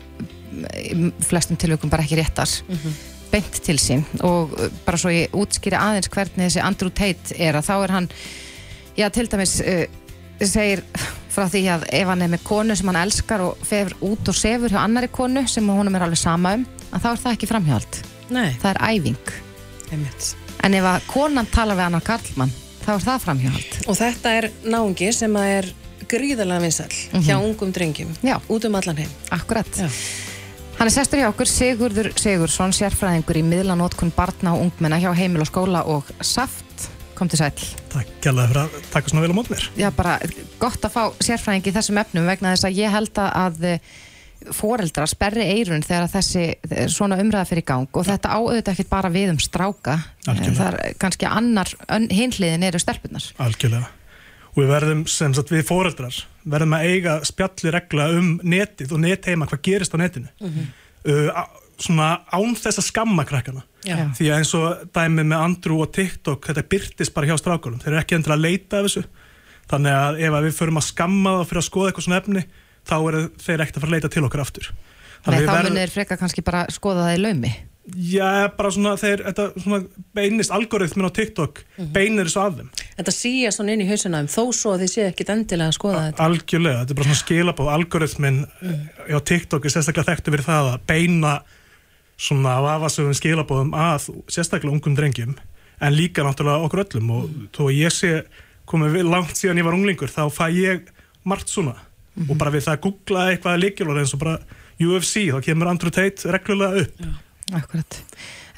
flestum 1.27 1.57
tilvægum 1.59 1.89
bara 1.91 2.03
ekki 2.03 2.17
réttar 2.21 2.49
Mhm. 2.67 2.93
Beint 3.31 3.59
til 3.65 3.77
sín 3.81 4.03
og 4.23 4.53
uh, 4.57 4.67
bara 4.85 4.97
svo 4.97 5.09
ég 5.13 5.33
útskýri 5.35 5.77
aðeins 5.77 6.09
hvernig 6.13 6.47
þessi 6.49 6.63
Andrew 6.63 6.89
Tate 6.91 7.35
er 7.37 7.57
að 7.59 7.67
þá 7.69 7.73
er 7.83 7.91
hann 7.97 8.09
já 8.97 9.09
til 9.13 9.27
dæmis 9.31 9.57
uh, 9.61 9.85
segir 10.41 10.83
frá 11.33 11.47
því 11.49 11.63
að 11.73 11.83
ef 11.93 12.07
hann 12.11 12.21
er 12.25 12.31
með 12.33 12.43
konu 12.47 12.75
sem 12.77 12.87
hann 12.91 13.01
elskar 13.03 13.41
og 13.45 13.57
fer 13.65 13.91
út 14.05 14.29
og 14.31 14.35
sefur 14.37 14.69
hjá 14.73 14.79
annari 14.83 15.09
konu 15.13 15.43
sem 15.49 15.67
honum 15.69 15.95
er 15.97 16.05
alveg 16.07 16.21
sama 16.21 16.55
um 16.57 16.65
að 16.91 17.03
þá 17.03 17.09
er 17.11 17.21
það 17.25 17.35
ekki 17.37 17.49
framhjáld 17.51 17.99
Nei. 18.33 18.51
það 18.61 18.69
er 18.73 18.79
æfing 18.91 19.33
Einmitt. 19.91 20.31
en 20.63 20.73
ef 20.77 20.83
að 20.93 21.05
konan 21.11 21.47
talar 21.53 21.77
við 21.79 21.85
annar 21.89 22.05
karlmann 22.07 22.51
þá 22.85 22.89
er 22.97 23.03
það 23.05 23.23
framhjáld 23.25 23.77
Og 23.87 23.97
þetta 23.99 24.33
er 24.39 24.49
náungi 24.65 25.11
sem 25.15 25.35
að 25.39 25.51
er 25.57 25.69
gríðarlega 26.07 26.63
vinsall 26.63 26.93
Mhm. 27.11 27.23
hjá 27.27 27.35
ungum 27.43 27.71
drengjum, 27.75 28.13
Já. 28.23 28.37
út 28.47 28.65
um 28.65 28.75
allan 28.79 28.97
heim. 29.01 29.09
Akkurat. 29.35 29.67
Já. 29.75 29.89
Hann 30.77 30.91
er 30.91 30.93
sestur 30.93 31.17
hjá 31.17 31.31
okkur 31.31 31.49
Sigurður 31.49 32.11
Sigursson, 32.21 32.69
sérfræðingur 32.75 33.39
í 33.39 33.41
miðlanótkun 33.41 34.11
barna 34.13 34.51
og 34.53 34.67
ungmenna 34.67 34.99
hjá 35.01 35.09
heimil 35.17 35.41
og 35.41 35.49
skóla 35.49 35.81
og 35.89 36.11
saft, 36.21 36.85
kom 37.17 37.31
til 37.31 37.39
sæl. 37.39 37.63
Takk 37.89 38.11
gælaði 38.21 38.51
fyrir 38.51 38.59
að 38.61 38.91
taka 38.93 39.09
svona 39.09 39.23
vel 39.23 39.33
á 39.33 39.37
mót 39.39 39.49
mér. 39.49 39.65
Já, 39.73 39.87
bara 39.97 40.19
gott 40.61 40.85
að 40.85 40.93
fá 40.93 41.01
sérfræðing 41.17 41.65
í 41.65 41.73
þessum 41.79 41.97
efnum 42.03 42.29
vegna 42.29 42.53
þess 42.53 42.69
að 42.69 42.77
ég 42.77 42.93
held 42.93 43.23
að 43.23 43.65
foreldra 44.53 45.07
sperri 45.09 45.47
eirun 45.49 45.81
þegar 45.81 46.11
þessi 46.13 46.45
svona 46.93 47.17
umræða 47.23 47.49
fyrir 47.49 47.65
gang 47.65 47.89
og 47.97 48.05
þetta 48.05 48.37
áauðvitað 48.37 48.73
ekkert 48.75 48.91
bara 48.91 49.09
við 49.09 49.31
um 49.33 49.39
stráka 49.41 49.97
Algjörlega. 50.29 50.57
það 50.59 50.77
er 50.77 50.97
kannski 51.01 51.29
annar 51.31 51.73
hinliðin 52.13 52.67
eru 52.69 52.79
stelpunar 52.79 53.25
Algjörlega. 53.41 53.89
Og 54.53 54.61
við 54.61 54.71
verðum, 54.71 55.01
sem 55.09 55.33
sagt, 55.37 55.51
við 55.53 55.65
foreldrar, 55.67 56.15
verðum 56.49 56.75
að 56.77 56.85
eiga 56.91 57.15
spjalli 57.27 57.71
regla 57.75 58.09
um 58.17 58.33
netið 58.43 58.93
og 58.95 59.01
netheima, 59.03 59.47
hvað 59.49 59.63
gerist 59.67 59.95
á 59.95 59.97
netinu. 60.01 60.29
Uh, 61.07 61.29
á- 61.31 61.51
svona 61.77 62.07
án 62.33 62.55
þess 62.57 62.79
að 62.81 62.87
skamma 62.87 63.23
krakkana. 63.29 63.61
Já. 63.85 63.99
Því 64.17 64.25
að 64.31 64.37
eins 64.39 64.53
og 64.57 64.87
dæmið 64.97 65.27
með 65.29 65.43
Andrew 65.45 65.81
og 65.85 65.91
TikTok, 65.93 66.47
þetta 66.49 66.63
byrtist 66.73 67.13
bara 67.13 67.27
hjá 67.29 67.37
strákurum. 67.37 67.77
Þeir 67.83 67.91
eru 67.93 67.99
ekki 68.01 68.17
endur 68.17 68.33
að 68.33 68.41
leita 68.47 68.79
af 68.79 68.87
þessu. 68.87 69.03
Þannig 69.69 69.93
að 69.99 70.19
ef 70.25 70.33
að 70.39 70.47
við 70.47 70.55
förum 70.57 70.79
að 70.81 70.87
skamma 70.87 71.35
það 71.37 71.45
fyrir 71.51 71.61
að 71.61 71.67
skoða 71.67 71.91
eitthvað 71.91 72.07
svona 72.07 72.19
efni, 72.23 72.43
þá 72.87 72.95
eru 73.11 73.21
þeir 73.45 73.63
ekkert 73.65 73.77
að 73.77 73.83
fara 73.83 73.91
að 73.91 73.95
leita 73.97 74.09
til 74.15 74.23
okkar 74.25 74.43
aftur. 74.47 74.69
Nei, 75.27 75.37
við 75.37 75.47
þá 75.47 75.53
verðum- 75.53 75.73
munir 75.77 75.91
frekar 75.93 76.17
kannski 76.21 76.43
bara 76.47 76.65
skoða 76.71 77.05
það 77.07 77.17
í 77.17 77.21
laumi 77.27 77.53
Já, 77.95 78.49
bara 78.51 78.69
svona 78.75 78.97
þeir, 78.99 79.21
þetta 79.29 79.43
svona 79.63 79.77
beinist 80.17 80.51
algoritmin 80.51 81.07
á 81.07 81.11
TikTok 81.15 81.61
beinir 81.95 82.27
þessu 82.27 82.41
að 82.41 82.57
þeim. 82.57 82.71
Þetta 82.97 83.13
síja 83.15 83.51
svona 83.55 83.75
inn 83.75 83.83
í 83.85 83.87
hausina 83.87 84.19
þeim, 84.19 84.31
þó 84.33 84.55
svo 84.57 84.73
að 84.73 84.81
þið 84.83 84.89
séu 84.91 85.05
ekkit 85.07 85.29
endilega 85.31 85.71
að 85.71 85.77
skoða 85.77 86.01
þetta. 86.09 86.25
algjörlega, 86.25 86.81
þetta 86.81 86.93
er 86.93 86.99
bara 86.99 87.07
svona 87.07 87.21
skilabóð 87.21 87.69
algoritmin 87.71 88.39
mm. 88.43 88.81
á 89.07 89.19
TikTok 89.31 89.67
er 89.67 89.73
sérstaklega 89.73 90.09
þekktu 90.09 90.33
fyrir 90.35 90.47
það 90.49 90.71
að 90.73 90.83
beina 90.91 91.31
svona 92.27 92.55
vafasögum 92.65 93.15
skilabóðum 93.15 93.71
að 93.77 94.09
sérstaklega 94.35 94.75
ungum 94.75 94.97
drengjum 94.97 95.37
en 95.79 95.95
líka 95.95 96.25
náttúrulega 96.25 96.67
okkur 96.67 96.83
öllum. 96.83 97.13
Og 97.15 97.37
þó 97.55 97.61
að 97.69 97.77
ég 97.77 97.95
sé 97.95 98.11
komið 98.67 98.99
langt 99.07 99.37
síðan 99.39 99.61
ég 99.61 99.67
var 99.69 99.77
unglingur 99.77 100.11
þá 100.11 100.25
fæ 100.33 100.49
ég 100.51 100.91
margt 101.23 101.53
svona. 101.53 101.77
Og 102.27 102.35
bara 102.35 102.51
við 102.51 102.65
það 102.65 102.75
að 102.75 102.83
googla 102.83 103.29
eitthvað 103.31 103.61
líkjálfur 103.61 104.01
eins 104.01 104.15
og 104.17 104.21
bara 104.25 104.35
UFC, 104.81 105.29
þá 105.31 105.39
kemur 105.45 105.71
Andrew 105.71 105.93
Tate 105.93 106.33
reglulega 106.33 106.83
upp 106.83 107.07
Akkurat. 107.55 107.99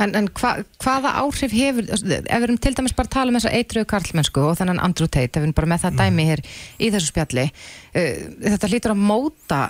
En, 0.02 0.16
en 0.18 0.30
hva, 0.40 0.56
hvaða 0.82 1.12
áhrif 1.22 1.52
hefur, 1.54 1.90
ef 1.94 2.02
við 2.02 2.30
erum 2.40 2.58
til 2.62 2.72
dæmis 2.78 2.96
bara 2.98 3.10
að 3.10 3.16
tala 3.18 3.32
um 3.34 3.38
þessa 3.38 3.52
eitruðu 3.60 3.90
karlmennsku 3.92 4.46
og 4.48 4.56
þennan 4.58 4.82
Andrew 4.82 5.10
Tate, 5.12 5.30
ef 5.30 5.44
við 5.44 5.50
erum 5.50 5.58
bara 5.60 5.70
með 5.74 5.84
það 5.84 6.00
dæmi 6.00 6.26
hér 6.30 6.42
í 6.80 6.90
þessu 6.96 7.12
spjalli, 7.12 7.46
uh, 7.50 8.24
þetta 8.48 8.72
hlýtur 8.72 8.96
að 8.96 9.04
móta 9.12 9.62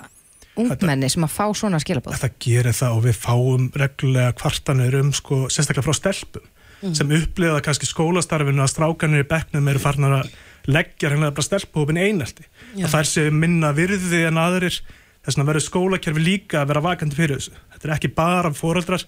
ungmenni 0.60 1.10
sem 1.10 1.26
að 1.26 1.34
fá 1.34 1.44
svona 1.56 1.80
skilabóð. 1.82 2.16
þetta 2.16 2.42
gerir 2.42 2.76
það 2.76 2.96
og 2.96 3.04
við 3.06 3.18
fáum 3.20 3.68
reglulega 3.82 4.36
kvartanir 4.38 4.96
um 5.00 5.12
sko, 5.16 5.42
sérstaklega 5.52 5.86
frá 5.86 5.98
stelpum 5.98 6.48
sem 6.96 7.12
upplifa 7.12 7.60
kannski 7.64 7.88
skólastarfinu 7.88 8.62
að 8.64 8.72
strákanir 8.72 9.24
í 9.24 9.28
bekknum 9.28 9.68
eru 9.68 9.82
farnar 9.82 10.16
að 10.22 10.30
leggja 10.70 11.10
hérna 11.10 11.32
bara 11.34 11.44
stelpuhópin 11.44 12.00
einelti 12.00 12.46
Já. 12.74 12.86
að 12.86 12.94
þær 12.94 13.10
séu 13.10 13.34
minna 13.34 13.72
virði 13.76 14.24
en 14.28 14.40
aðrir 14.40 14.80
þess 15.24 15.36
vegna 15.36 15.48
verður 15.50 15.66
skólakerfi 15.66 16.24
líka 16.24 16.62
að 16.62 16.72
vera 16.72 16.84
vakandi 16.84 17.16
fyrir 17.18 17.38
þessu 17.40 17.54
þetta 17.74 17.88
er 17.88 17.94
ekki 17.96 18.12
bara 18.16 18.52
foreldrar 18.56 19.04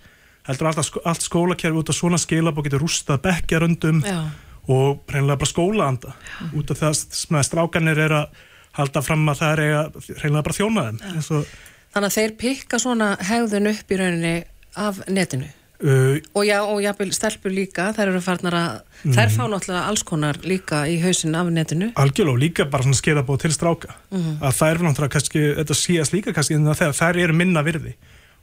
heldur 0.49 0.83
sko- 0.83 1.03
allt 1.07 1.23
skólakerfi 1.27 1.79
út 1.83 1.93
af 1.93 1.99
svona 1.99 2.19
skilabóð 2.21 2.69
getur 2.69 2.83
rústað 2.83 3.23
bekkjaröndum 3.27 4.03
Já. 4.05 4.21
og 4.69 5.05
reynilega 5.09 5.39
bara 5.43 5.53
skólaanda 5.53 6.15
út 6.53 6.71
af 6.75 6.83
sem 6.99 7.37
að 7.39 7.47
strákanir 7.49 7.99
er 7.99 8.17
að 8.23 8.43
halda 8.73 9.03
fram 9.05 9.29
að 9.29 9.43
það 9.43 9.53
er 9.53 9.63
eiga 9.67 9.83
reynilega 10.23 10.43
bara 10.43 10.55
að 10.57 10.61
þjóna 10.61 10.87
þeim 10.89 11.17
eins 11.17 11.31
og 11.31 11.47
Þannig 11.93 12.09
að 12.09 12.15
þeir 12.17 12.31
pikka 12.41 12.79
svona 12.81 13.07
hegðun 13.21 13.69
upp 13.69 13.91
í 13.93 13.97
rauninni 14.01 14.37
af 14.81 15.03
netinu. 15.13 15.49
Uh, 15.83 16.17
Og 16.39 16.47
já, 16.47 16.59
og 16.63 16.81
jápil 16.85 17.13
stelpur 17.15 17.53
líka, 17.53 17.91
þær 17.97 18.13
eru 18.13 18.23
farnar 18.25 18.57
að, 18.59 18.81
þær 19.05 19.31
fá 19.35 19.43
náttúrulega 19.51 19.85
alls 19.91 20.03
konar 20.09 20.41
líka 20.47 20.83
í 20.91 20.99
hausin 21.03 21.37
af 21.39 21.51
netinu. 21.53 21.93
algjörlega 21.95 22.35
og 22.35 22.43
líka 22.43 22.67
bara 22.71 22.87
svona 22.87 23.01
skilabóð 23.01 23.45
til 23.45 23.53
stráka. 23.55 23.97
Að 24.13 24.59
þær 24.59 24.75
er 24.75 24.85
náttúrulega 24.89 25.15
kannski, 25.17 25.45
þetta 25.61 25.79
síðast 25.79 26.17
líka 26.17 26.35
kannski 26.37 26.59
en 26.59 26.69
þegar 26.75 26.99
þær 26.99 27.23
eru 27.27 27.39
minna 27.39 27.63
virði. 27.63 27.97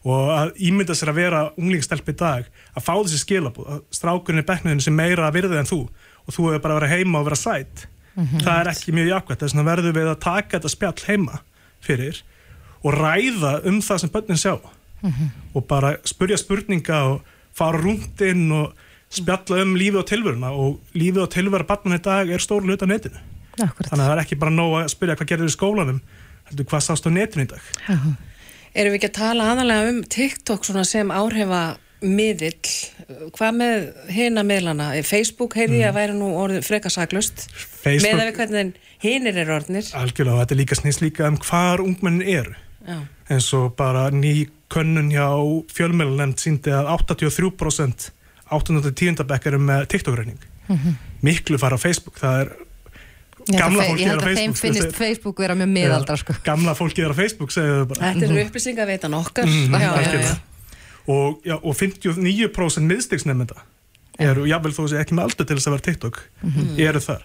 Og 0.08 0.30
að 0.32 0.52
ímynda 0.64 0.96
sér 0.96 1.12
að 1.12 1.18
vera 1.20 1.40
unglingstelp 1.60 2.08
í 2.08 2.16
dag 2.16 2.46
að 2.72 2.84
fá 2.86 2.94
þessi 2.96 3.18
skilabóð 3.26 3.72
að 3.74 3.80
strákurinn 3.92 4.44
í 4.44 4.48
bekknuðinu 4.48 4.86
sem 4.86 4.96
meira 4.96 5.32
virði 5.36 5.60
en 5.60 5.68
þú. 5.68 5.82
Og 6.24 6.36
þú 6.36 6.52
hefur 6.54 6.62
bara 6.64 6.78
að 6.78 6.80
vera 6.80 6.94
heima 6.96 7.20
og 7.20 7.28
vera 7.28 7.40
sætt 7.40 7.88
það 8.20 8.56
er 8.60 8.70
ekki 8.74 8.96
mjög 8.96 9.12
jákvæmt 9.14 9.44
þess 9.44 9.56
vegna 9.56 9.68
verður 9.70 9.96
við 9.96 10.10
að 10.12 10.20
taka 10.26 10.58
þetta 10.58 10.72
spjall 10.74 11.06
heima 11.08 11.40
fyrir 11.86 12.22
og 12.84 12.96
ræða 12.96 13.54
um 13.70 13.80
það 13.84 14.02
sem 14.04 14.12
börnin 14.14 14.40
sjá 14.40 14.54
og 15.56 15.68
bara 15.68 15.96
spurja 16.08 16.38
spurninga 16.38 17.02
og 17.14 17.22
fara 17.56 17.80
rúndinn 17.82 18.48
og 18.56 18.74
spjalla 19.10 19.64
um 19.64 19.76
lífið 19.80 20.02
og 20.04 20.08
tilveruna. 20.10 20.52
Og 20.54 20.80
lífið 20.98 21.24
og 21.26 21.30
tilvera 21.34 21.68
barnan 21.68 21.98
í 21.98 22.04
dag 22.04 22.30
er 22.30 22.44
stór 22.44 22.66
hlut 22.66 22.84
á 22.86 22.88
netinu. 22.90 23.20
Akkurat. 23.60 23.90
þannig 23.92 24.06
að 24.06 24.08
það 24.08 24.16
er 24.16 24.24
ekki 24.24 24.40
bara 24.40 24.56
nóg 24.56 24.74
að 24.80 24.90
spyrja 24.94 25.16
hvað 25.20 25.30
gerður 25.34 25.50
í 25.50 25.56
skólanum 25.56 25.98
heldur 26.50 26.68
hvað 26.70 26.84
sást 26.86 27.08
á 27.08 27.12
netinu 27.12 27.44
í 27.44 27.50
dag. 27.52 27.66
Erum 28.74 28.94
við 28.94 29.00
ekki 29.00 29.10
að 29.10 29.18
tala 29.18 29.48
aðalega 29.54 29.90
um 29.92 30.00
TikTok 30.16 30.68
svona 30.68 30.86
sem 30.88 31.12
áhrifa 31.12 31.64
miðill, 32.00 32.70
hvað 33.36 33.58
með 33.60 33.90
hina 34.16 34.46
miðlana, 34.48 34.88
Facebook 35.04 35.58
heyrði 35.60 35.82
ég 35.82 35.90
að 35.90 35.98
væri 35.98 36.16
nú 36.16 36.30
orðið 36.40 36.70
freka 36.70 36.92
saklust 36.94 37.50
Facebook- 37.52 38.06
með 38.08 38.22
að 38.22 38.30
við 38.30 38.38
hvernig 38.38 38.72
hinir 39.04 39.42
eru 39.44 39.56
orðnir. 39.58 39.90
Algjörlega 40.00 40.38
og 40.38 40.42
þetta 40.46 40.56
er 40.56 40.62
líka 40.62 40.80
snýst 40.80 41.04
líka 41.04 41.28
um 41.28 41.40
hvar 41.44 41.84
ungmennin 41.84 42.24
eru 42.24 42.56
Já, 42.90 43.00
eins 43.30 43.50
og 43.54 43.76
bara 43.78 44.08
ný 44.12 44.48
könnun 44.70 45.12
hjá 45.14 45.28
fjölmjölunemnd 45.74 46.38
síndi 46.42 46.72
að 46.74 46.90
83% 46.98 48.10
810. 48.50 49.24
bekk 49.30 49.46
eru 49.52 49.60
með 49.62 49.86
TikTok-reining 49.94 50.42
miklu 51.26 51.58
fara 51.62 51.78
á 51.78 51.80
Facebook 51.82 52.18
það 52.22 52.42
er 52.44 52.52
Ég 53.50 53.58
gamla 53.58 53.82
að 53.82 53.86
fe- 53.86 53.90
fólki 53.90 54.04
Ég 54.04 54.06
er 54.06 54.12
held 54.12 54.22
á 54.22 54.26
að 54.26 54.30
þeim 54.30 54.54
Facebook 54.54 54.60
finnist 54.62 54.98
Facebook 55.00 55.40
vera 55.42 55.56
mjög 55.58 55.70
miðaldra 55.74 56.18
sko. 56.22 56.34
gamla 56.46 56.74
fólki 56.78 57.02
er 57.06 57.14
á 57.14 57.18
Facebook 57.18 57.52
segðu 57.56 57.80
þau 57.80 57.88
bara 57.94 58.12
þetta 58.14 58.26
eru 58.30 58.44
upplýsingaveitan 58.46 59.14
okkar 59.18 59.46
Mhm, 59.46 59.74
já, 59.74 59.80
já, 59.80 59.86
já. 59.86 59.94
algjörlega. 59.98 60.38
og, 61.08 61.42
já, 61.46 61.56
og 61.64 61.76
59% 61.76 62.86
miðstigsnefnda 62.90 63.58
eru, 64.20 64.46
jável 64.46 64.74
þó 64.76 64.84
sé 64.92 65.00
ekki 65.02 65.16
með 65.18 65.24
aldur 65.30 65.46
til 65.48 65.56
þess 65.58 65.68
að 65.68 65.74
vera 65.78 65.88
TikTok 65.90 66.22
eru 66.78 67.00
þar 67.00 67.24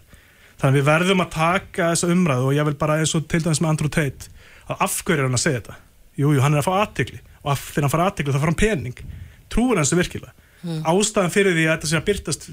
þannig 0.61 0.71
að 0.71 0.79
við 0.79 0.85
verðum 0.89 1.21
að 1.25 1.31
taka 1.35 1.91
þessa 1.93 2.09
umræðu 2.15 2.45
og 2.49 2.55
ég 2.55 2.65
vil 2.71 2.75
bara 2.79 2.99
eins 3.03 3.15
og 3.19 3.29
til 3.29 3.41
dæmis 3.43 3.61
með 3.61 3.69
Andrew 3.75 3.89
Tate 3.91 4.29
að 4.69 4.85
af 4.87 4.97
hverju 5.03 5.21
er 5.21 5.29
hann 5.29 5.39
að 5.39 5.45
segja 5.45 5.61
þetta? 5.61 5.77
Jújú, 6.15 6.37
jú, 6.37 6.43
hann 6.45 6.55
er 6.55 6.63
að 6.63 6.69
fá 6.69 6.75
aðtikli 6.79 7.21
og 7.43 7.53
af, 7.53 7.63
þegar 7.75 7.87
hann 7.87 7.93
fara 7.95 8.09
aðtikli 8.09 8.33
þá 8.35 8.41
fara 8.41 8.53
hann 8.53 8.61
pening. 8.63 9.05
Trúur 9.53 9.81
hans 9.81 9.93
er 9.93 10.01
virkilega? 10.01 10.35
Ástæðan 10.65 11.35
fyrir 11.35 11.57
því 11.57 11.65
að 11.69 11.75
þetta 11.75 11.91
sé 11.91 11.99
að 11.99 12.07
byrtast 12.09 12.47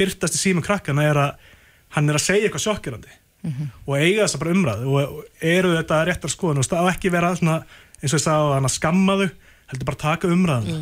byrtast 0.00 0.36
í 0.38 0.40
símum 0.40 0.64
krakkana 0.64 1.04
er 1.04 1.20
að 1.20 1.48
hann 1.96 2.08
er 2.08 2.16
að 2.16 2.24
segja 2.24 2.48
eitthvað 2.48 2.64
sjokkirandi 2.64 3.16
og 3.86 3.92
eiga 4.00 4.24
þessa 4.24 4.40
bara 4.42 4.54
umræðu. 4.56 4.86
Og, 4.90 5.18
eru 5.44 5.74
þetta 5.76 6.00
réttar 6.08 6.32
skoðun 6.32 6.62
og 6.64 6.90
ekki 6.90 7.12
vera 7.14 7.34
svona 7.36 7.60
eins 8.00 8.12
og 8.12 8.18
ég 8.18 8.24
sagði 8.24 8.46
að 8.48 8.54
hann 8.56 8.68
að 8.68 8.74
skamma 8.74 9.18
þau 9.20 9.28
heldur 9.70 9.88
bara 9.90 10.00
taka 10.02 10.30
umræðuna. 10.32 10.80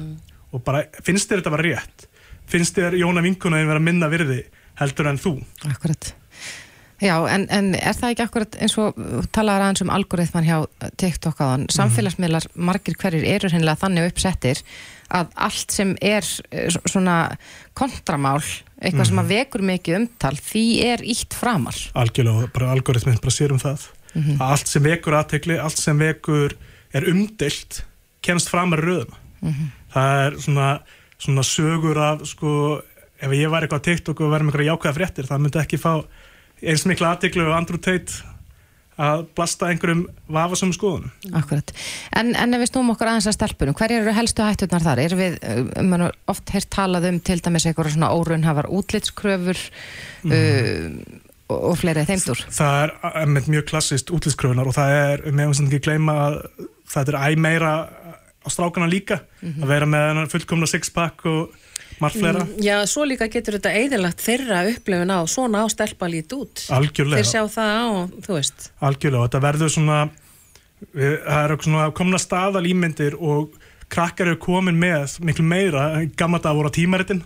Og 0.54 0.62
bara 0.64 0.84
finnst 1.04 1.28
þér 1.28 1.42
þetta 1.42 1.50
að 1.50 1.56
vera 1.58 1.68
rétt? 1.74 2.06
Finnst 2.50 2.78
þér 2.78 2.96
Jóna 3.00 3.24
vinkunaðin 3.24 3.70
vera 3.72 3.82
minna 3.82 4.08
virði 4.12 4.44
heldur 4.80 5.10
en 5.10 5.20
þú? 5.20 5.34
Akkurat. 5.68 6.12
Já, 7.02 7.16
en, 7.26 7.46
en 7.50 7.72
er 7.74 7.96
það 7.98 8.12
ekki 8.14 8.22
akkurat 8.24 8.56
eins 8.62 8.76
og 8.78 8.94
þú 8.94 9.22
talaðar 9.34 9.64
aðeins 9.66 9.82
um 9.82 9.90
algoritman 9.90 10.46
hjá 10.46 10.58
TikTok 11.00 11.40
áðan, 11.42 11.64
samfélagsmiðlar 11.74 12.46
margir 12.54 12.94
hverjir 13.00 13.26
eru 13.34 13.50
hennilega 13.50 13.80
þannig 13.82 14.12
uppsettir 14.12 14.60
að 15.14 15.32
allt 15.46 15.74
sem 15.74 15.96
er 16.00 16.22
eh, 16.54 16.70
svona 16.86 17.16
kontramál 17.76 18.40
eitthvað 18.80 19.08
sem 19.10 19.20
að 19.22 19.32
vekur 19.34 19.64
mikið 19.66 19.98
umtal 19.98 20.34
því 20.38 20.64
er 20.86 21.02
ítt 21.02 21.34
framar. 21.34 21.76
Algjörlega 21.98 22.48
bara 22.54 22.70
algoritminn 22.76 23.20
bara 23.22 23.34
sér 23.34 23.52
um 23.54 23.60
það. 23.62 23.88
Mhm. 24.14 24.36
að 24.38 24.50
allt 24.54 24.68
sem 24.70 24.82
vekur 24.86 25.14
aðtekli, 25.18 25.58
allt 25.58 25.78
sem 25.82 25.98
vekur 25.98 26.52
er 26.94 27.06
umdelt, 27.10 27.80
kemst 28.22 28.48
framar 28.48 28.78
í 28.78 28.86
röðuna 28.86 29.16
Mhm. 29.42 29.64
það 29.92 30.26
er 30.26 30.36
svona, 30.40 30.68
svona 31.18 31.42
sögur 31.42 31.98
af 31.98 32.22
sko, 32.26 32.80
ef 33.20 33.30
ég 33.34 33.50
var 33.50 33.62
eitthvað 33.66 33.82
á 33.82 33.86
TikTok 33.90 34.20
og 34.20 34.30
verið 34.30 34.46
með 34.46 34.54
eitthvað 34.54 34.70
jákvæða 34.70 34.94
fréttir, 34.94 35.26
það 35.28 35.42
myndi 35.42 35.60
ekki 35.60 35.78
fá 35.82 36.04
eins 36.70 36.86
mikla 36.88 37.14
aðtekli 37.14 37.44
og 37.44 37.56
Andrew 37.56 37.80
Tate 37.82 38.22
að 39.00 39.24
blasta 39.34 39.68
einhverjum 39.72 40.04
vafasum 40.30 40.70
skoðunum. 40.74 41.10
Akkurat. 41.34 41.72
En, 42.14 42.30
en 42.38 42.54
ef 42.54 42.62
við 42.62 42.70
snúum 42.70 42.92
okkur 42.92 43.10
aðeins 43.10 43.26
að 43.30 43.36
stelpunum, 43.38 43.74
hverjar 43.78 44.04
eru 44.04 44.14
helstu 44.14 44.44
hætturnar 44.46 44.84
þar? 44.84 45.02
Er 45.02 45.16
við, 45.18 45.38
um, 45.50 45.70
man, 45.90 46.06
oft 46.30 46.52
heyrt 46.54 46.70
talað 46.74 47.08
um 47.10 47.18
til 47.26 47.40
dæmis 47.42 47.66
eitthvað 47.66 47.90
svona 47.96 48.12
órunhafar 48.14 48.70
útlitskröfur 48.70 49.58
uh, 49.58 50.86
og, 51.50 51.58
og 51.58 51.76
fleiri 51.80 52.06
þeimdur? 52.06 52.44
Það 52.54 52.78
er 52.84 52.94
einmitt 53.24 53.50
mjög 53.50 53.66
klassist 53.72 54.14
útlýskröfunar 54.14 54.70
og 54.70 54.78
það 54.78 54.96
er, 55.00 55.26
meðum 55.32 55.58
sem 55.58 55.68
ekki 55.70 55.88
gleyma 55.88 56.16
að 56.28 56.40
það 56.94 57.14
er 57.14 57.20
æg 57.24 57.44
meira 57.48 57.74
á 58.44 58.48
strákana 58.52 58.86
líka, 58.86 59.24
að 59.42 59.70
vera 59.72 59.88
með 59.88 60.26
fullkomna 60.30 60.68
sixpack 60.70 61.26
og 61.26 61.63
margt 62.02 62.18
fleira. 62.18 62.46
Já, 62.62 62.76
svo 62.90 63.04
líka 63.06 63.28
getur 63.32 63.58
þetta 63.58 63.72
eðilagt 63.78 64.22
þeirra 64.24 64.62
upplifun 64.72 65.12
á 65.14 65.20
svona 65.30 65.62
á 65.62 65.66
stelpa 65.72 66.08
lít 66.10 66.32
út. 66.36 66.64
Algjörlega. 66.74 67.20
þeir 67.22 67.30
sjá 67.30 67.42
það 67.54 67.72
á, 67.78 67.86
þú 68.26 68.38
veist. 68.38 68.70
Algjörlega, 68.80 69.28
þetta 69.28 69.44
verður 69.46 69.74
svona 69.76 70.00
það 70.94 71.44
eru 71.44 71.56
svona 71.64 71.86
komna 71.96 72.18
staðalýmyndir 72.20 73.14
og 73.20 73.54
krakkar 73.94 74.30
eru 74.32 74.38
komin 74.42 74.76
með 74.80 75.18
miklu 75.24 75.44
meira, 75.46 75.84
gamla 76.18 76.40
dag 76.42 76.56
voru 76.56 76.70
á 76.72 76.76
tímaritin. 76.76 77.22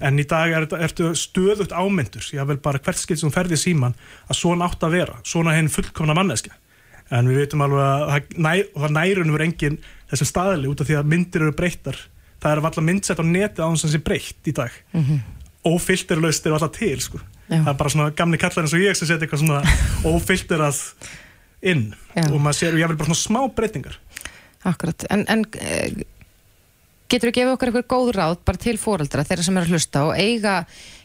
En 0.00 0.18
í 0.20 0.24
dag 0.28 0.52
er, 0.52 0.66
þetta- 0.66 0.82
ertu 0.84 1.10
stöðugt 1.16 1.72
ámyndur, 1.72 2.22
ég 2.36 2.46
vil 2.46 2.56
bara 2.60 2.78
hvert 2.78 2.98
skilt 3.00 3.18
sem 3.20 3.30
ferði 3.32 3.56
síman, 3.56 3.94
að 4.28 4.36
svona 4.36 4.68
átt 4.68 4.84
að 4.84 4.90
vera 4.98 5.16
svona 5.24 5.54
hinn 5.56 5.68
fullkomna 5.72 6.14
manneskja. 6.14 6.52
En 7.10 7.26
við 7.28 7.42
veitum 7.44 7.60
alveg 7.64 7.80
að 7.84 8.04
það, 8.10 8.36
næ, 8.38 8.52
og 8.74 8.82
það 8.84 8.94
nærun 8.96 9.32
verður 9.32 9.44
engin 9.48 9.78
þessum 10.10 10.28
staðli 10.30 10.68
út 10.70 10.80
af 10.80 10.86
því 10.88 10.96
að 11.00 11.08
myndir 11.12 11.42
eru 11.42 11.52
breyttar 11.52 11.96
það 12.44 12.52
er 12.52 12.62
alltaf 12.62 12.84
myndsett 12.84 13.20
á 13.20 13.24
neti 13.24 13.64
á 13.64 13.66
þess 13.66 13.88
að 13.88 13.94
sé 13.96 14.02
breytt 14.04 14.50
í 14.50 14.54
dag 14.54 14.72
mm 14.92 15.04
-hmm. 15.04 15.20
ófilterlaust 15.72 16.46
eru 16.46 16.58
alltaf 16.58 16.76
til 16.78 17.00
sko. 17.00 17.20
Það 17.48 17.68
er 17.68 17.76
bara 17.76 17.90
svona 17.90 18.10
gamli 18.10 18.38
kallar 18.40 18.64
eins 18.64 18.74
og 18.76 18.80
ég 18.80 18.96
sem 18.96 19.08
setja 19.08 19.26
eitthvað 19.26 19.42
svona 19.44 19.62
ófilterað 20.12 20.80
inn 21.64 21.94
Já. 22.14 22.24
og 22.30 22.40
maður 22.40 22.58
sér, 22.58 22.74
og 22.74 22.80
ég 22.80 22.88
vil 22.88 22.96
bara 22.96 23.12
svona 23.12 23.24
smá 23.24 23.40
breytingar 23.54 23.98
Akkurat, 24.64 25.04
en, 25.12 25.24
en 25.28 25.44
eh, 25.60 25.92
getur 27.12 27.30
þú 27.30 27.34
gefið 27.36 27.54
okkur 27.54 27.70
eitthvað 27.70 27.90
góð 27.92 28.10
ráð 28.16 28.36
bara 28.48 28.60
til 28.60 28.76
fóreldra, 28.80 29.24
þeirra 29.28 29.44
sem 29.44 29.58
eru 29.60 29.68
að 29.68 29.74
hlusta 29.76 30.04
og 30.08 30.14
eiga, 30.16 30.54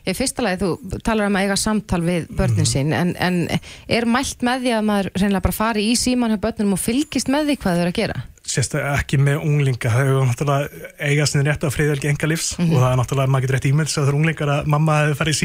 í 0.08 0.16
fyrsta 0.16 0.46
lagi 0.46 0.62
þú 0.64 1.00
talar 1.04 1.28
um 1.28 1.36
að 1.40 1.48
eiga 1.48 1.58
samtal 1.60 2.02
við 2.06 2.30
börnin 2.40 2.70
sín 2.70 2.94
en, 2.96 3.16
en 3.20 3.42
er 3.52 4.08
mælt 4.08 4.46
með 4.48 4.66
því 4.66 4.76
að 4.78 4.88
maður 4.90 5.12
reynilega 5.16 5.46
bara 5.50 5.60
fari 5.60 5.88
í 5.92 5.98
síman 6.00 6.36
hjá 6.36 6.42
börnunum 6.46 6.78
og 6.78 6.84
fylgist 6.84 7.32
með 7.32 7.52
því 7.52 7.58
hvað 7.60 7.76
þau 7.76 7.84
eru 7.84 7.94
að 7.94 8.00
gera? 8.00 8.24
Sérstaklega 8.50 8.94
ekki 9.00 9.18
með 9.22 9.44
unglinga 9.46 9.92
það 9.94 10.08
hefur 10.10 10.28
náttúrulega 10.30 10.90
eiga 11.10 11.26
sinni 11.30 11.46
rétt 11.50 11.66
á 11.66 11.70
friðelgi 11.74 12.10
enga 12.10 12.30
lífs 12.32 12.50
Mhm. 12.58 12.72
og 12.74 12.82
það 12.82 12.92
er 12.92 12.98
náttúrulega 13.02 13.32
maður 13.34 13.46
getur 13.46 13.58
rétt 13.60 13.68
ímynd 13.70 13.92
það 13.94 14.08
er 14.10 14.18
unglingar 14.20 14.52
að 14.56 14.66
mamma 14.74 14.96
hefur 15.04 15.20
farið 15.22 15.36
í 15.36 15.38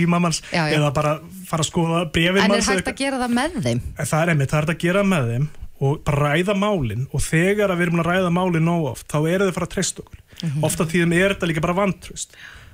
já. 0.52 0.62
eða 0.78 0.90
bara 0.94 1.12
fara 1.50 1.62
að 1.62 1.70
skoða 1.70 2.00
brefin 2.12 2.42
En 2.44 2.50
er 2.50 2.64
hægt 2.70 2.88
að 2.88 2.96
gera 3.02 3.18
það 3.24 3.34
með 3.38 3.60
þeim? 3.66 3.80
Það 3.98 4.22
er 4.22 4.28
einmitt, 4.34 4.50
það 4.50 4.58
er 4.58 4.64
hægt 4.64 4.74
að 4.74 4.84
gera 4.86 5.02
með 5.04 5.30
þeim 5.34 5.48
og 5.84 6.04
bara 6.04 6.28
ræða 6.34 6.54
málin 6.56 7.06
og 7.12 7.20
þegar 7.20 7.70
að 7.70 7.78
við 7.78 7.86
erum 7.88 8.00
að 8.00 8.08
ræða 8.10 8.30
málin 8.32 8.64
nóg 8.64 8.84
oft 8.94 9.08
þá 9.08 9.18
eru 9.34 9.48
þau 9.50 9.54
fara 9.58 9.66
að 9.66 9.74
treysta 9.74 10.00
okkur 10.04 10.18
Mhm. 10.44 10.64
ofta 10.64 10.84
tíðum 10.84 11.12
er 11.14 11.34
þetta 11.34 11.46
líka 11.50 11.60
bara 11.60 11.74
vantröst 11.74 12.30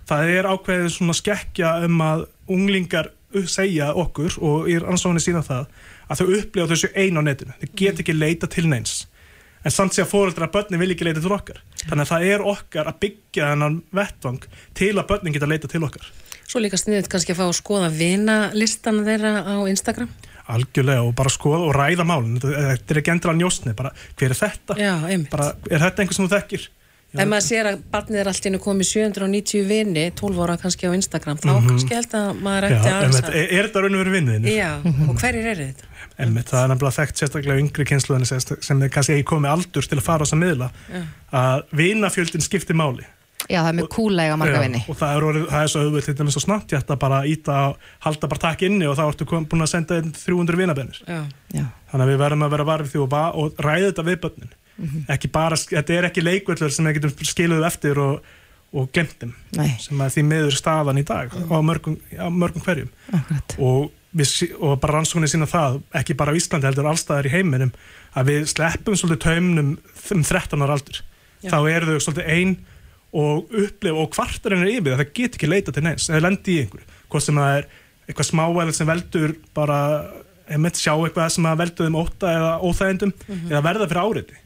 það 0.08 0.28
er 0.38 0.44
ákveðið 0.48 0.90
svona 0.94 1.14
skekkja 1.14 1.84
um 1.84 1.98
að 2.00 2.26
unglingar 2.48 3.10
segja 3.46 3.92
okkur 3.94 4.38
og 4.42 4.66
í 4.68 4.78
rannsóknir 4.80 5.22
sína 5.22 5.42
það 5.44 5.66
að 6.10 6.18
þau 6.18 6.38
upplifa 6.40 6.66
þessu 6.72 6.88
ein 6.96 7.14
á 7.18 7.22
netinu 7.22 7.52
þau 7.60 7.68
get 7.76 8.00
ekki 8.02 8.14
leita 8.18 8.48
til 8.50 8.66
neins 8.66 9.06
en 9.64 9.70
samt 9.74 9.92
sé 9.96 10.02
að 10.04 10.10
fóreldra 10.14 10.46
að 10.48 10.54
börnin 10.56 10.80
vil 10.80 10.90
ekki 10.94 11.04
leita 11.08 11.20
til 11.24 11.34
okkar 11.36 11.60
þannig 11.86 12.04
að 12.06 12.10
það 12.14 12.26
er 12.32 12.44
okkar 12.54 12.90
að 12.90 12.98
byggja 13.04 13.50
þennan 13.52 13.78
vettvang 14.00 14.40
til 14.80 14.92
að 14.96 15.06
börnin 15.12 15.36
geta 15.36 15.50
leita 15.50 15.68
til 15.70 15.84
okkar 15.84 16.10
Svo 16.50 16.58
líka 16.58 16.78
sniðið 16.80 17.06
kannski 17.12 17.30
að 17.30 17.38
fá 17.38 17.46
að 17.46 17.58
skoða 17.60 17.88
vinalistan 17.94 19.04
þeirra 19.06 19.32
á 19.46 19.54
Instagram. 19.70 20.08
algjörlega 20.50 21.04
og 21.06 21.12
bara 21.14 21.30
skoða 21.30 21.68
og 21.68 21.74
ræða 21.76 22.04
málin 22.08 22.40
þetta 22.42 22.90
er 22.90 22.98
ekki 22.98 23.12
endilega 23.12 23.38
njóstni, 23.38 23.74
bara 23.78 23.92
hver 24.18 24.32
er 24.34 24.38
þetta 24.40 24.76
Já, 24.80 24.94
bara, 25.30 25.52
er 25.70 25.78
þetta 25.84 26.02
einhver 26.02 26.16
sem 26.18 26.26
þú 26.26 26.34
þekkir 26.38 26.68
Ef 27.10 27.26
maður 27.26 27.42
sér 27.42 27.66
að 27.66 27.78
barnið 27.90 28.20
er 28.22 28.28
allt 28.30 28.44
í 28.46 28.50
einu 28.52 28.58
komið 28.62 28.86
790 28.86 29.64
vini, 29.66 30.02
12 30.14 30.42
ára 30.44 30.54
kannski 30.62 30.86
á 30.86 30.94
Instagram, 30.94 31.40
þá 31.42 31.48
Mhm. 31.56 31.66
kannski 31.72 31.96
held 31.96 32.12
að 32.14 32.28
maður 32.38 32.66
ætti 32.68 32.92
að... 32.92 33.34
er, 33.34 33.64
þetta 33.66 33.82
raun 33.82 33.96
og 33.98 34.02
veru 34.04 34.12
vinniðinu? 34.14 34.52
Já, 34.54 34.68
og 35.10 35.16
hverjir 35.18 35.48
eru 35.50 35.64
þetta? 35.72 35.89
Einmitt, 36.20 36.50
það 36.52 36.62
er 36.64 36.68
nefnilega 36.74 36.96
þekkt 36.98 37.22
sérstaklega 37.22 37.62
yngri 37.62 37.86
kynsluðinni 37.88 38.26
sem, 38.28 38.42
sem 38.60 38.82
er 38.82 38.92
kannski 38.92 39.14
ekki 39.16 39.28
komið 39.30 39.50
aldur 39.54 39.88
til 39.88 39.98
að 39.98 40.04
fara 40.06 40.22
á 40.22 40.26
þessa 40.26 40.38
miðla 40.42 40.68
Já. 40.90 41.00
að 41.40 41.64
vinafjöldin 41.80 42.44
skiptir 42.44 42.76
máli 42.78 43.06
Já, 43.50 43.62
það 43.64 43.68
er 43.70 43.76
mjög 43.80 43.88
kúlega 43.94 44.36
marga 44.36 44.58
Já, 44.58 44.62
vinni. 44.62 44.80
og 44.92 44.96
það 45.00 45.14
er, 45.16 45.24
orðið, 45.30 45.44
það 45.50 45.62
er 45.64 45.70
svo 45.72 45.80
auðvitað 45.86 46.06
til 46.10 46.14
dæmis 46.20 46.34
svo 46.36 46.42
snabbt 46.44 46.72
ég 46.74 46.82
ætla 46.84 46.96
bara 47.00 47.20
að 47.22 47.28
íta, 47.32 47.54
halda 48.04 48.28
bara 48.30 48.42
takk 48.44 48.62
inni 48.68 48.86
og 48.86 48.98
þá 48.98 49.02
ertu 49.08 49.26
kom, 49.30 49.46
búin 49.48 49.64
að 49.64 49.70
senda 49.72 49.96
inn 50.02 50.12
300 50.12 50.60
vinabennir 50.60 51.00
Já. 51.08 51.22
Já. 51.56 51.64
þannig 51.90 52.04
að 52.04 52.10
við 52.12 52.20
verðum 52.20 52.44
að 52.46 52.52
vera 52.54 52.66
varfið 52.68 52.92
því 52.92 53.00
og, 53.06 53.16
og 53.40 53.62
ræða 53.66 53.86
þetta 53.92 54.06
við 54.10 54.20
börnin 54.26 54.56
Mhm. 54.80 55.02
ekki 55.12 55.28
bara, 55.28 55.56
þetta 55.60 55.92
er 55.92 56.06
ekki 56.08 56.22
leikvöllur 56.24 56.70
sem 56.72 56.86
við 56.88 56.94
getum 57.00 57.26
skiluð 57.28 57.66
eftir 57.68 57.98
og, 58.00 58.22
og 58.72 58.86
glemtum 58.96 59.34
Nei. 59.58 59.74
sem 59.82 60.00
er 60.00 60.08
því 60.14 60.22
miður 60.24 60.54
staðan 60.56 60.96
í 60.96 61.04
dag 61.04 61.28
á 61.36 61.58
mörgum, 61.60 61.98
á 62.16 62.28
mörgum 62.32 62.62
hverjum 62.64 62.88
Akkurat. 63.12 63.56
og, 63.58 63.90
við, 64.16 64.30
og 64.58 64.80
bara 64.82 64.96
rannsóknir 64.98 65.30
sína 65.30 65.46
það 65.50 65.80
ekki 66.00 66.16
bara 66.18 66.32
á 66.34 66.38
Íslandi 66.38 66.66
heldur 66.66 66.88
allstaðar 66.90 67.28
í 67.30 67.34
heiminum 67.34 67.72
að 68.18 68.30
við 68.32 68.48
sleppum 68.50 68.96
svolítið 68.98 69.22
taumnum 69.26 69.70
um 69.78 70.24
13 70.26 70.64
ára 70.66 70.76
aldur. 70.78 71.00
Já. 71.40 71.50
þá 71.54 71.58
eru 71.72 71.86
þau 71.94 72.02
svolítið 72.04 72.26
ein 72.34 72.56
og 73.16 73.54
upplifa 73.56 73.96
og 74.02 74.10
kvartar 74.14 74.52
hennar 74.54 74.68
yfir 74.70 74.92
það 74.92 75.00
það 75.00 75.12
get 75.16 75.38
ekki 75.38 75.48
leita 75.48 75.72
til 75.72 75.82
neins, 75.86 76.08
það 76.10 76.20
lendi 76.26 76.52
í 76.52 76.58
einhverju. 76.64 76.86
Hvort 77.10 77.24
sem 77.26 77.38
það 77.40 77.54
er 77.60 77.70
eitthvað 78.10 78.28
smávæðilegt 78.28 78.76
sem 78.80 78.90
veldur 78.90 79.32
bara, 79.56 79.78
einmitt 80.50 80.78
sjá 80.78 80.92
eitthvað 80.98 81.32
sem 81.34 81.48
að 81.48 81.58
veldur 81.62 81.88
þeim 81.88 81.98
óta 82.02 82.34
eða 82.36 82.52
óþægindum 82.66 83.12
Mhm. 83.28 83.48
eða 83.50 83.62
verða 83.66 83.88
fyrir 83.90 84.04
áriði 84.04 84.36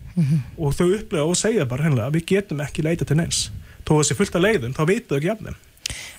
og 0.59 0.75
þau 0.79 0.87
upplifa 0.95 1.25
og 1.27 1.37
segja 1.37 1.65
bara 1.67 1.83
hennilega 1.89 2.07
að 2.07 2.15
við 2.21 2.27
getum 2.31 2.61
ekki 2.63 2.85
leita 2.87 3.05
til 3.05 3.17
neins. 3.17 3.51
Þó 3.85 3.99
þessi 4.01 4.17
fullt 4.17 4.37
af 4.39 4.43
leiðum, 4.45 4.73
þá 4.77 4.85
vitum 4.87 5.09
þau 5.11 5.17
ekki 5.19 5.31
jafnum 5.33 5.57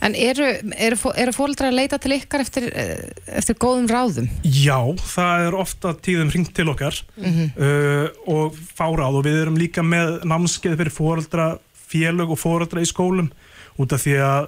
En 0.05 0.15
eru, 0.15 0.47
eru, 0.77 0.97
eru 1.15 1.33
fóldrar 1.35 1.71
að 1.71 1.77
leita 1.79 1.97
til 2.01 2.11
ykkar 2.17 2.43
eftir, 2.43 2.67
eh, 2.73 3.09
eftir 3.39 3.55
góðum 3.61 3.87
ráðum? 3.89 4.27
Já, 4.43 4.77
það 5.15 5.45
er 5.47 5.57
ofta 5.61 5.93
tíðum 6.05 6.31
hringt 6.33 6.53
til 6.53 6.67
okkar 6.73 7.01
Mhm. 7.17 7.51
uh, 7.57 8.07
og 8.27 8.55
fáráð 8.77 9.19
og 9.19 9.25
við 9.25 9.41
erum 9.41 9.57
líka 9.57 9.81
með 9.83 10.21
námskeið 10.23 10.77
fyrir 10.77 10.93
fóreldra, 10.93 11.47
félög 11.89 12.31
og 12.31 12.39
fóreldra 12.41 12.81
í 12.81 12.89
skólum 12.89 13.31
út 13.79 13.93
af 13.93 14.03
því 14.03 14.15
að 14.19 14.47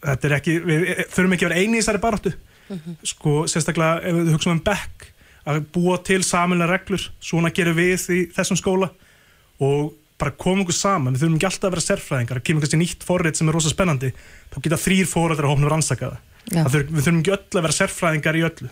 þetta 0.00 0.24
er 0.30 0.34
ekki, 0.38 0.58
við 0.64 0.84
þurfum 1.12 1.32
ekki 1.36 1.44
að 1.44 1.48
vera 1.50 1.60
eini 1.60 1.76
í 1.78 1.80
þessari 1.82 2.00
baráttu 2.00 2.32
sko, 3.04 3.32
sérstaklega 3.50 4.04
ef 4.06 4.14
við 4.14 4.32
hugsaum 4.32 4.52
um 4.56 4.60
bekk 4.64 5.08
að 5.50 5.64
búa 5.74 5.96
til 6.04 6.20
samanlega 6.22 6.70
reglur 6.70 7.08
svona 7.20 7.50
gerum 7.52 7.76
við 7.76 8.04
í 8.14 8.20
þessum 8.32 8.56
skóla 8.60 8.90
og 9.60 9.92
bara 10.20 10.36
koma 10.44 10.64
okkur 10.64 10.76
saman 10.76 11.16
við 11.16 11.24
þurfum 11.24 11.38
ekki 11.38 11.48
alltaf 11.50 11.68
að 11.68 11.76
vera 11.76 11.86
sérfræðingar 11.86 12.40
að 12.40 12.46
kemur 12.48 12.64
kannski 12.64 12.80
nýtt 12.82 13.06
forrið 13.08 13.40
sem 13.40 13.50
er 13.50 13.56
rosa 13.56 13.72
spennandi 13.72 14.12
þá 14.52 14.58
geta 14.66 14.82
þrýr 14.84 15.08
fóreldrar 15.10 15.48
að 15.48 15.54
hófnum 15.54 15.72
rannsaka 15.72 16.12
Já. 16.50 16.62
það 16.62 16.76
þurfum, 16.76 16.94
við 16.94 17.06
þurfum 17.06 17.22
ekki 17.22 17.34
öll 17.36 17.60
að 17.60 17.66
vera 17.66 17.78
sérfræðingar 17.80 18.40
í 18.40 18.46
öllu 18.50 18.70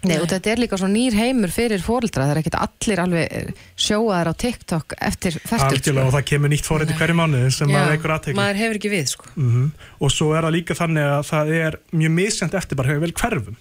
Nei, 0.00 0.16
og 0.16 0.30
þetta 0.30 0.52
er 0.54 0.60
líka 0.62 0.78
svo 0.80 0.88
nýr 0.88 1.12
heimur 1.12 1.52
fyrir 1.52 1.82
fóreldra, 1.84 2.24
það 2.24 2.32
er 2.32 2.38
ekkert 2.40 2.56
allir 2.56 3.02
alveg 3.02 3.34
eh, 3.36 3.64
sjóaðar 3.76 4.30
á 4.32 4.34
TikTok 4.40 4.94
eftir 4.96 5.36
færtug. 5.36 5.74
Algjörlega 5.76 6.06
og 6.08 6.14
það 6.14 6.24
kemur 6.30 6.52
nýtt 6.52 6.68
forrið 6.70 6.94
í 6.94 6.96
hverju 6.96 7.16
mánuði 7.18 7.50
sem 7.52 7.68
maður 7.68 7.92
veikur 7.92 8.14
aðtekli. 8.14 8.36
maður 8.38 8.60
hefur 8.62 8.78
ekki 8.80 8.92
við, 8.94 9.10
sko. 9.12 9.32
Mm 9.36 9.66
Og 10.00 10.14
svo 10.14 10.30
er 10.32 10.46
það 10.46 10.56
líka 10.56 10.78
þannig 10.78 11.10
að 11.10 11.26
það 11.28 11.52
er 11.58 11.76
mjög 11.92 12.14
misjænt 12.16 12.56
eftir 12.62 12.80
bara 12.80 12.94
hefur 12.94 13.04
vel 13.04 13.12
hverfum. 13.20 13.60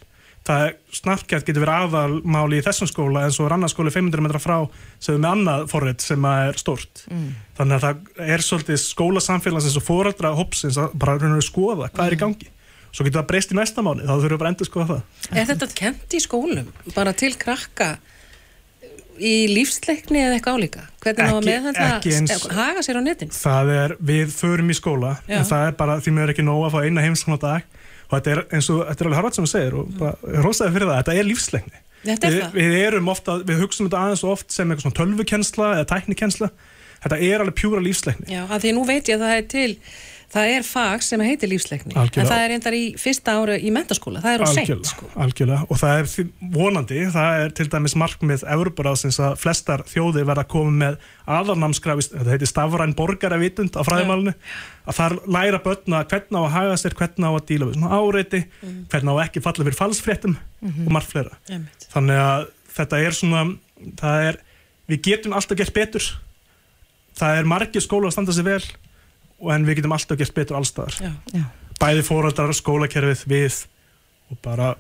Það 0.50 0.64
er 0.66 0.72
snarkjæft 0.98 1.46
getur 1.46 1.62
verið 1.62 1.84
aðalmáli 1.94 2.58
í 2.58 2.64
þessum 2.66 2.90
skóla 2.90 3.22
en 3.28 3.34
svo 3.36 3.46
er 3.46 3.54
annar 3.54 3.70
skóli 3.70 3.92
500 3.94 4.24
metra 4.26 4.40
frá 4.42 4.56
sem 4.98 5.14
er 5.14 5.20
með 5.22 5.36
annað 5.36 5.66
forrið 5.70 6.06
sem 6.08 6.26
að 6.26 6.46
er 6.48 6.58
stórt. 6.58 7.04
Mm. 7.14 7.28
Þannig 7.60 7.76
að 7.78 7.84
það 7.86 8.24
er 8.34 8.46
svolítið 8.48 8.80
skólasamfélagsins 8.82 9.78
og 9.78 9.86
foreldra 9.86 10.32
hópsins 10.40 10.80
að 10.82 10.96
bara 11.04 11.20
raun 11.22 11.38
og 11.38 11.46
skoða 11.46 11.92
hvað 11.94 12.08
er 12.08 12.18
í 12.18 12.22
gangi. 12.24 12.50
Svo 12.90 13.06
getur 13.06 13.22
það 13.22 13.28
breyst 13.30 13.54
í 13.54 13.60
næsta 13.60 13.86
mánu, 13.86 14.02
þá 14.02 14.16
þurfum 14.16 14.34
við 14.34 14.40
bara 14.42 14.50
að 14.50 14.56
endur 14.56 14.70
skoða 14.72 14.88
það. 14.90 15.02
Er 15.38 15.50
þetta 15.52 15.68
kent 15.78 16.16
í 16.18 16.22
skólum? 16.26 16.72
Bara 16.96 17.14
til 17.14 17.36
krakka 17.38 17.92
í 19.20 19.34
lífsleikni 19.52 20.22
eða 20.24 20.38
eitthvað 20.40 20.58
álíka? 20.58 20.86
Hvernig 21.04 21.26
að 21.28 21.38
Ekki- 21.38 21.50
meðhandla, 21.52 22.56
haga 22.58 22.82
sér 22.86 22.98
á 22.98 23.02
netinu? 23.06 23.36
það 23.36 23.72
er, 23.76 23.94
við 24.02 24.32
förum 24.34 24.72
í 24.74 24.78
skóla 24.80 25.12
Já. 25.28 25.38
en 25.38 25.46
það 25.46 25.68
er 25.68 25.76
bara, 25.78 26.00
því 26.02 26.14
mér 26.16 26.24
er 26.24 26.34
ekki 26.34 26.46
nóg 26.48 26.66
að 26.66 26.74
fá 26.74 26.80
eina 26.88 27.04
heimskan 27.06 27.36
á 27.36 27.40
dag 27.40 27.62
og 28.10 28.18
þetta 28.18 28.34
er 28.34 28.42
eins 28.58 28.72
og, 28.74 28.82
þetta 28.90 29.06
er 29.06 29.12
alveg 29.12 29.38
sem 29.38 29.46
þú 29.46 29.52
segir 29.54 29.78
og 29.80 29.94
bara 30.00 30.42
hrósaði 30.42 30.76
fyrir 30.76 30.90
það, 30.90 31.00
þetta 31.00 31.16
er 31.16 31.30
lífsleikni. 31.30 31.82
Þetta 32.00 32.28
er 32.28 32.34
við, 32.34 32.44
það. 32.44 32.58
við 32.58 32.76
erum 32.80 33.10
ofta, 33.12 33.38
við 33.46 33.64
hugsaum 33.64 33.90
þetta 33.90 34.04
aðeins 34.06 34.26
og 34.26 34.36
oft 34.38 34.54
sem 34.56 34.70
eitthvað 34.70 34.86
svona 34.88 35.00
tölvukensla 35.00 35.72
eða 35.76 35.90
tæknikensla 35.92 36.50
þetta 37.04 37.20
er 37.24 37.44
alveg 37.44 37.58
pjúra 37.60 37.84
lífsleikni. 37.84 38.30
Já, 38.32 38.44
að 38.48 38.64
því 38.66 38.74
nú 38.76 38.86
veit 38.88 39.12
ég 39.12 39.20
að 39.20 39.26
það 39.26 39.36
er 39.36 39.46
til 39.54 39.72
það 40.30 40.52
er 40.54 40.66
fag 40.68 41.04
sem 41.06 41.22
heitir 41.26 41.50
lífsleikni 41.50 41.96
Algjörlega. 41.98 42.22
en 42.22 42.30
það 42.30 42.44
er 42.44 42.52
reyndar 42.54 42.76
í 42.78 42.82
fyrsta 43.02 43.34
ára 43.40 43.56
í 43.58 43.72
mentaskóla 43.74 44.22
það 44.24 44.36
er 44.36 44.44
á 44.46 44.48
seint 44.54 44.90
sko. 44.92 45.08
algjörlega. 45.16 45.62
Og 45.70 45.80
það 45.82 46.02
er 46.02 46.30
vonandi, 46.54 47.00
það 47.16 47.44
er 47.44 47.54
til 47.58 47.68
dæmis 47.74 47.96
markmið 48.00 48.44
Evroparáðsins 48.56 49.20
að 49.26 49.38
flestar 49.42 49.84
þjóðir 49.90 50.28
verða 50.30 50.46
að 50.46 50.52
koma 50.54 50.76
með 50.84 51.00
aðalnámskrafist 51.40 52.14
þetta 52.14 52.36
heitir 52.36 52.52
stafræn 52.52 52.96
borgaravitund 52.98 53.80
á 53.80 53.82
fræðimálinu. 53.88 54.36
Að 54.90 55.00
þar 55.00 55.16
læra 55.38 55.62
börna 55.66 56.04
hvernig 56.10 56.38
á 56.38 56.42
að 56.42 56.54
haga 56.58 56.78
sér, 56.82 56.98
hvernig 57.00 57.26
á 57.26 57.34
að 57.34 57.48
díla 57.50 57.70
við 57.70 57.80
svona 57.80 57.98
áreiti, 57.98 58.44
hvernig 58.90 59.10
á 59.10 59.16
að 59.16 59.24
ekki 59.26 59.44
falla 59.46 59.66
fyrir 59.66 59.80
falsfréttum 59.80 60.38
og 60.70 60.92
margt 60.94 61.14
fleira. 61.14 61.38
Einmitt. 61.50 61.90
þannig 61.94 62.22
að 62.22 62.48
þetta 62.78 63.02
er 63.06 63.18
svona 63.18 63.44
það 64.00 64.28
er, 64.30 64.40
við 64.90 65.02
getum 65.10 65.34
alltaf 65.38 65.58
gert 65.58 65.74
betur. 65.74 66.12
Það 67.20 67.42
er 67.42 67.50
margir 67.50 67.84
skóla 67.84 68.10
að 68.10 68.16
standa 68.16 68.36
sig 68.36 68.46
vel 68.48 68.62
en 69.54 69.68
við 69.68 69.80
getum 69.80 69.96
alltaf 69.96 70.20
gert 70.20 70.36
betur 70.36 70.60
allstaðar 70.60 71.00
Já. 71.00 71.12
Já. 71.36 71.44
bæði 71.80 72.06
fóreldrar, 72.08 72.56
skólakerfið, 72.58 73.26
við 73.30 73.60
og 74.30 74.40
bara 74.46 74.74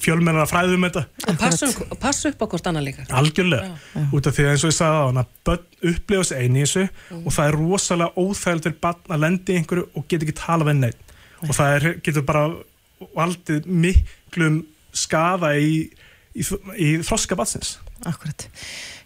fjölmennar 0.00 0.44
að 0.44 0.50
fræðum 0.52 0.84
þetta. 0.86 1.02
Og 1.28 1.38
passa, 1.40 1.68
passa 2.00 2.30
upp 2.30 2.44
á 2.44 2.46
hvort 2.52 2.68
annað 2.70 2.86
líka. 2.88 3.06
Algjörlega, 3.18 3.72
út 4.16 4.28
af 4.28 4.36
því 4.36 4.44
að 4.46 4.52
eins 4.52 4.64
og 4.64 4.72
ég 4.72 4.76
sagði 4.78 5.00
á 5.00 5.06
hann 5.08 5.20
að 5.20 5.32
börn 5.48 5.90
upplifa 5.90 6.26
sig 6.28 6.44
eini 6.44 6.62
í 6.62 6.64
þessu 6.64 6.84
og 7.20 7.34
það 7.36 7.48
er 7.48 7.58
rosalega 7.60 8.24
óþægild 8.24 8.68
fyrir 8.68 8.78
barn 8.86 9.16
að 9.16 9.24
lendi 9.24 9.54
í 9.54 9.60
einhverju 9.60 9.86
og 9.92 10.06
geta 10.08 10.26
ekki 10.26 10.36
tala 10.40 10.68
við 10.68 10.80
neitt 10.80 11.14
og 11.44 11.52
það 11.58 11.74
er, 11.76 11.88
getur 12.06 12.26
bara 12.28 12.44
valdið 13.16 13.68
miklum 13.84 14.60
skaða 14.94 15.52
í, 15.60 15.74
í, 16.32 16.46
í 16.80 16.90
þroska 17.04 17.36
batsins 17.38 17.76
Akkurat. 18.04 18.48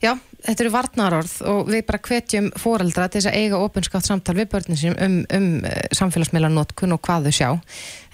Já, 0.02 0.16
þetta 0.46 0.64
eru 0.64 0.72
varnarorð 0.74 1.32
og 1.50 1.70
við 1.72 1.82
bara 1.88 2.00
hvetjum 2.08 2.50
fóreldra 2.60 3.08
til 3.10 3.20
þess 3.20 3.30
að 3.32 3.38
eiga 3.40 3.60
opinskátt 3.64 4.06
samtal 4.08 4.36
við 4.38 4.50
börnin 4.52 4.78
sínum 4.80 4.98
um, 5.02 5.16
um 5.34 5.48
samfélagsmiðlanótkun 5.98 6.94
og 6.96 7.02
hvað 7.04 7.28
þau 7.28 7.34
sjá. 7.38 7.48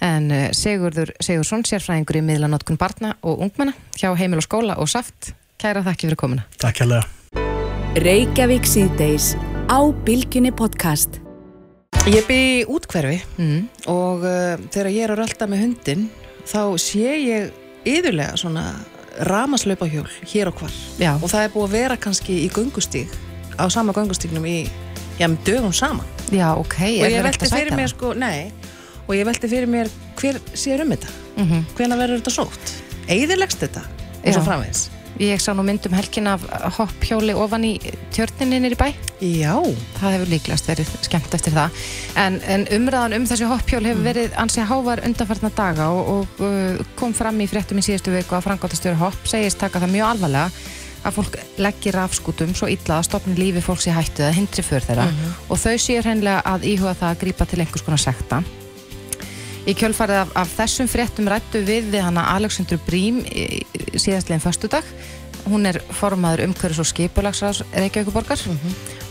En 0.05 0.31
uh, 0.33 0.47
Sigurður 0.55 1.13
Sigursson, 1.23 1.65
sérfræðingur 1.67 2.19
í 2.21 2.23
miðlanótkun 2.25 2.79
barna 2.81 3.13
og 3.21 3.43
ungmenna 3.45 3.75
hjá 3.99 4.09
Heimil 4.17 4.41
og 4.41 4.47
skóla 4.47 4.79
og 4.81 4.89
Saft, 4.91 5.33
kæra 5.61 5.83
þakki 5.85 6.09
fyrir 6.09 6.19
komuna. 6.23 6.47
Takk 6.61 6.81
hérlega 6.83 7.05
Reykjavík 7.95 8.65
síðdeis 8.67 9.33
á 9.71 9.79
Bilginni 10.05 10.51
podcast. 10.51 11.21
Ég 12.11 12.25
bý 12.27 12.39
í 12.59 12.65
útkverfi 12.67 13.21
Mm. 13.39 13.69
og 13.87 14.25
uh, 14.27 14.57
þegar 14.73 14.89
ég 14.91 15.05
er 15.05 15.13
að 15.13 15.21
rölda 15.23 15.47
með 15.49 15.61
hundin 15.63 16.03
þá 16.45 16.75
sé 16.81 17.15
ég 17.23 17.53
yðurlega 17.87 18.35
svona 18.37 18.65
ramaslaupahjól 19.19 20.07
hér 20.31 20.51
og 20.51 20.59
hvar. 20.59 20.73
Já, 20.99 21.13
og 21.15 21.29
það 21.31 21.47
er 21.47 21.53
búið 21.53 21.67
að 21.67 21.77
vera 21.77 21.97
kannski 21.97 22.39
í 22.45 22.49
göngustíg 22.53 23.13
á 23.55 23.65
sama 23.71 23.93
göngustígnum 23.95 24.45
í 24.47 24.57
já, 25.19 25.27
með 25.27 25.37
dögum 25.47 25.73
saman. 25.73 26.05
Já, 26.31 26.55
ok. 26.57 26.79
og 26.79 27.11
ég 27.11 27.23
velti 27.23 27.51
fyrir 27.51 27.75
mér 27.77 27.91
sko, 27.93 28.13
nei. 28.13 28.51
Og 29.05 29.13
ég 29.15 29.25
velti 29.27 29.47
fyrir 29.47 29.69
mér 29.69 29.91
hver 30.17 30.41
sér 30.57 30.81
um 30.81 30.91
þetta. 30.95 31.13
Mm 31.37 31.63
hvena 31.77 31.97
verður 31.97 32.21
þetta 32.21 32.35
sótt? 32.35 32.75
Eðilegst 33.07 33.61
þetta? 33.61 33.85
Og 34.25 34.33
Já. 34.33 34.94
Ég 35.21 35.39
sá 35.39 35.53
nú 35.55 35.63
myndum 35.63 35.93
helgin 35.95 36.27
af 36.27 36.43
hopphjóli 36.75 37.31
ofan 37.39 37.63
í 37.63 37.73
tjörninni 38.11 38.59
nýri 38.59 38.75
bæ. 38.75 38.89
Já. 39.23 39.55
Það 39.95 40.15
hefur 40.17 40.31
líklegast 40.33 40.67
verið 40.67 40.89
skemmt 41.07 41.37
eftir 41.37 41.55
það. 41.55 41.83
En, 42.19 42.39
en 42.51 42.65
umræðan 42.75 43.15
um 43.19 43.27
þessi 43.29 43.47
hopphjól 43.47 43.85
hefur 43.87 44.03
verið 44.09 44.35
ansið 44.43 44.67
hávar 44.73 45.03
undanfarnar 45.07 45.55
daga 45.55 45.87
og, 45.95 46.09
og 46.17 46.43
uh, 46.43 46.81
kom 46.99 47.15
fram 47.15 47.39
í 47.39 47.47
fréttum 47.47 47.79
í 47.79 47.85
síðustu 47.85 48.11
viku 48.11 48.35
að 48.35 48.49
frangáttastöru 48.49 48.99
hopp 48.99 49.29
segist 49.29 49.61
taka 49.63 49.79
það 49.85 49.95
mjög 49.95 50.09
alvarlega 50.09 50.65
að 51.05 51.17
fólk 51.19 51.39
leggir 51.61 51.95
rafskutum 51.95 52.53
svo 52.57 52.67
illa 52.73 52.99
að 52.99 53.07
stopni 53.07 53.37
lífi 53.37 53.63
fólks 53.63 53.87
í 53.87 53.95
hættu 53.95 54.25
eða 54.25 54.35
hindri 54.39 54.65
för 54.65 54.83
þeirra 54.83 55.05
og 55.53 55.59
þau 55.61 55.75
séu 55.77 56.01
hreinlega 56.01 56.41
að 56.49 56.65
íhuga 56.71 56.95
það 56.97 57.11
að 57.11 57.19
grípa 57.23 57.47
til 57.49 57.61
einhvers 57.61 57.85
konar 57.85 58.01
sekta. 58.01 58.41
Í 59.65 59.73
kjölfarið 59.73 60.19
af, 60.21 60.33
af 60.37 60.51
þessum 60.59 60.89
fréttum 60.91 61.29
rættu 61.31 61.61
við 61.65 61.87
við 61.93 62.03
hana 62.05 62.27
Alexandru 62.35 62.77
Brím 62.85 63.23
í- 63.25 63.63
í- 63.65 63.85
síðastlegin 63.97 64.43
föstudag. 64.43 64.85
Hún 65.49 65.65
er 65.69 65.79
formaður 65.93 66.43
umhverfis 66.47 66.81
og 66.83 66.89
skipulagsrás 66.89 67.63
Reykjavíkuborgar 67.73 68.41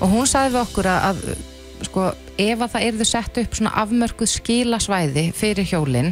og 0.01 0.09
hún 0.11 0.27
sagði 0.27 0.55
við 0.55 0.61
okkur 0.65 0.89
að, 0.91 1.05
að 1.11 1.87
sko, 1.87 2.07
ef 2.43 2.63
að 2.65 2.73
það 2.73 2.87
erðu 2.89 3.07
sett 3.07 3.39
upp 3.43 3.55
svona 3.59 3.75
afmörkuð 3.83 4.31
skilasvæði 4.33 5.25
fyrir 5.39 5.69
hjólinn 5.71 6.11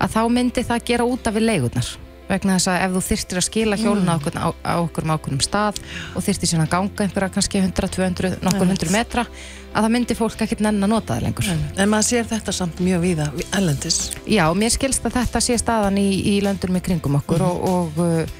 að 0.00 0.12
þá 0.16 0.20
myndi 0.36 0.64
það 0.68 0.84
gera 0.90 1.06
út 1.08 1.28
af 1.30 1.36
við 1.38 1.46
leigurnar 1.48 1.88
vegna 2.28 2.56
þess 2.56 2.70
að 2.72 2.84
ef 2.84 2.94
þú 2.94 3.02
þyrtir 3.08 3.40
að 3.40 3.46
skila 3.48 3.78
hjólun 3.80 4.08
á, 4.08 4.14
okkur, 4.16 4.38
á, 4.40 4.48
á 4.64 4.74
okkur 4.80 5.08
um 5.34 5.42
stað 5.44 5.80
og 6.14 6.24
þyrtir 6.24 6.50
síðan 6.50 6.64
að 6.64 6.72
ganga 6.74 7.04
einhverja 7.04 7.34
kannski 7.34 7.62
100-200, 7.62 8.38
nokkur 8.44 8.70
hundru 8.70 8.92
metra 8.94 9.26
að 9.74 9.86
það 9.86 9.94
myndi 9.96 10.16
fólk 10.18 10.44
ekkert 10.46 10.62
nenn 10.64 10.80
að 10.86 10.92
nota 10.94 11.16
það 11.16 11.26
lengur 11.26 11.50
En 11.52 11.90
maður 11.90 12.08
sér 12.08 12.28
þetta 12.30 12.54
samt 12.54 12.80
mjög 12.84 13.02
víða, 13.04 13.28
ellendis. 13.58 13.98
Já, 14.30 14.46
mér 14.56 14.72
skilst 14.74 15.04
að 15.04 15.18
þetta 15.18 15.42
sé 15.44 15.58
staðan 15.60 15.98
í, 16.00 16.08
í 16.34 16.38
löndunum 16.44 16.78
í 16.78 16.84
kringum 16.84 17.18
okkur 17.20 17.44
og, 17.44 17.64
og 17.68 18.02
uh, 18.04 18.36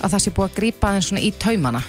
að 0.00 0.14
það 0.14 0.24
sé 0.24 0.34
búið 0.36 0.48
að 0.48 0.56
grípa 0.56 0.90
aðeins 0.90 1.10
svona 1.10 1.24
í 1.26 1.30
taumana 1.38 1.84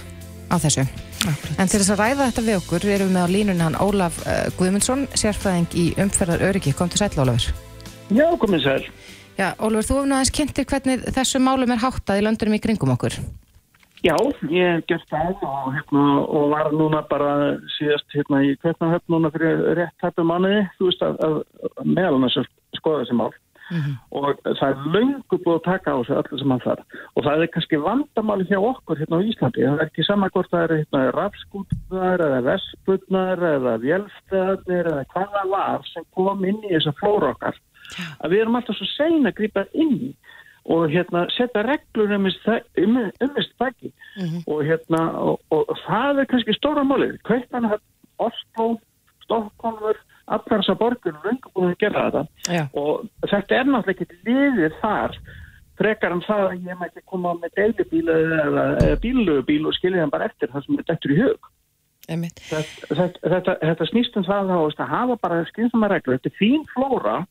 á 0.52 0.56
þessu. 0.60 0.86
En 1.22 1.70
til 1.70 1.78
þess 1.78 1.92
að 1.94 2.00
ræða 2.02 2.28
þetta 2.28 2.44
við 2.46 2.58
okkur 2.58 2.86
erum 2.90 3.10
við 3.10 3.16
með 3.16 3.24
á 3.24 3.34
línunni 3.36 3.64
hann 3.64 3.78
Ólaf 3.78 4.18
uh, 4.26 4.46
Guðmundsson, 4.58 5.06
sérfræðing 5.14 5.76
í 5.78 5.86
umferðar 6.02 6.42
öryggi. 6.50 6.74
Kom 6.76 6.90
til 6.92 7.00
sæll, 7.00 7.14
Ólafur. 7.22 7.52
Já, 8.12 8.26
sæl. 8.64 8.82
Já, 9.38 9.54
Ólafur, 9.56 9.86
þú 9.88 10.00
nú 10.04 10.16
aðeins 10.16 10.32
kynntir 10.36 10.66
hvernig 10.68 11.06
þessu 11.16 11.40
málum 11.40 11.70
er 11.72 11.80
háttað 11.80 12.20
í 12.20 12.24
löndunum 12.26 12.58
í 12.58 12.60
kringum 12.62 12.92
okkur. 12.92 13.16
Já, 14.02 14.16
ég 14.50 14.66
hef 14.66 14.82
gert 14.90 15.06
það 15.12 15.44
og, 15.46 15.68
hérna, 15.76 16.02
og 16.26 16.50
var 16.50 16.72
núna 16.74 17.04
bara 17.06 17.30
síðast 17.76 18.10
hérna 18.12 18.42
í 18.42 18.56
Kveitnahöfn 18.58 19.14
núna 19.14 19.30
fyrir 19.32 19.62
rétt 19.78 20.04
hættu 20.04 20.26
manniði, 20.26 20.66
þú 20.76 20.90
veist 20.90 21.06
að, 21.06 21.22
að, 21.28 21.38
meðal 21.86 22.18
að 22.18 22.50
skoða 22.76 23.04
þessi 23.04 23.18
mál. 23.20 23.30
Og 24.12 24.40
það 24.44 24.64
er 24.66 24.80
löngu 24.92 25.38
búið 25.46 25.54
að 25.54 25.64
taka 25.64 25.94
á 25.94 26.00
þessu 26.02 26.16
öllu 26.18 26.40
sem 26.42 26.52
hann 26.52 26.64
þarf. 26.66 26.96
Og 27.14 27.24
það 27.24 27.44
er 27.44 27.50
kannski 27.54 27.80
vandamáli 27.86 28.48
hjá 28.50 28.58
okkur 28.58 29.00
hérna 29.00 29.20
á 29.22 29.26
Íslandi, 29.30 29.64
það 29.64 29.78
er 29.78 29.86
ekki 29.86 30.04
sama 30.04 30.28
hvort 30.34 30.50
það 30.52 30.64
er 30.66 30.74
hérna 30.82 31.04
rafskútnar 31.16 32.26
eða 32.26 32.40
vesputnar 32.50 33.44
eða 33.54 33.76
vélfteðarnir 33.86 34.90
eða 34.92 35.06
hvað 35.14 35.36
það 35.38 35.54
var 35.54 35.86
sem 35.94 36.08
kom 36.18 36.44
inn 36.44 36.60
í 36.66 36.74
þessa 36.74 36.98
flóra 37.00 37.32
okkar 37.32 37.62
að 37.98 38.34
við 38.34 38.44
erum 38.44 38.58
alltaf 38.58 38.78
svo 38.78 38.88
sein 38.96 39.26
að 39.28 39.36
grípa 39.40 39.66
inn 39.72 40.12
og 40.72 40.92
hérna 40.92 41.24
setja 41.34 41.64
reglur 41.66 42.12
um 42.14 42.28
umist 42.28 43.54
baki 43.58 43.90
og 44.46 44.62
hérna 44.66 45.02
og, 45.18 45.40
og 45.50 45.74
það 45.86 46.22
er 46.22 46.30
kannski 46.30 46.54
stóra 46.54 46.84
málið. 46.86 47.18
Kveitan, 47.26 47.66
Oslo, 48.22 48.76
Stokkólfur 49.24 49.98
allar 50.30 50.60
þessar 50.62 50.78
borgur 50.78 51.14
er 51.16 51.24
löngu 51.26 51.50
búin 51.54 51.72
að 51.72 51.80
gera 51.82 52.04
þetta. 52.06 52.22
Já. 52.46 52.64
og 52.78 53.08
þetta 53.26 53.56
er 53.56 53.70
náttúrulega 53.70 54.06
ekki 54.06 54.20
liðir 54.28 54.76
þar 54.80 55.18
frekar 55.80 56.14
en 56.14 56.22
það 56.26 56.44
að 56.46 56.68
ég 56.68 56.78
mætti 56.78 57.02
koma 57.10 57.34
með 57.40 57.56
deilubíl 57.58 58.04
eða, 58.12 58.64
bílugubíl 59.02 59.66
og 59.66 59.76
skilja 59.78 60.04
hann 60.04 60.12
bara 60.12 60.28
eftir 60.30 60.52
það 60.52 60.66
sem 60.66 60.78
er 60.78 60.88
dættur 60.90 61.14
í 61.14 61.20
hug. 61.22 61.50
Þetta, 62.50 62.62
þetta, 62.90 63.30
þetta, 63.34 63.54
þetta 63.62 63.88
snýst 63.90 64.18
um 64.18 64.26
það 64.26 64.52
að 64.56 64.90
hafa 64.90 65.18
bara 65.22 65.44
skynsama 65.50 65.90
reglur. 65.90 66.18
Þetta 66.18 66.32
er 66.32 66.38
fín 66.38 66.66
flóra 66.74 67.22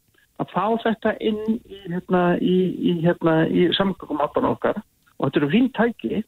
að 0.41 0.53
fá 0.55 0.65
þetta 0.85 1.13
inn 1.23 1.41
í, 1.47 1.81
hérna, 1.87 2.23
í, 2.41 2.57
í, 2.91 2.95
hérna, 3.05 3.35
í 3.47 3.69
samgöngum 3.77 4.23
áttan 4.25 4.49
okkar 4.49 4.81
og 5.21 5.29
þetta 5.29 5.41
eru 5.41 5.49
fín 5.53 5.69
tæki 5.77 6.21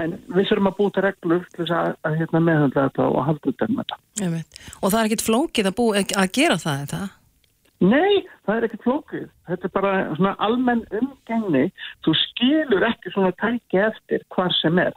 en 0.00 0.16
við 0.28 0.48
þurfum 0.50 0.70
að 0.70 0.78
búta 0.78 1.04
reglur 1.04 1.44
til 1.54 1.62
þess 1.62 1.76
að, 1.78 1.92
að 2.04 2.16
hérna, 2.20 2.42
meðhandla 2.44 2.88
þetta 2.88 3.06
og 3.08 3.20
halda 3.28 3.52
um 3.54 3.78
þetta. 3.80 4.00
Einmitt. 4.20 4.58
Og 4.80 4.90
það 4.90 4.98
er 5.00 5.08
ekkit 5.08 5.28
flókið 5.28 5.70
að, 5.70 5.76
bú, 5.78 5.86
að 5.96 6.32
gera 6.36 6.58
það, 6.60 6.82
er 6.82 6.90
það? 6.92 7.06
Nei, 7.84 8.24
það 8.46 8.56
er 8.56 8.66
ekkert 8.68 8.84
flókið. 8.84 9.24
Þetta 9.48 9.66
er 9.68 9.72
bara 9.74 9.94
svona 10.16 10.34
almenn 10.44 10.84
umgengni. 10.94 11.64
Þú 12.06 12.14
skilur 12.20 12.86
ekki 12.86 13.12
svona 13.12 13.32
tæki 13.40 13.80
eftir 13.88 14.22
hvar 14.34 14.54
sem 14.60 14.78
er. 14.82 14.94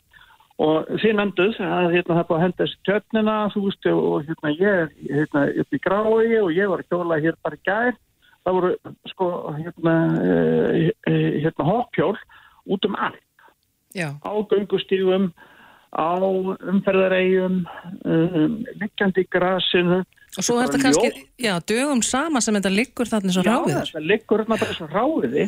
Og 0.57 0.87
þið 1.01 1.15
nefnduð 1.19 1.59
að 1.61 1.91
hérna, 1.93 2.15
það 2.17 2.27
búið 2.29 2.37
að 2.37 2.43
henda 2.43 2.63
þessi 2.63 2.77
tjötnina, 2.87 3.35
þú 3.53 3.63
veist, 3.67 3.89
og 3.91 4.29
hérna, 4.29 4.53
ég 4.57 4.83
er 4.83 4.93
hérna, 5.19 5.43
upp 5.61 5.75
í 5.77 5.81
grái 5.83 6.39
og 6.41 6.53
ég 6.55 6.71
var 6.71 6.81
að 6.81 6.93
kjóla 6.93 7.19
hér 7.21 7.37
bara 7.45 7.59
í 7.59 7.65
gær. 7.67 7.99
Það 8.47 8.55
voru, 8.55 8.67
sko, 9.11 9.25
hérna, 9.57 9.93
eh, 10.23 10.91
eh, 11.03 11.31
hérna 11.43 11.63
hoppjól 11.67 12.15
út 12.63 12.85
um 12.85 12.95
allt. 12.95 13.23
Já. 13.91 14.15
Á 14.23 14.31
göngustífum, 14.47 15.33
á 15.91 16.15
umferðaregjum, 16.71 17.65
um, 18.05 18.63
liggjandi 18.79 19.25
í 19.25 19.27
grasinu. 19.27 20.03
Og 20.37 20.43
svo 20.45 20.57
er 20.59 20.67
þetta 20.67 20.79
kannski, 20.83 21.09
já, 21.41 21.53
dögum 21.65 22.01
sama 22.05 22.41
sem 22.43 22.53
þetta 22.53 22.69
liggur 22.69 23.07
þarna 23.09 23.31
svo 23.33 23.41
Já, 23.41 23.47
ráðiður. 23.55 23.87
þetta 23.87 24.01
liggur 24.05 24.41
hérna 24.43 24.57
bara 24.61 24.73
svo 24.75 24.87
ráðiði 24.91 25.45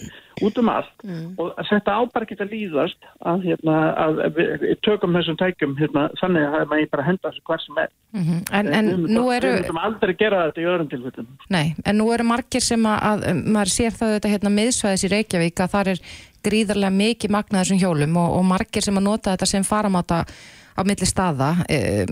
út 0.47 0.57
um 0.61 0.69
allt 0.71 1.03
og 1.43 1.59
þetta 1.69 1.97
ábar 1.99 2.25
ekki 2.25 2.38
að 2.39 2.53
líðast 2.55 3.09
að, 3.27 3.43
hérna, 3.49 3.75
að 4.05 4.21
við, 4.39 4.63
tökum 4.88 5.13
þessum 5.19 5.38
tækjum 5.41 5.75
hérna, 5.77 6.05
þannig 6.21 6.55
að 6.61 6.65
megi 6.71 6.88
bara 6.95 7.05
henda 7.09 7.27
þessu 7.30 7.43
hver 7.51 7.61
sem 7.65 7.82
er. 7.84 7.91
Mhm. 8.17 8.39
En, 8.49 8.71
en 8.80 8.89
Við 8.89 8.95
myndum- 8.95 9.13
nú 9.19 9.25
eru... 9.36 9.51
Við 9.51 9.59
myndum 9.59 9.82
aldrei 9.84 10.15
gera 10.23 10.41
þetta 10.47 10.63
í 10.63 10.67
öðrum 10.71 10.89
tilfellum. 10.95 11.30
Nei, 11.53 11.75
en 11.86 11.99
nú 12.01 12.09
eru 12.15 12.27
margir 12.32 12.65
sem 12.65 12.89
að, 12.89 13.05
að 13.30 13.43
maður 13.45 13.73
sér 13.75 13.99
það 13.99 14.15
þetta 14.15 14.34
hérna 14.34 14.55
miðsvæðis 14.57 15.05
í 15.05 15.13
Reykjavík 15.13 15.63
að 15.67 15.73
þar 15.75 15.91
er 15.93 16.03
gríðarlega 16.49 16.95
mikið 17.03 17.36
magnað 17.36 17.61
þessum 17.65 17.84
hjólum 17.84 18.17
og, 18.23 18.34
og 18.39 18.45
margir 18.55 18.82
sem 18.88 18.97
að 18.97 19.05
nota 19.11 19.36
þetta 19.36 19.51
sem 19.53 19.67
faramáta 19.67 20.23
á 20.25 20.82
milli 20.88 21.05
staða. 21.05 21.51
Eh, 21.69 22.05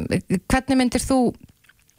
hvernig 0.52 0.78
myndir 0.84 1.02
þú, 1.02 1.32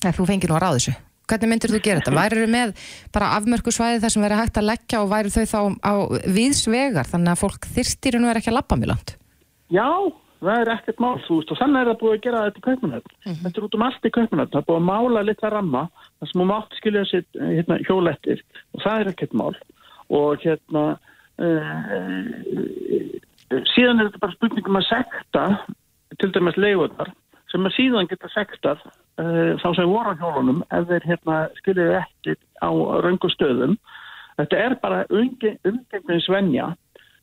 eða 0.05 0.15
þú 0.17 0.29
fengir 0.31 0.53
nú 0.53 0.59
að 0.59 0.63
ráða 0.65 0.79
þessu, 0.79 0.95
hvernig 1.29 1.53
myndir 1.53 1.75
þú 1.75 1.83
gera 1.85 2.03
þetta? 2.03 2.17
Værir 2.21 2.43
þú 2.45 2.49
með 2.55 2.77
bara 3.17 3.33
afmörku 3.39 3.75
svæði 3.75 4.03
þar 4.05 4.15
sem 4.15 4.25
verið 4.29 4.43
hægt 4.43 4.63
að 4.63 4.71
leggja 4.71 5.03
og 5.03 5.13
væri 5.13 5.35
þau 5.35 5.45
þá 5.53 5.61
á 5.83 5.95
viðsvegar 6.39 7.11
þannig 7.11 7.35
að 7.35 7.43
fólk 7.43 7.69
þyrstir 7.75 8.19
nú 8.21 8.31
er 8.31 8.41
ekki 8.41 8.53
að 8.53 8.59
lappa 8.61 8.79
mjög 8.79 8.95
langt? 8.95 9.15
Já, 9.69 9.89
það 10.43 10.63
er 10.63 10.71
ekkert 10.73 11.03
mál, 11.03 11.17
þú 11.27 11.41
veist, 11.41 11.53
og 11.53 11.59
þannig 11.61 11.81
er 11.81 11.91
það 11.91 12.01
búið 12.03 12.15
að 12.15 12.23
gera 12.27 12.43
þetta 12.47 12.61
í 12.61 12.67
kaupunöfn. 12.67 13.15
Þetta 13.43 13.61
er 13.61 13.67
út 13.67 13.77
um 13.77 13.85
allt 13.89 14.07
í 14.09 14.15
kaupunöfn, 14.15 14.53
það 14.53 14.61
er 14.61 14.69
búið 14.69 14.79
að 14.79 14.89
mála 14.89 15.25
litla 15.27 15.51
ramma, 15.55 15.83
það 16.19 16.31
sem 16.31 16.43
þú 16.43 16.47
mátt 16.49 16.79
skilja 16.79 17.05
sér 17.11 17.25
hérna, 17.43 17.79
hjólettir 17.89 18.45
og 18.75 18.85
það 18.85 19.03
er 19.03 19.13
ekkert 19.13 19.37
mál. 19.41 19.55
Og 20.19 20.45
hérna, 20.45 20.85
uh, 21.43 22.25
síðan 23.75 23.99
er 23.99 24.09
þetta 24.09 24.23
bara 24.25 24.37
spurningum 24.37 24.81
að 24.81 24.89
sekta, 24.89 25.45
til 26.19 26.31
dæmis 26.35 26.61
leiguðar, 26.61 27.13
sem 27.53 27.65
að 27.65 27.77
síðan 27.77 28.09
geta 28.11 28.31
sektað 28.33 28.83
uh, 28.85 29.55
þá 29.61 29.69
sem 29.77 29.91
voru 29.91 30.13
á 30.13 30.21
hjólunum 30.21 30.61
ef 30.75 30.89
þeir 30.91 31.09
hérna, 31.13 31.39
skiljaðu 31.61 31.97
ekki 32.03 32.37
á 32.61 32.71
röngu 33.05 33.31
stöðum. 33.33 33.79
Þetta 34.39 34.61
er 34.65 34.77
bara 34.83 35.07
umgengni 35.11 36.21
svenja 36.23 36.73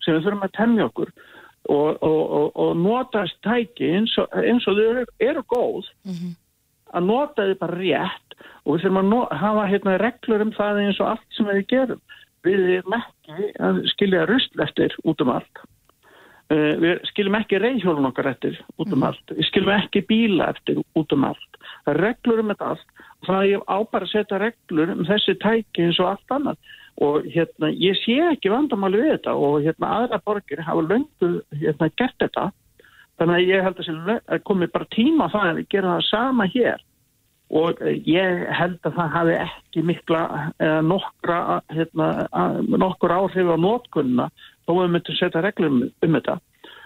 sem 0.03 0.15
við 0.15 0.26
þurfum 0.26 0.47
að 0.47 0.55
temja 0.57 0.89
okkur 0.89 1.11
og, 1.65 2.01
og, 2.03 2.23
og, 2.38 2.49
og 2.61 2.73
nota 2.78 3.23
þessi 3.23 3.38
tæki 3.45 3.91
eins 3.97 4.17
og, 4.21 4.34
eins 4.38 4.67
og 4.69 4.78
þau 4.78 4.89
eru, 4.89 5.05
eru 5.23 5.45
góð 5.49 5.88
að 6.95 7.07
nota 7.07 7.47
þau 7.47 7.55
bara 7.61 7.80
rétt 7.80 8.36
og 8.65 8.76
við 8.76 8.84
þurfum 8.84 9.01
að 9.01 9.09
no, 9.13 9.21
hafa 9.32 9.69
hérna, 9.71 9.97
reglur 10.01 10.45
um 10.45 10.53
það 10.55 10.82
eins 10.84 10.99
og 10.99 11.13
allt 11.13 11.38
sem 11.38 11.49
við 11.49 11.63
gerum. 11.71 12.03
Við 12.45 12.67
erum 12.78 12.97
ekki 12.99 13.47
að 13.67 13.80
skilja 13.93 14.26
rusl 14.30 14.61
eftir 14.61 14.93
út 15.03 15.21
um 15.21 15.32
allt. 15.34 15.63
Uh, 16.53 16.75
við 16.77 16.99
skiljum 17.09 17.35
ekki 17.39 17.57
reyðhjólun 17.57 18.05
okkar 18.11 18.27
eftir 18.35 18.59
út 18.77 18.91
um 18.93 19.05
allt. 19.07 19.31
Við 19.33 19.47
skiljum 19.47 19.71
ekki 19.79 20.03
bíla 20.05 20.51
eftir 20.53 20.77
út 20.93 21.15
um 21.15 21.23
allt. 21.25 21.57
Það 21.85 21.93
er 21.95 22.01
reglur 22.03 22.41
um 22.43 22.51
þetta 22.53 22.67
allt 22.75 22.95
það 23.25 23.41
er 23.41 23.51
ég 23.51 23.63
á 23.65 23.77
bara 23.91 24.07
að 24.07 24.13
setja 24.13 24.41
reglur 24.41 24.91
um 24.93 25.05
þessi 25.07 25.35
tæki 25.41 25.85
eins 25.85 26.01
og 26.01 26.11
allt 26.13 26.35
annað. 26.37 26.73
Og 27.03 27.27
hérna, 27.27 27.71
ég 27.75 27.97
sé 27.99 28.15
ekki 28.23 28.51
vandamáli 28.53 29.01
við 29.01 29.15
þetta 29.17 29.35
og 29.35 29.57
hérna 29.65 29.91
aðra 29.99 30.21
borgir 30.23 30.63
hafa 30.63 30.85
löngu 30.85 31.31
hérna 31.51 31.89
gert 31.99 32.17
þetta. 32.23 32.49
Þannig 33.19 33.35
að 33.35 33.49
ég 33.49 33.65
held 33.65 33.81
að, 33.81 34.11
að 34.27 34.43
komi 34.47 34.69
bara 34.71 34.91
tíma 34.95 35.29
það 35.31 35.49
að 35.49 35.59
við 35.59 35.71
gerum 35.73 35.95
það 35.95 36.09
sama 36.09 36.47
hér 36.51 36.83
og 37.55 37.81
ég 38.09 38.39
held 38.57 38.87
að 38.87 38.95
það 38.95 39.11
hafi 39.13 39.35
ekki 39.37 39.83
mikla 39.85 40.21
eða 40.57 40.79
nokkra, 40.81 41.39
hérna, 41.69 42.07
nokkur 42.65 43.13
áhrif 43.13 43.51
á 43.53 43.57
nótkunna 43.61 44.25
þó 44.66 44.72
við 44.82 44.93
myndum 44.95 45.18
setja 45.20 45.43
reglum 45.45 45.82
um 45.86 46.18
þetta. 46.18 46.38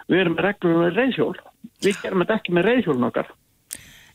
Við 0.09 0.23
erum 0.23 0.39
reglum 0.41 0.81
með 0.83 0.97
reyðhjól. 0.99 1.35
Við 1.85 2.01
gerum 2.03 2.23
þetta 2.23 2.39
ekki 2.39 2.55
með 2.55 2.67
reyðhjólun 2.69 3.09
okkar. 3.09 3.31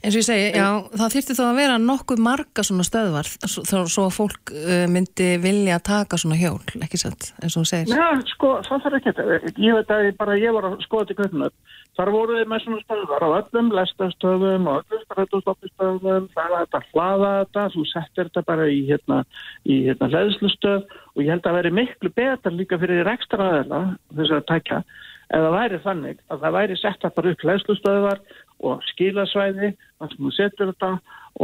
Eins 0.04 0.16
og 0.16 0.20
ég 0.20 0.26
segi, 0.26 0.48
já, 0.52 0.66
það 0.92 1.14
þyrfti 1.14 1.36
þá 1.38 1.42
að 1.46 1.58
vera 1.58 1.76
nokkuð 1.80 2.20
marga 2.24 2.64
svona 2.66 2.84
stöðvar 2.86 3.30
svo, 3.48 3.84
svo 3.88 4.04
að 4.08 4.16
fólk 4.18 4.52
uh, 4.52 4.84
myndi 4.92 5.28
vilja 5.42 5.78
taka 5.84 6.18
svona 6.20 6.36
hjól, 6.38 6.60
ekki 6.84 7.00
satt, 7.00 7.30
eins 7.40 7.56
og 7.56 7.64
þú 7.64 7.70
segir. 7.70 7.94
Já, 7.96 8.20
sko, 8.34 8.50
það 8.66 8.84
þarf 8.84 8.98
ekki 8.98 9.14
þetta. 9.14 9.54
Ég 9.64 9.78
veit 9.78 9.94
að 9.94 10.04
ég 10.08 10.18
bara, 10.20 10.36
ég 10.40 10.56
var 10.56 10.68
að 10.68 10.76
skoða 10.84 11.08
til 11.08 11.18
kvöldinu. 11.20 11.48
Þar 11.94 12.10
voru 12.10 12.36
þið 12.40 12.50
með 12.50 12.62
svona 12.64 12.82
stöðvar 12.82 13.24
á 13.24 13.28
öllum 13.38 13.70
lestastöðum 13.78 14.68
og 14.70 14.80
öllum 14.82 15.02
strætóstofnistöðum. 15.04 16.28
Það 16.34 16.54
er 16.58 16.76
að 16.80 16.88
hlaða 16.90 17.32
þetta, 17.38 17.66
þú 17.76 17.86
settir 17.92 18.30
þetta 18.30 18.44
bara 18.50 18.68
í 18.68 18.80
hérna, 18.88 19.22
í 19.62 19.80
hérna 19.86 20.10
hlæðslustöð 20.10 20.86
og 21.14 21.22
ég 21.22 21.30
held 21.30 21.48
að 21.48 21.58
veri 21.60 21.74
miklu 21.78 22.10
betra 22.18 22.52
líka 22.52 22.80
fyrir 22.82 23.06
rekstraðela 23.06 23.84
þess 24.10 24.34
að 24.34 24.46
tækja 24.50 24.84
eða 25.32 25.52
væri 25.54 25.78
þannig 25.84 26.18
að 26.28 26.42
það 26.42 26.56
væri 26.58 26.76
sett 26.78 27.06
bara 27.16 27.30
upp 27.32 27.44
hlæðslustöðvar 27.44 28.20
og 28.62 28.82
skilasvæði 28.92 29.74
þar 29.98 30.10
sem 30.12 30.24
þú 30.24 30.32
setur 30.36 30.72
þetta 30.72 30.90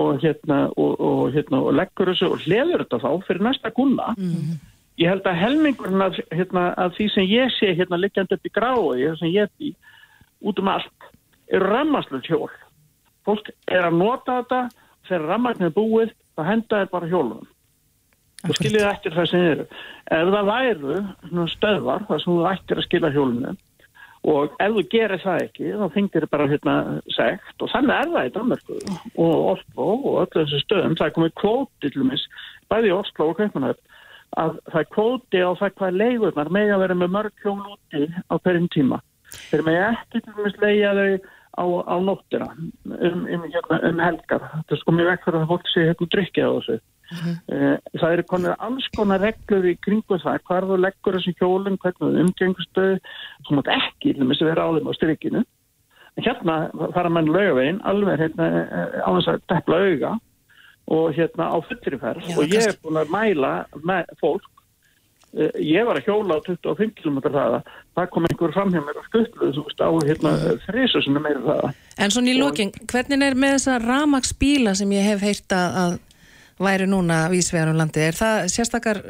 og 0.00 0.20
hérna 0.22 0.58
og, 0.76 1.00
og, 1.00 1.22
hérna, 1.34 1.60
og 1.66 1.74
leggur 1.74 2.12
þessu 2.12 2.30
og 2.30 2.44
hliður 2.44 2.84
þetta 2.84 3.00
þá 3.02 3.10
fyrir 3.26 3.46
næsta 3.46 3.72
gunna. 3.74 4.14
Ég 5.00 5.08
held 5.08 5.26
að 5.26 5.40
helmingurinn 5.40 6.04
af, 6.04 6.18
hérna, 6.30 6.74
af 6.76 6.94
því 6.96 7.06
sem 7.14 7.30
ég 7.30 7.54
sé 7.56 7.72
hérna 7.74 7.98
liggjandi 7.98 8.36
upp 8.36 8.46
í 8.46 8.52
grái, 8.52 9.06
það 9.06 9.16
sem 9.18 9.32
ég 9.32 9.54
bý, 9.58 9.72
út 10.44 10.58
um 10.60 10.68
allt, 10.68 11.08
eru 11.48 11.70
rammaslöld 11.70 12.28
hjól. 12.28 12.50
Fólk 13.24 13.50
er 13.66 13.88
að 13.88 13.96
nota 13.96 14.42
þetta, 14.42 14.60
þegar 15.08 15.26
rammagnir 15.32 15.70
er 15.70 15.74
búið, 15.74 16.12
þá 16.36 16.42
henda 16.50 16.82
þeir 16.82 16.92
bara 16.92 17.10
hjólum. 17.10 17.48
Þú 18.40 18.56
skiljið 18.56 18.86
eftir 18.88 19.16
það 19.16 19.26
sem 19.28 19.46
eru. 19.50 19.66
Ef 20.16 20.30
það 20.34 20.52
væru 20.52 21.48
stöðvar, 21.52 22.06
það 22.08 22.22
sem 22.22 22.30
þú 22.30 22.46
ættir 22.52 22.80
að 22.80 22.86
skilja 22.86 23.12
hjólunum, 23.16 23.58
og 24.28 24.56
ef 24.60 24.74
þú 24.76 24.82
gerir 24.92 25.22
það 25.22 25.44
ekki, 25.46 25.68
þá 25.80 25.86
fengir 25.94 26.24
þið 26.26 26.32
bara 26.34 26.48
hérna 26.50 26.74
segt 27.16 27.62
og 27.64 27.70
þannig 27.72 27.94
er 27.96 28.10
það 28.14 28.26
í 28.28 28.32
Danmarku 28.34 28.78
og 29.24 29.46
Oslo 29.54 29.86
og 29.96 30.18
öllu 30.24 30.42
þessu 30.42 30.60
stöðum. 30.64 30.96
Það 30.98 31.06
er 31.06 31.14
komið 31.16 31.36
kvóti 31.40 31.86
til 31.86 31.92
dæmis, 31.96 32.26
bæði 32.68 32.90
í 32.90 32.96
Oslo 32.98 33.30
og 33.30 33.40
Kaupmannhöfn, 33.40 33.98
að 34.40 34.56
það 34.68 34.80
er 34.82 34.90
kvóti 34.96 35.42
á 35.42 35.50
það 35.62 35.76
hvað 35.80 36.00
leigurnar 36.02 36.52
með 36.52 36.74
að 36.74 36.84
vera 36.84 36.98
með 37.00 37.14
mörg 37.16 37.44
hjól 37.44 37.58
úti 37.64 38.06
á 38.28 38.34
hverjum 38.36 38.68
tíma. 38.76 39.00
Þeir 39.50 39.66
með 39.66 39.82
ekki 39.88 40.20
til 40.20 40.36
dæmis 40.36 40.60
leigja 40.60 40.94
þau 40.98 41.10
á, 41.56 41.64
á 41.64 41.96
nóttina 42.04 42.48
um, 42.52 42.70
um, 43.24 43.44
hérna, 43.48 43.80
um 43.88 44.04
helgar. 44.04 44.46
Þetta 44.52 44.76
er 44.76 44.82
sko 44.82 44.94
mjög 44.94 45.12
vekk 45.14 45.26
fyrir 45.26 45.40
að 45.40 45.52
fólk 45.54 45.70
sé 45.70 45.86
hérna 45.88 46.10
drykkja 46.14 46.46
á 46.46 46.52
þessu. 46.58 46.78
Eh, 47.10 47.76
Það 47.98 48.12
eru 48.14 48.24
konar 48.30 48.56
alls 48.62 48.86
konar 48.96 49.22
reglur 49.22 49.66
í 49.66 49.76
kringu 49.82 50.18
það, 50.22 50.42
hvar 50.46 50.66
þú 50.68 50.76
leggur 50.80 51.18
þessi 51.18 51.34
hjólinn, 51.40 51.78
hvernig 51.82 52.00
þú 52.00 52.24
umgengustöðu, 52.24 53.00
þú 53.48 53.56
mátt 53.58 53.72
ekki, 53.74 54.12
til 54.12 54.20
dæmis, 54.22 54.42
vera 54.46 54.66
á 54.66 54.70
þeim 54.76 54.90
á 54.90 54.94
strykinu. 54.98 55.42
En 56.16 56.26
hérna 56.26 56.56
fara 56.94 57.10
menn 57.12 57.30
laugavegin, 57.30 57.82
alveg 57.86 58.22
hérna, 58.24 58.48
eh, 58.62 59.00
á 59.02 59.10
þess 59.10 59.32
að 59.32 59.42
deppla 59.50 59.82
auga 59.86 60.14
og 60.90 61.12
hérna 61.14 61.50
á 61.50 61.56
fullri 61.66 61.98
ferð. 61.98 62.24
Já, 62.26 62.38
og 62.38 62.44
ég 62.50 62.66
er 62.66 62.78
búin 62.82 62.98
að 62.98 63.12
mæla 63.14 63.52
með 63.82 64.10
fólk. 64.22 64.48
Eh, 65.30 65.50
ég 65.62 65.86
var 65.86 65.94
að 65.98 66.08
hjóla 66.08 66.38
á 66.38 66.40
25 66.42 66.94
km 66.98 67.18
hraða. 67.30 67.62
Það 67.94 68.10
kom 68.10 68.26
einhver 68.26 68.52
fram 68.52 68.72
hjá 68.74 68.80
mér 68.82 68.98
og 68.98 69.06
skutluð 69.06 69.54
þú 69.54 69.64
veist 69.66 69.82
á 69.82 69.90
hérna 70.08 70.30
þrísu 70.66 71.02
sinni 71.04 71.22
meira 71.22 71.42
hraða. 71.44 71.74
En 71.98 72.10
svona 72.10 72.32
í 72.32 72.38
lokin, 72.38 72.72
hvernig 72.90 73.22
er 73.22 73.34
með 73.38 73.58
þessa 73.58 73.78
ramagsbíla 73.84 74.74
sem 74.74 74.90
ég 74.90 75.06
hef 75.06 75.22
heyrt 75.22 75.54
að, 75.54 75.78
að 75.82 75.98
væri 76.60 76.86
núna 76.88 77.24
vísvegar 77.32 77.72
um 77.72 77.78
landi? 77.80 78.02
Er 78.04 78.16
það 78.16 78.48
sérstakar, 78.52 79.00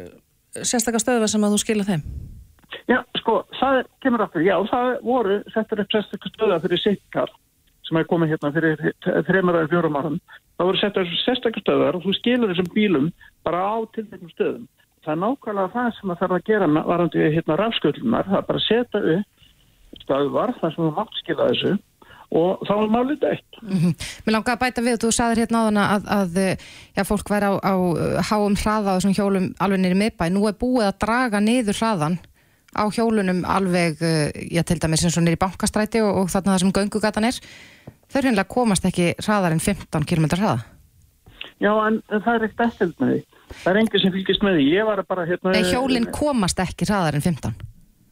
sérstakar 0.62 1.02
stöðvar 1.02 1.30
sem 1.32 1.44
að 1.44 1.54
þú 1.54 1.62
skila 1.64 1.86
þeim? 1.88 2.04
Já, 2.90 2.98
sko, 3.18 3.40
það 3.58 3.80
kemur 4.02 4.24
aftur, 4.24 4.44
já, 4.46 4.56
það 4.70 4.90
voru 5.06 5.38
settur 5.54 5.82
upp 5.82 5.94
sérstakar 5.94 6.34
stöða 6.34 6.60
fyrir 6.64 6.82
sikkar 6.84 7.32
sem 7.86 7.98
er 7.98 8.06
komið 8.06 8.34
hérna 8.34 8.52
fyrir 8.54 8.84
þreymur 9.26 9.58
eða 9.58 9.70
fjórum 9.72 9.98
árum. 9.98 10.18
Það 10.58 10.68
voru 10.68 10.80
settur 10.80 11.14
sérstakar 11.24 11.64
stöðar 11.64 11.98
og 11.98 12.06
þú 12.06 12.14
skilur 12.18 12.52
þessum 12.52 12.70
bílum 12.74 13.10
bara 13.46 13.64
á 13.66 13.76
tilteknum 13.96 14.30
stöðum. 14.34 14.66
Það 15.04 15.12
er 15.14 15.20
nákvæmlega 15.24 15.74
það 15.74 15.92
sem 15.96 16.10
það 16.10 16.20
þarf 16.22 16.36
að 16.36 16.48
gera 16.50 16.72
varandi 16.76 17.28
hérna 17.34 17.56
rafsköldunar, 17.58 18.26
það 18.28 18.40
er 18.40 18.48
bara 18.50 18.60
að 18.60 18.66
setja 18.68 19.04
upp 19.16 20.04
stöðvar 20.04 20.52
þar 20.60 20.74
sem 20.74 20.84
þú 20.84 20.90
mátt 20.98 21.22
skila 21.22 21.48
þessu 21.50 21.72
og 22.30 22.62
þá 22.66 22.72
er 22.76 22.92
málið 22.94 23.20
dætt. 23.24 23.60
Mm 23.62 23.92
Mér 24.24 24.34
langar 24.36 24.56
að 24.56 24.62
bæta 24.62 24.84
við, 24.86 24.98
þú 25.02 25.10
sagðir 25.14 25.42
hérna 25.42 25.62
áðan 25.64 25.80
að, 25.82 26.08
að 26.16 26.40
já, 26.96 27.04
fólk 27.08 27.30
væri 27.32 27.50
á, 27.50 27.54
á 27.58 27.74
uh, 27.74 28.18
háum 28.30 28.56
hraða 28.56 28.94
á 28.94 28.96
þessum 28.98 29.16
hjólum 29.18 29.48
alveg 29.58 29.80
nýri 29.82 29.98
miðbæ. 29.98 30.26
Nú 30.30 30.46
er 30.46 30.58
búið 30.60 30.86
að 30.86 30.98
draga 31.04 31.40
niður 31.42 31.80
hraðan 31.80 32.18
á 32.70 32.84
hjólunum 32.86 33.42
alveg, 33.48 33.98
uh, 33.98 34.28
já, 34.46 34.62
til 34.62 34.78
dæmis 34.78 35.04
eins 35.04 35.18
og 35.18 35.26
nýri 35.26 35.40
bankastræti 35.40 36.04
og, 36.04 36.22
og 36.22 36.30
þarna 36.30 36.54
það 36.54 36.62
sem 36.64 36.74
göngugatan 36.78 37.30
er. 37.30 37.40
Þau 38.10 38.20
hreinlega 38.22 38.50
komast 38.50 38.86
ekki 38.86 39.14
hraðar 39.22 39.56
en 39.56 39.64
15 39.64 40.06
km 40.06 40.30
hraða. 40.36 40.60
Já, 41.60 41.72
en 41.86 42.00
það 42.08 42.30
er 42.32 42.46
ekkert 42.46 42.66
eftirlit 42.68 43.02
með 43.02 43.10
því. 43.12 43.20
Það 43.50 43.70
er 43.72 43.78
enginn 43.80 44.02
sem 44.04 44.14
fylgist 44.14 44.44
með 44.46 44.56
því. 44.56 44.68
Ég 44.70 44.86
var 44.88 45.02
bara 45.08 45.26
hérna... 45.28 45.52
Nei, 45.52 45.66
hjólinn 45.68 46.08
komast 46.14 46.62
ekki 46.62 46.88
hraðar 46.88 47.18
en 47.18 47.26
15. 47.26 47.58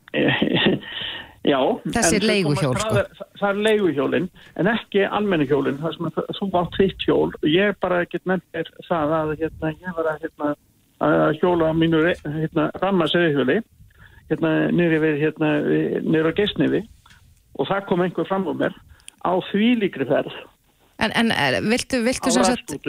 Já. 1.49 1.61
Þessi 1.89 2.19
en 2.19 2.23
þau 2.23 2.29
leiguhjól, 2.29 2.75
sko. 2.77 2.91
Það 2.93 2.99
er, 3.01 3.49
er 3.49 3.61
leiguhjólinn, 3.67 4.27
en 4.61 4.71
ekki 4.75 5.05
almenni 5.07 5.47
hjólinn. 5.49 5.79
Það 5.81 5.95
sem 5.97 6.11
að 6.11 6.19
þú 6.39 6.49
átt 6.61 6.77
þitt 6.77 7.07
hjól. 7.09 7.31
Ég 7.49 7.79
bara 7.81 8.03
get 8.13 8.29
nefnir 8.29 8.69
það 8.89 9.15
að 9.19 9.33
hérna, 9.41 9.73
ég 9.81 9.97
var 9.97 10.11
að, 10.13 10.27
hérna, 10.27 10.51
að 11.09 11.41
hjóla 11.41 11.73
mínu 11.79 12.05
hérna, 12.11 12.69
rammasauðhjóli 12.83 13.59
hérna, 14.29 14.53
nýri 14.77 15.01
við, 15.03 15.19
hérna, 15.25 15.53
nýri 16.05 16.33
á 16.35 16.39
geisniði 16.39 16.85
og 17.59 17.69
það 17.71 17.87
kom 17.89 18.05
einhver 18.05 18.29
fram 18.29 18.47
á 18.47 18.53
mér 18.55 18.77
á 19.25 19.33
því 19.51 19.73
líkri 19.83 20.07
ferð. 20.09 20.35
En, 20.99 21.13
en 21.15 21.31
er- 21.31 21.63
viltu, 21.63 22.03
viltu 22.03 22.33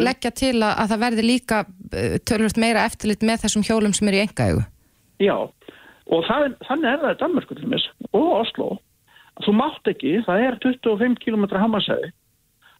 leggja 0.02 0.32
til 0.34 0.58
að, 0.58 0.74
að 0.82 0.92
það 0.92 1.04
verði 1.06 1.26
líka 1.28 1.62
uh, 1.64 2.18
tölvöld 2.26 2.60
meira 2.62 2.86
eftirlit 2.90 3.24
með 3.26 3.46
þessum 3.46 3.66
hjólum 3.68 3.94
sem 3.96 4.10
eru 4.10 4.20
í 4.20 4.24
engaegu? 4.26 4.64
Já, 5.22 5.36
og 6.10 6.26
það, 6.26 6.56
þannig 6.68 6.90
er 6.90 7.02
það 7.04 7.14
í 7.14 7.20
Danmarku 7.20 7.58
til 7.58 7.70
mér 7.70 7.86
og 8.10 8.30
Oslo. 8.40 8.70
Þú 9.46 9.54
mátt 9.56 9.88
ekki, 9.88 10.18
það 10.26 10.46
er 10.48 10.58
25 10.66 11.16
km 11.24 11.46
hamasæði, 11.62 12.10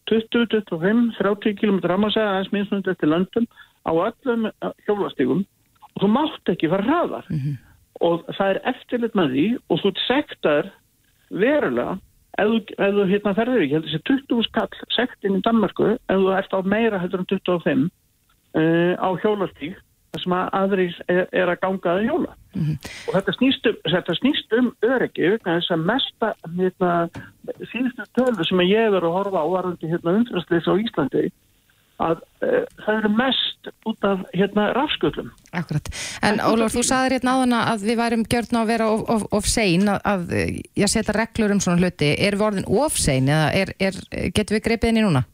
20, 0.10 0.50
25, 0.56 1.06
30 1.20 1.56
km 1.62 1.80
hamasæði 1.88 2.28
aðeins 2.34 2.52
minnsmundi 2.56 2.92
eftir 2.92 3.12
löndum 3.12 3.48
á 3.86 3.92
öllum 3.94 4.50
eh, 4.50 4.74
hjólastígum 4.88 5.46
og 5.94 6.04
þú 6.04 6.12
mátt 6.12 6.54
ekki 6.54 6.72
fara 6.72 6.88
hraðar. 6.88 7.32
Og 8.00 8.24
það 8.32 8.54
er 8.54 8.62
eftirlit 8.74 9.16
með 9.16 9.34
því 9.36 9.48
og 9.70 9.82
þú 9.84 9.94
sektar 10.08 10.72
verulega 11.30 11.98
ef 12.40 12.48
þú, 12.80 13.06
hérna 13.10 13.36
ferður 13.36 13.64
ekki, 13.66 13.82
þessi 13.86 14.02
20 14.08 14.46
skall 14.48 14.70
sektin 14.96 15.38
í 15.40 15.44
Danmarku 15.46 15.94
ef 15.96 16.16
þú 16.16 16.34
ert 16.38 16.56
á 16.56 16.60
meira 16.64 17.02
heldur 17.02 17.24
en 17.24 17.30
25 17.30 17.86
uh, 17.90 18.94
á 18.96 19.10
hjólastíg 19.20 19.76
þar 19.76 19.89
sem 20.18 20.34
að 20.34 20.48
aðrir 20.58 20.96
er, 21.08 21.26
er 21.32 21.52
að 21.52 21.60
ganga 21.64 21.96
að 21.96 22.06
hjóla 22.08 22.32
og 22.58 23.12
þetta 23.14 23.36
snýst 23.38 23.68
um, 23.70 23.76
þetta 23.94 24.16
snýst 24.18 24.56
um 24.58 24.72
öryggi 24.86 25.36
þess 25.46 25.74
að 25.76 25.84
mesta 25.92 26.32
hérna, 26.58 26.94
síðustu 27.70 28.08
tölu 28.18 28.48
sem 28.48 28.64
ég 28.66 28.88
hefur 28.88 29.06
að 29.06 29.18
horfa 29.20 29.44
á 29.46 29.48
varandi 29.54 29.92
hérna, 29.92 30.16
umfyrstleis 30.18 30.70
á 30.70 30.74
Íslandi 30.82 31.30
að 32.00 32.22
uh, 32.48 32.66
það 32.86 32.94
eru 32.96 33.14
mest 33.20 33.72
út 33.92 34.08
af 34.08 34.22
hérna 34.34 34.70
rafsköllum 34.78 35.32
Akkurat. 35.54 35.90
En 36.26 36.40
Ólafur, 36.42 36.80
þú 36.80 36.86
sagðir 36.88 37.18
hérna 37.18 37.36
áðan 37.38 37.58
að 37.60 37.86
við 37.90 38.00
værum 38.00 38.28
gjörn 38.30 38.58
á 38.58 38.62
að 38.62 38.70
vera 38.72 38.92
of, 38.94 39.04
of, 39.14 39.26
of 39.40 39.50
sein 39.50 39.90
að, 39.90 40.00
að 40.10 40.38
ég 40.80 40.92
setja 40.92 41.16
reglur 41.16 41.54
um 41.54 41.62
svona 41.64 41.84
hluti. 41.84 42.14
Er 42.16 42.38
við 42.38 42.46
orðin 42.46 42.70
of 42.70 42.98
sein 43.02 43.30
eða 43.30 43.50
er, 43.58 43.74
er, 43.82 43.98
getum 44.34 44.58
við 44.58 44.66
greipið 44.70 44.94
inn 44.94 45.02
í 45.02 45.06
núna? 45.06 45.26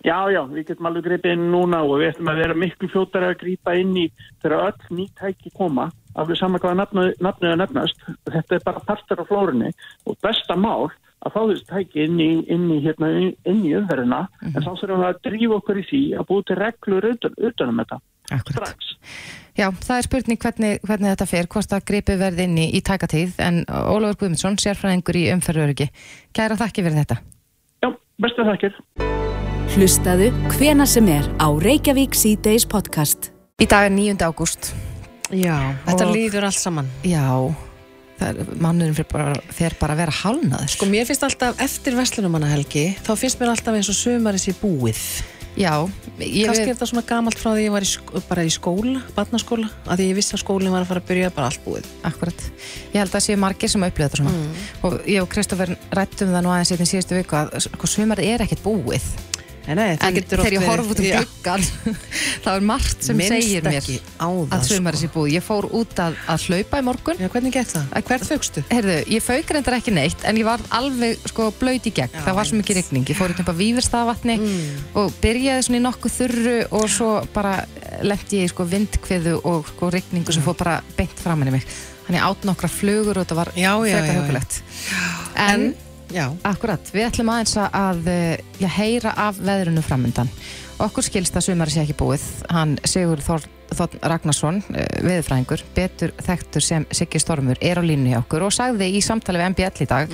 Já, 0.00 0.16
já, 0.32 0.40
við 0.48 0.70
getum 0.70 0.88
alveg 0.88 1.04
greipið 1.04 1.34
inn 1.36 1.50
núna 1.52 1.82
og 1.84 1.98
við 2.00 2.14
ætlum 2.14 2.30
að 2.32 2.38
vera 2.40 2.56
miklu 2.56 2.88
fljótar 2.88 3.26
að 3.26 3.38
grípa 3.42 3.74
inn 3.76 3.92
í 4.00 4.06
þegar 4.40 4.70
öll 4.70 4.96
ný 4.96 5.04
tæki 5.18 5.52
koma 5.52 5.90
af 6.16 6.26
því 6.26 6.38
sama 6.40 6.60
hvaða 6.62 6.86
er 7.04 7.60
nefnast 7.60 8.00
þetta 8.24 8.56
er 8.56 8.64
bara 8.64 8.82
partur 8.86 9.20
á 9.20 9.24
flórunni 9.28 9.72
og 10.08 10.16
besta 10.24 10.56
mál 10.56 10.88
að 11.20 11.34
fá 11.34 11.40
þessi 11.50 11.66
tæki 11.68 12.06
inn 12.06 12.16
í, 12.16 12.30
inn 12.48 12.64
í, 12.72 12.78
hérna, 12.86 13.10
inn 13.20 13.60
í 13.68 13.74
umferðina 13.76 14.22
en 14.48 14.56
þá 14.56 14.70
þurfum 14.70 15.02
við 15.02 15.08
að 15.10 15.20
drífa 15.28 15.58
okkur 15.60 15.82
í 15.82 15.86
því 15.90 16.02
að 16.16 16.28
búið 16.30 16.46
til 16.48 16.58
reglur 16.62 17.08
utan, 17.12 17.36
utan 17.50 17.74
um 17.74 17.82
þetta 17.84 18.00
Akkurat. 18.30 18.56
strax. 18.56 18.92
Já, 19.58 19.68
það 19.68 19.96
er 19.96 20.06
spurning 20.06 20.40
hvernig, 20.40 20.84
hvernig 20.86 21.12
þetta 21.12 21.28
fer, 21.28 21.48
hvort 21.52 21.74
að 21.76 21.86
greipið 21.90 22.22
verði 22.22 22.46
inn 22.48 22.60
í, 22.62 22.68
í 22.78 22.80
tækatíð 22.86 23.40
en 23.44 23.64
Ólafur 23.68 24.22
Guðmundsson, 24.22 24.60
sérfræðingur 24.62 25.18
í 25.20 25.26
umferðuröryggi. 25.34 25.90
Kæra 26.36 26.56
þakki 26.60 26.86
fyrir 26.86 27.02
þetta. 27.02 27.18
Já, 27.82 27.90
bestu 28.22 28.46
þakkir. 28.48 28.78
Hlustaðu 29.70 30.30
hvena 30.56 30.82
sem 30.88 31.06
er 31.12 31.26
á 31.38 31.46
Reykjavík 31.54 32.16
C-Days 32.18 32.64
podcast. 32.68 33.30
Í 33.62 33.68
dag 33.70 33.86
er 33.86 33.94
9. 33.94 34.16
ágúst. 34.26 34.72
Já, 35.30 35.76
þetta 35.86 36.06
Og- 36.06 36.14
líður 36.16 36.46
allt 36.48 36.58
saman. 36.58 36.88
Já, 37.06 37.54
mánuðin 38.58 38.94
fyrir 38.98 39.08
bara, 39.12 39.34
fer 39.50 39.76
bara 39.80 39.94
að 39.94 40.02
vera 40.02 40.12
hálnaður. 40.12 40.68
Sko, 40.74 40.86
mér 40.86 41.06
finnst 41.06 41.22
alltaf 41.22 41.60
eftir 41.60 41.94
Vestlunumanna 41.94 42.50
helgi, 42.50 42.96
þá 42.98 43.14
finnst 43.16 43.38
mér 43.38 43.54
alltaf 43.54 43.74
eins 43.74 43.88
og 43.88 43.94
sömaris 43.94 44.48
í 44.48 44.54
búið. 44.58 45.22
Já, 45.56 45.88
við, 46.18 46.46
er 46.46 46.54
þetta 46.54 46.86
svona 46.86 47.02
gamalt 47.06 47.38
frá 47.38 47.54
því 47.54 47.64
ég 47.66 47.72
var 47.74 47.82
í, 47.82 48.22
bara 48.28 48.42
í 48.46 48.50
skóla, 48.50 49.02
barnaskóla, 49.16 49.70
að 49.86 49.98
því 49.98 50.04
ég 50.10 50.14
vissi 50.14 50.34
að 50.34 50.44
skólinn 50.44 50.70
var 50.70 50.82
að 50.82 50.86
fara 50.86 51.00
að 51.00 51.08
byrja 51.08 51.30
bara 51.34 51.46
allt 51.46 51.64
búið. 51.64 51.86
akkurat. 52.02 52.38
Ég 52.92 53.00
held 53.00 53.10
að 53.10 53.24
séu 53.26 53.36
margir 53.36 53.68
sem 53.68 53.82
upplöðu 53.82 54.10
þetta 54.10 54.16
svona. 54.16 54.54
Og 54.82 55.00
ég 55.06 55.22
og 55.22 55.28
Kristoffer 55.28 55.76
rættum 55.90 56.30
það 56.30 56.42
nú 56.42 56.50
aðeins 56.54 56.70
í 56.70 56.86
síðustu 56.86 57.18
viku 57.18 57.34
að 57.36 57.60
sko, 57.66 57.86
sumar 57.86 58.18
er 58.20 58.38
ekkert 58.46 58.62
búið. 58.62 59.02
Nei, 59.66 59.74
nei, 59.76 59.88
En 60.00 60.16
þegar 60.16 60.54
ég 60.56 60.64
horf 60.66 60.88
út 60.90 61.00
um 61.02 61.06
gluggan 61.10 61.64
þá 62.44 62.48
er 62.54 62.64
margt 62.64 63.04
sem 63.04 63.18
Minnst 63.18 63.34
segir 63.36 63.66
mér 63.66 63.84
það, 63.84 64.54
að 64.56 64.64
sumari 64.66 64.96
sko. 64.98 65.02
sé 65.04 65.10
búið. 65.14 65.34
Ég 65.36 65.44
fór 65.46 65.68
út 65.76 66.00
að, 66.02 66.16
að 66.32 66.46
hlaupa 66.48 66.80
í 66.80 66.86
morgun. 66.88 67.20
Já, 67.20 67.28
hvernig 67.34 67.54
gekk 67.54 67.70
það? 67.74 67.90
Að 68.00 68.06
hvert 68.08 68.26
fögstu? 68.30 68.64
Ég 69.14 69.26
fauk 69.26 69.52
reyndar 69.54 69.76
ekki 69.76 69.94
neitt 69.94 70.24
en 70.26 70.40
ég 70.40 70.48
var 70.48 70.64
alveg 70.80 71.20
sko 71.30 71.50
blöyt 71.60 71.86
í 71.86 71.92
gegn. 72.00 72.16
Já, 72.16 72.24
það 72.24 72.38
var 72.40 72.48
svo 72.50 72.60
mikið 72.62 72.80
rigning. 72.80 73.04
Ég 73.12 73.20
fór 73.20 73.34
upp 73.36 73.52
á 73.52 73.54
Vífurstaðvatni 73.60 74.38
Mm. 74.40 74.80
og 74.96 75.12
byrjaði 75.20 75.62
svona 75.66 75.78
í 75.78 75.84
nokkuð 75.84 76.12
þurru 76.16 76.56
og 76.80 76.86
svo 76.90 77.10
bara 77.34 77.52
lendi 78.02 78.40
ég 78.40 78.48
í 78.48 78.50
sko 78.50 78.64
vindkviðu 78.70 79.36
og 79.44 79.68
sko 79.68 79.90
rigningu 79.92 80.32
sem 80.32 80.42
fór 80.42 80.56
bara 80.56 80.78
beint 80.96 81.18
framan 81.20 81.50
í 81.52 81.54
mig. 81.58 81.66
Þannig 82.08 82.24
átt 82.26 82.46
nokkra 82.48 82.70
flugur 82.72 83.20
og 83.20 83.26
þetta 83.26 83.36
var 83.38 83.50
frekar 83.52 84.08
já. 84.08 84.16
hugulegt. 84.16 84.60
En, 85.36 85.66
Já. 86.10 86.26
akkurat, 86.44 86.90
við 86.92 87.06
ætlum 87.10 87.30
aðeins 87.32 87.56
að- 87.60 87.76
að 87.80 88.06
eh, 88.10 88.36
já, 88.60 88.68
heyra 88.78 89.12
af 89.16 89.38
veðrunu 89.38 89.82
framundan. 89.82 90.28
Okkur 90.80 91.04
skilst 91.04 91.34
að 91.36 91.44
sumari 91.50 91.70
sé 91.70 91.82
ekki 91.84 91.94
búið. 92.00 92.22
Hann 92.50 92.78
Sigur 92.88 93.20
Þór, 93.20 93.44
Þór 93.70 93.98
Ragnarsson, 94.02 94.62
veðurfræðingur, 95.04 95.62
betur 95.76 96.10
þekktur 96.24 96.62
sem 96.64 96.86
Siggi 96.90 97.20
Stormur, 97.20 97.58
er 97.60 97.78
á 97.78 97.82
línu 97.84 98.10
hjá 98.10 98.18
okkur 98.24 98.42
og 98.48 98.52
sagði 98.56 98.88
í 98.96 99.02
samtali 99.04 99.38
við 99.38 99.50
MBL 99.52 99.84
í 99.84 99.86
dag 99.86 100.08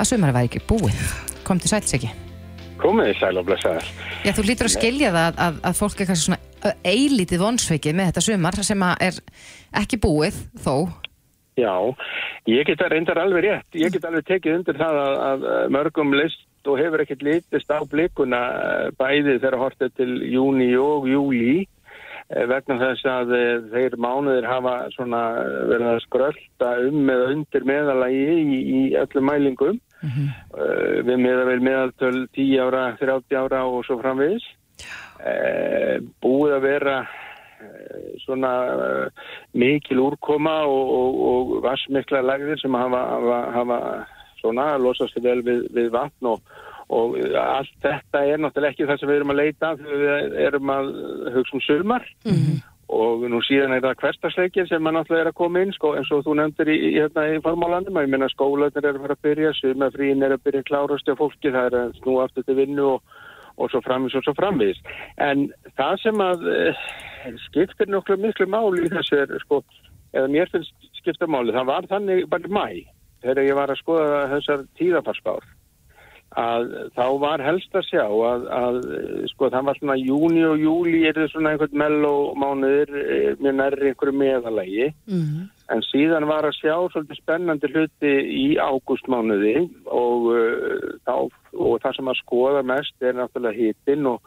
að 0.00 0.08
sumari 0.08 0.32
væri 0.32 0.48
ekki 0.50 0.64
búið. 0.66 0.96
Kom 1.44 1.60
til 1.60 1.68
sæl, 1.70 1.82
Siggi. 1.86 2.10
Komið 2.80 3.12
þið 3.12 3.20
sæl 3.20 3.38
og 3.40 3.46
blessaðar. 3.46 3.86
Já, 4.24 4.32
þú 4.36 4.42
lítur 4.48 4.66
að 4.68 4.74
skilja 4.74 5.12
það 5.12 5.28
að, 5.28 5.38
að, 5.46 5.60
að 5.70 5.76
fólk 5.78 6.00
er 6.00 6.06
kannski 6.10 6.26
svona 6.26 6.74
eilítið 6.84 7.40
vonsvikið 7.44 7.94
með 7.96 8.08
þetta 8.10 8.24
sumar 8.26 8.58
sem 8.66 8.82
að 8.88 8.96
er 9.06 9.20
ekki 9.84 10.00
búið 10.02 10.40
þó. 10.64 10.74
Já, 11.56 11.72
ég 12.52 12.66
get 12.68 12.82
að 12.84 12.92
reyndar 12.92 13.22
alveg 13.22 13.46
rétt. 13.46 13.78
Ég 13.80 13.94
get 13.94 14.04
alveg 14.04 14.26
tekið 14.28 14.58
undir 14.58 14.76
það 14.76 14.98
að, 15.00 15.16
að 15.24 15.46
mörgum 15.72 16.12
list 16.12 16.68
og 16.68 16.80
hefur 16.80 17.00
ekkert 17.00 17.24
litist 17.24 17.72
á 17.72 17.80
blikuna 17.88 18.42
eh, 18.58 18.90
bæði 18.98 19.38
þegar 19.38 19.58
hortið 19.62 19.94
til 19.96 20.10
júni 20.34 20.68
og 20.76 21.06
júli 21.08 21.64
eh, 21.64 22.44
vegna 22.50 22.76
þess 22.82 23.08
að 23.08 23.34
eh, 23.38 23.64
þeir 23.72 23.96
mánuðir 24.02 24.48
hafa 24.50 24.76
svona 24.92 25.22
verið 25.70 25.88
að 25.94 26.04
skrölda 26.04 26.72
um 26.90 27.12
eða 27.14 27.32
undir 27.32 27.68
meðalagi 27.72 28.24
í, 28.36 28.60
í 28.60 28.82
öllum 29.00 29.30
mælingum. 29.30 29.82
Mhm. 30.04 30.26
Uh, 30.52 30.98
við 31.08 31.22
meðavel 31.24 31.60
meðaltöl 31.64 32.26
10 32.36 32.58
ára, 32.66 32.82
30 33.00 33.38
ára 33.40 33.62
og 33.64 33.80
svo 33.86 33.96
framvegis. 34.02 34.44
Uh, 35.16 36.04
búið 36.20 36.58
að 36.58 36.66
vera 36.66 36.98
svona 38.24 38.52
uh, 38.74 39.24
mikil 39.56 40.02
úrkoma 40.04 40.58
og, 40.68 40.92
og, 40.98 41.18
og 41.30 41.56
vassmikla 41.64 42.22
lagðir 42.24 42.60
sem 42.60 42.76
hafa, 42.76 43.02
hafa, 43.14 43.40
hafa 43.56 43.80
svona 44.42 44.76
losast 44.80 45.18
vel 45.24 45.42
við, 45.46 45.66
við 45.74 45.90
vatn 45.94 46.30
og, 46.32 46.54
og 46.92 47.18
allt 47.40 47.74
þetta 47.82 48.24
er 48.28 48.40
náttúrulega 48.42 48.74
ekki 48.74 48.88
það 48.88 49.02
sem 49.02 49.10
við 49.10 49.20
erum 49.20 49.34
að 49.34 49.42
leita 49.42 49.74
þegar 49.80 50.00
við 50.06 50.40
erum 50.46 50.72
að 50.76 50.90
hugsa 51.36 51.58
um 51.58 51.66
sumar. 51.66 52.08
Og 52.96 53.24
nú 53.26 53.40
síðan 53.42 53.72
er 53.74 53.82
það 53.82 53.96
hverstasleikir 54.04 54.68
sem 54.70 54.84
náttúrulega 54.86 55.24
er 55.24 55.30
að 55.32 55.38
koma 55.40 55.62
inn 55.64 55.72
sko, 55.74 55.96
eins 55.98 56.10
og 56.14 56.22
þú 56.22 56.36
nefndir 56.38 56.70
í, 56.70 56.76
í, 56.76 56.90
hérna, 57.00 57.24
í 57.34 57.40
formálandum 57.42 57.98
ég 57.98 58.12
meina 58.12 58.28
skólanir 58.30 58.84
er 58.84 58.92
að 58.92 59.02
fara 59.02 59.16
að 59.16 59.24
byrja 59.26 59.54
sumafríin 59.58 60.22
er 60.22 60.36
að 60.36 60.44
byrja 60.46 60.62
að 60.62 60.68
klárast 60.68 61.08
hjá 61.10 61.16
fólki 61.18 61.50
það 61.50 61.66
er 61.72 61.78
að 61.80 61.96
snúa 61.98 62.28
aftur 62.28 62.46
til 62.46 62.58
vinnu 62.60 62.86
og, 62.92 63.16
og 63.56 63.70
svo 63.72 63.82
framvis 63.84 64.16
og 64.18 64.24
svo 64.26 64.34
framvis 64.36 64.80
en 65.22 65.46
það 65.78 66.00
sem 66.02 66.22
að 66.22 66.46
eh, 66.52 66.86
skiptir 67.48 67.90
nokkru 67.92 68.18
miklu 68.20 68.48
máli 68.50 68.86
í 68.86 68.92
þessu 68.92 69.22
er 69.22 69.36
sko, 69.44 69.62
eða 70.14 70.32
mér 70.32 70.52
finnst 70.52 70.90
skipta 71.00 71.28
máli 71.30 71.54
það 71.56 71.70
var 71.72 71.88
þannig 71.92 72.26
bara 72.32 72.52
mæ 72.52 72.66
þegar 73.24 73.48
ég 73.48 73.58
var 73.58 73.72
að 73.72 73.80
skoða 73.82 74.26
þessar 74.34 74.66
tíðafarspár 74.78 75.46
að 76.36 76.66
þá 76.92 77.04
var 77.22 77.40
helst 77.40 77.76
að 77.78 77.86
sjá 77.88 78.04
að, 78.04 78.42
að 78.52 78.78
sko 79.32 79.48
það 79.52 79.68
var 79.70 79.78
svona 79.80 79.96
júni 79.96 80.42
og 80.44 80.60
júli 80.60 81.04
er 81.08 81.16
það 81.16 81.30
svona 81.32 81.52
einhvern 81.54 81.78
melló 81.80 82.14
mánuðir 82.36 82.92
eh, 83.00 83.30
mjög 83.40 83.54
nærri 83.60 83.92
einhverju 83.92 84.16
meðalagi 84.20 84.88
Mhm. 85.06 85.46
en 85.72 85.82
síðan 85.88 86.26
var 86.28 86.44
að 86.44 86.58
sjá 86.58 86.74
svolítið 86.92 87.20
spennandi 87.22 87.70
hluti 87.72 88.12
í 88.36 88.44
ágústmánuði 88.60 89.54
og, 89.86 90.28
uh, 90.30 90.92
þá, 91.08 91.14
og 91.56 91.80
það 91.82 91.96
sem 91.96 92.12
að 92.12 92.20
skoða 92.20 92.62
mest 92.62 93.02
er 93.02 93.16
náttúrulega 93.16 93.56
hitin 93.56 94.06
og, 94.06 94.20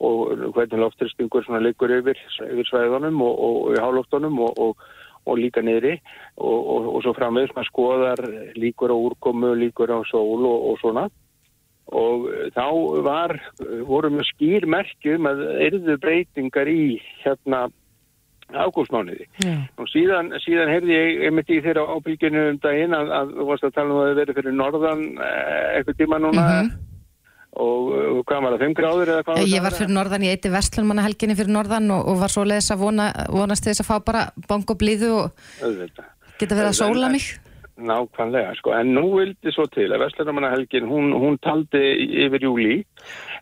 og 0.00 0.54
hvernig 0.54 0.80
loftristingur 0.80 1.44
svona 1.44 1.60
liggur 1.66 1.90
yfir, 1.98 2.16
yfir 2.46 2.70
svæðunum 2.70 3.20
og, 3.26 3.34
og, 3.34 3.58
og 3.66 3.82
hálóftunum 3.82 4.40
og, 4.46 4.56
og, 4.56 4.88
og 5.26 5.38
líka 5.40 5.60
niðri. 5.64 5.98
Og, 6.38 6.58
og, 6.76 6.88
og 6.94 7.04
svo 7.04 7.12
framvegis 7.16 7.52
maður 7.56 7.70
skoðar 7.72 8.24
líkur 8.56 8.92
á 8.92 8.96
úrkomu, 8.96 9.54
líkur 9.58 9.92
á 9.92 10.00
sól 10.08 10.46
og, 10.46 10.70
og 10.70 10.80
svona 10.80 11.08
og 11.94 12.28
þá 12.56 12.66
var, 13.06 13.36
voru 13.86 14.10
með 14.10 14.30
skýr 14.32 14.66
merkjum 14.66 15.28
að 15.30 15.42
erðu 15.68 15.98
breytingar 16.02 16.70
í 16.70 16.96
hérna 17.22 17.66
ágústmánuði. 18.54 19.26
Og 19.78 19.88
síðan, 19.90 20.32
síðan 20.44 20.70
heyrði 20.70 20.94
ég 20.94 21.22
einmitt 21.28 21.50
í 21.50 21.60
þeirra 21.64 21.86
ábylginu 21.96 22.44
um 22.52 22.58
daginn 22.62 22.94
að, 22.94 23.12
að 23.14 23.32
þú 23.38 23.46
varst 23.50 23.66
að 23.66 23.78
tala 23.78 23.94
um 23.94 24.02
að 24.02 24.10
það 24.10 24.20
verið 24.20 24.38
fyrir 24.40 24.58
norðan 24.60 25.06
eh, 25.14 25.64
eitthvað 25.78 25.98
tíma 26.02 26.20
núna 26.22 26.44
og, 27.56 27.88
og 27.96 28.20
hvað 28.28 28.44
var 28.44 28.54
það, 28.54 28.64
5 28.66 28.76
gráður 28.80 29.12
eða 29.14 29.24
hvað? 29.26 29.42
Ég 29.50 29.64
var 29.64 29.78
fyrir 29.78 29.96
norðan, 29.96 30.26
ég 30.28 30.36
eitti 30.36 30.52
Vestlunmanna 30.52 31.06
helginni 31.06 31.38
fyrir 31.38 31.54
norðan 31.56 31.90
og, 31.96 32.04
og 32.12 32.20
var 32.22 32.34
svo 32.34 32.46
leiðis 32.46 32.70
að 32.74 32.84
vona, 32.84 33.08
vonast 33.34 33.66
þess 33.66 33.82
að 33.82 33.90
fá 33.90 33.96
bara 34.10 34.28
bong 34.46 34.70
og 34.74 34.80
blíðu 34.82 35.12
og 35.16 35.26
geta 36.38 36.54
verið 36.54 36.70
að 36.70 36.78
sóla 36.82 37.10
mig. 37.14 37.32
Nákvæmlega, 37.76 38.54
sko, 38.56 38.72
en 38.72 38.94
nú 38.96 39.04
vildi 39.18 39.52
svo 39.52 39.66
til 39.68 39.90
að 39.92 40.06
Vestlunamanna 40.06 40.48
helgin, 40.54 40.86
hún, 40.88 41.10
hún 41.12 41.36
taldi 41.44 41.82
yfir 42.24 42.46
júli, 42.46 42.76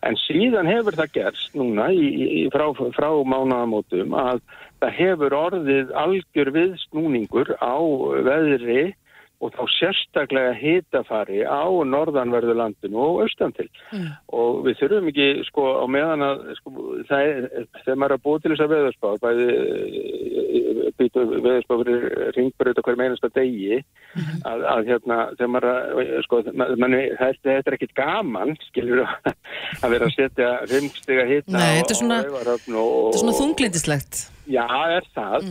en 0.03 0.17
síðan 0.19 0.67
hefur 0.67 0.97
það 0.97 1.13
gerst 1.15 1.55
núna 1.55 1.87
í, 1.95 2.09
í, 2.25 2.41
frá, 2.51 2.65
frá 2.97 3.07
mánaðamótum 3.23 4.11
að 4.19 4.41
það 4.83 4.97
hefur 4.99 5.37
orðið 5.39 5.95
algjör 6.03 6.51
viðsnúningur 6.57 7.53
á 7.63 7.79
veðri 8.27 8.83
og 9.45 9.53
þá 9.55 9.63
sérstaklega 9.75 10.53
hitafari 10.57 11.43
á 11.45 11.63
norðanverðurlandinu 11.93 12.97
og 13.01 13.21
austan 13.25 13.53
til. 13.57 13.67
Og 14.33 14.63
við 14.65 14.79
þurfum 14.81 15.09
ekki, 15.11 15.27
sko, 15.49 15.65
á 15.81 15.85
meðan 15.91 16.25
að, 16.25 16.43
sko, 16.59 16.73
það 17.09 17.29
er, 17.29 17.47
þegar 17.83 17.99
maður 18.01 18.15
er 18.15 18.17
að 18.19 18.25
búið 18.25 18.43
til 18.45 18.53
þess 18.55 18.65
að 18.65 18.73
veðurspá, 18.75 19.13
bæði 19.23 19.47
eh, 19.55 20.91
býtu 20.99 21.25
veðurspá 21.31 21.77
fyrir 21.81 22.05
ringbröð 22.37 22.79
og 22.81 22.87
hverjum 22.87 23.03
einasta 23.05 23.31
degi, 23.35 23.79
að, 24.47 24.65
að 24.75 24.91
hérna, 24.91 25.17
þegar 25.35 25.51
maður 25.55 25.71
að, 25.71 26.13
sko, 26.27 26.41
manni, 26.83 27.01
þetta 27.19 27.55
er 27.61 27.77
ekkit 27.79 27.95
gaman, 27.99 28.55
skilur 28.69 29.03
að 29.83 29.89
vera 29.95 30.07
að 30.09 30.15
setja 30.17 30.53
ringstiga 30.71 31.27
hitta 31.29 31.57
Nei, 31.57 31.81
þetta 31.81 31.95
er 31.97 32.01
svona- 32.01 32.21
Raufarhöfn 32.29 32.79
og, 32.79 32.95
Þetta 32.95 33.19
er 33.19 33.23
svona 33.25 33.37
þunglindislegt. 33.41 34.23
Já, 34.45 34.65
er 34.93 35.05
það, 35.15 35.45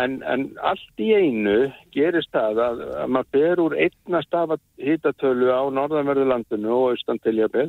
en, 0.00 0.18
en 0.24 0.44
allt 0.64 1.02
í 1.02 1.10
einu 1.12 1.68
gerist 1.92 2.30
það 2.32 2.60
að, 2.64 2.82
að 3.02 3.10
maður 3.12 3.32
ber 3.36 3.62
úr 3.64 3.76
einna 3.84 4.22
stafa 4.24 4.56
hitatölu 4.80 5.50
á 5.52 5.62
norðanverðurlandinu 5.76 6.72
og 6.72 6.94
austan 6.94 7.20
til 7.24 7.36
jafnvel 7.42 7.68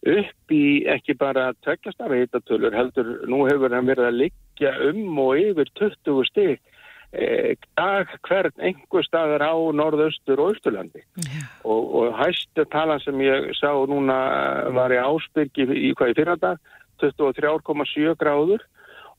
upp 0.00 0.54
í 0.54 0.64
ekki 0.88 1.16
bara 1.18 1.50
tvekja 1.64 1.92
stafa 1.92 2.16
hitatölur 2.22 2.76
heldur, 2.76 3.10
nú 3.28 3.42
hefur 3.48 3.74
hann 3.74 3.90
verið 3.90 4.08
að 4.08 4.20
liggja 4.22 4.74
um 4.88 5.18
og 5.20 5.40
yfir 5.40 5.72
20 5.76 6.28
stig 6.30 6.56
eh, 7.12 7.58
dag 7.76 8.14
hvern 8.28 8.64
einhver 8.70 9.04
staðar 9.04 9.44
á 9.44 9.54
norðaustur 9.76 10.40
og 10.40 10.54
austurlandi. 10.54 11.04
Og, 11.64 11.94
og 12.00 12.18
hæstu 12.22 12.64
talan 12.72 13.02
sem 13.04 13.18
ég 13.26 13.50
sá 13.58 13.74
núna 13.90 14.20
var 14.76 14.94
í 14.94 15.02
Ásbyrgi 15.02 15.68
í 15.68 15.92
hvað 15.98 16.14
í 16.14 16.20
fyrrandag 16.22 16.76
23,7 17.02 18.14
gráður 18.20 18.64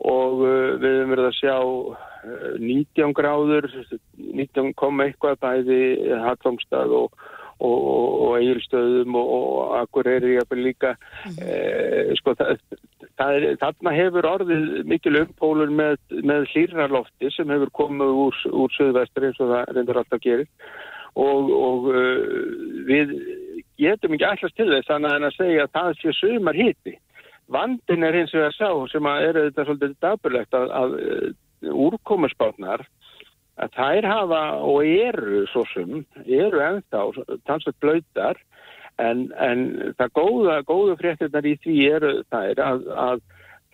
og 0.02 0.42
uh, 0.42 0.80
við 0.82 0.98
höfum 0.98 1.14
verið 1.16 1.30
að 1.30 1.38
sjá 1.38 1.58
uh, 1.58 2.56
19 2.58 3.14
gráður 3.18 3.70
19 4.18 4.74
kom 4.80 5.04
eitthvað 5.04 5.40
bæði 5.44 5.82
Hallómstað 6.26 6.98
og 7.04 7.22
og, 7.62 7.82
og, 8.22 8.32
eigilstöðum 8.40 9.18
og, 9.20 9.32
og 9.32 9.76
Akureyri 9.82 10.38
líka. 10.58 10.96
Eh, 11.42 12.14
sko, 12.20 12.34
það, 12.40 12.64
það 13.20 13.38
er, 13.38 13.48
þarna 13.62 13.94
hefur 13.96 14.30
orðið 14.30 14.66
mikil 14.90 15.20
umpólur 15.24 15.74
með, 15.82 16.00
með 16.10 16.48
hlýrnarlofti 16.54 17.32
sem 17.36 17.54
hefur 17.54 17.74
komið 17.78 18.16
úr, 18.26 18.42
úr 18.64 18.74
söðvestri 18.78 19.30
eins 19.30 19.44
og 19.44 19.54
það 19.54 19.76
reyndur 19.76 20.02
alltaf 20.02 20.24
gerir. 20.24 20.50
Og, 21.20 21.52
og 21.52 21.90
uh, 21.92 22.28
við 22.88 23.14
getum 23.82 24.16
ekki 24.16 24.30
allast 24.30 24.58
til 24.58 24.70
þess 24.72 24.94
að 24.94 25.32
segja 25.36 25.66
að 25.68 25.74
það 25.76 25.96
sé 26.00 26.18
sömar 26.22 26.58
hiti 26.58 26.98
vandin 27.52 28.08
er 28.08 28.18
hins 28.20 28.34
vegar 28.36 28.56
sá 28.56 28.70
sem 28.92 29.08
að 29.10 29.28
er 29.28 29.40
þetta 29.46 29.68
svolítið 29.68 29.96
daburlegt 30.04 30.58
að, 30.58 30.72
að 30.82 31.74
úrkomusbátnar 31.88 32.86
að 33.62 33.76
þær 33.78 34.08
hafa 34.10 34.42
og 34.66 34.88
eru 34.88 35.44
svo 35.52 35.66
sem, 35.74 36.02
eru 36.26 36.64
ennþá 36.66 37.04
talsveit 37.50 37.78
blöytar 37.84 38.40
en, 39.02 39.28
en 39.38 39.68
það 40.00 40.16
góða, 40.18 40.58
góðu 40.68 40.98
fréttirnar 41.00 41.48
í 41.48 41.58
því 41.64 41.78
eru 41.92 42.14
þær 42.32 42.64
að, 42.66 42.88
að 43.06 43.24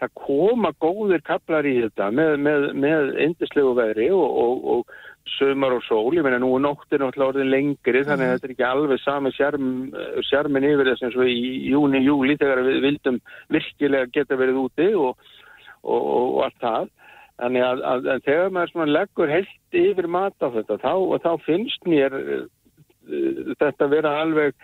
það 0.01 0.13
koma 0.25 0.71
góðir 0.83 1.23
kaplar 1.25 1.67
í 1.67 1.77
þetta 1.85 2.09
með, 2.13 2.33
með, 2.45 2.67
með 2.77 3.13
indislegu 3.25 3.73
veðri 3.77 4.09
og, 4.13 4.27
og, 4.43 4.67
og 4.73 4.97
sömar 5.35 5.75
og 5.75 5.83
sól, 5.85 6.15
ég 6.15 6.25
meina 6.25 6.39
nú 6.41 6.53
er 6.57 6.63
nóttin 6.63 7.01
náttúrulega 7.03 7.31
orðin 7.31 7.51
lengri 7.51 8.03
þannig 8.07 8.27
að 8.27 8.33
þetta 8.33 8.47
er 8.47 8.53
ekki 8.53 8.67
alveg 8.67 9.01
sami 9.03 9.31
sjarm, 9.35 9.67
sjarmin 10.29 10.67
yfir 10.67 10.91
þess 10.91 11.07
eins 11.07 11.17
og 11.17 11.31
í 11.31 11.39
júni, 11.71 12.01
júli 12.05 12.37
þegar 12.39 12.63
við 12.67 12.79
vildum 12.85 13.19
virkilega 13.53 14.11
geta 14.15 14.39
verið 14.39 14.61
úti 14.63 14.89
og, 14.95 15.29
og, 15.83 16.01
og, 16.01 16.25
og 16.37 16.41
allt 16.47 16.59
það. 16.63 16.89
Þannig 17.37 17.67
að, 17.67 17.85
að, 17.91 18.09
að 18.13 18.25
þegar 18.25 18.53
maður 18.55 18.93
leggur 18.95 19.33
heilt 19.35 19.79
yfir 19.83 20.09
mat 20.09 20.37
á 20.41 20.47
þetta 20.55 20.79
þá, 20.81 20.93
þá 21.21 21.31
finnst 21.45 21.89
mér 21.89 22.17
uh, 22.17 22.45
þetta 23.61 23.89
vera 23.91 24.13
alveg 24.23 24.55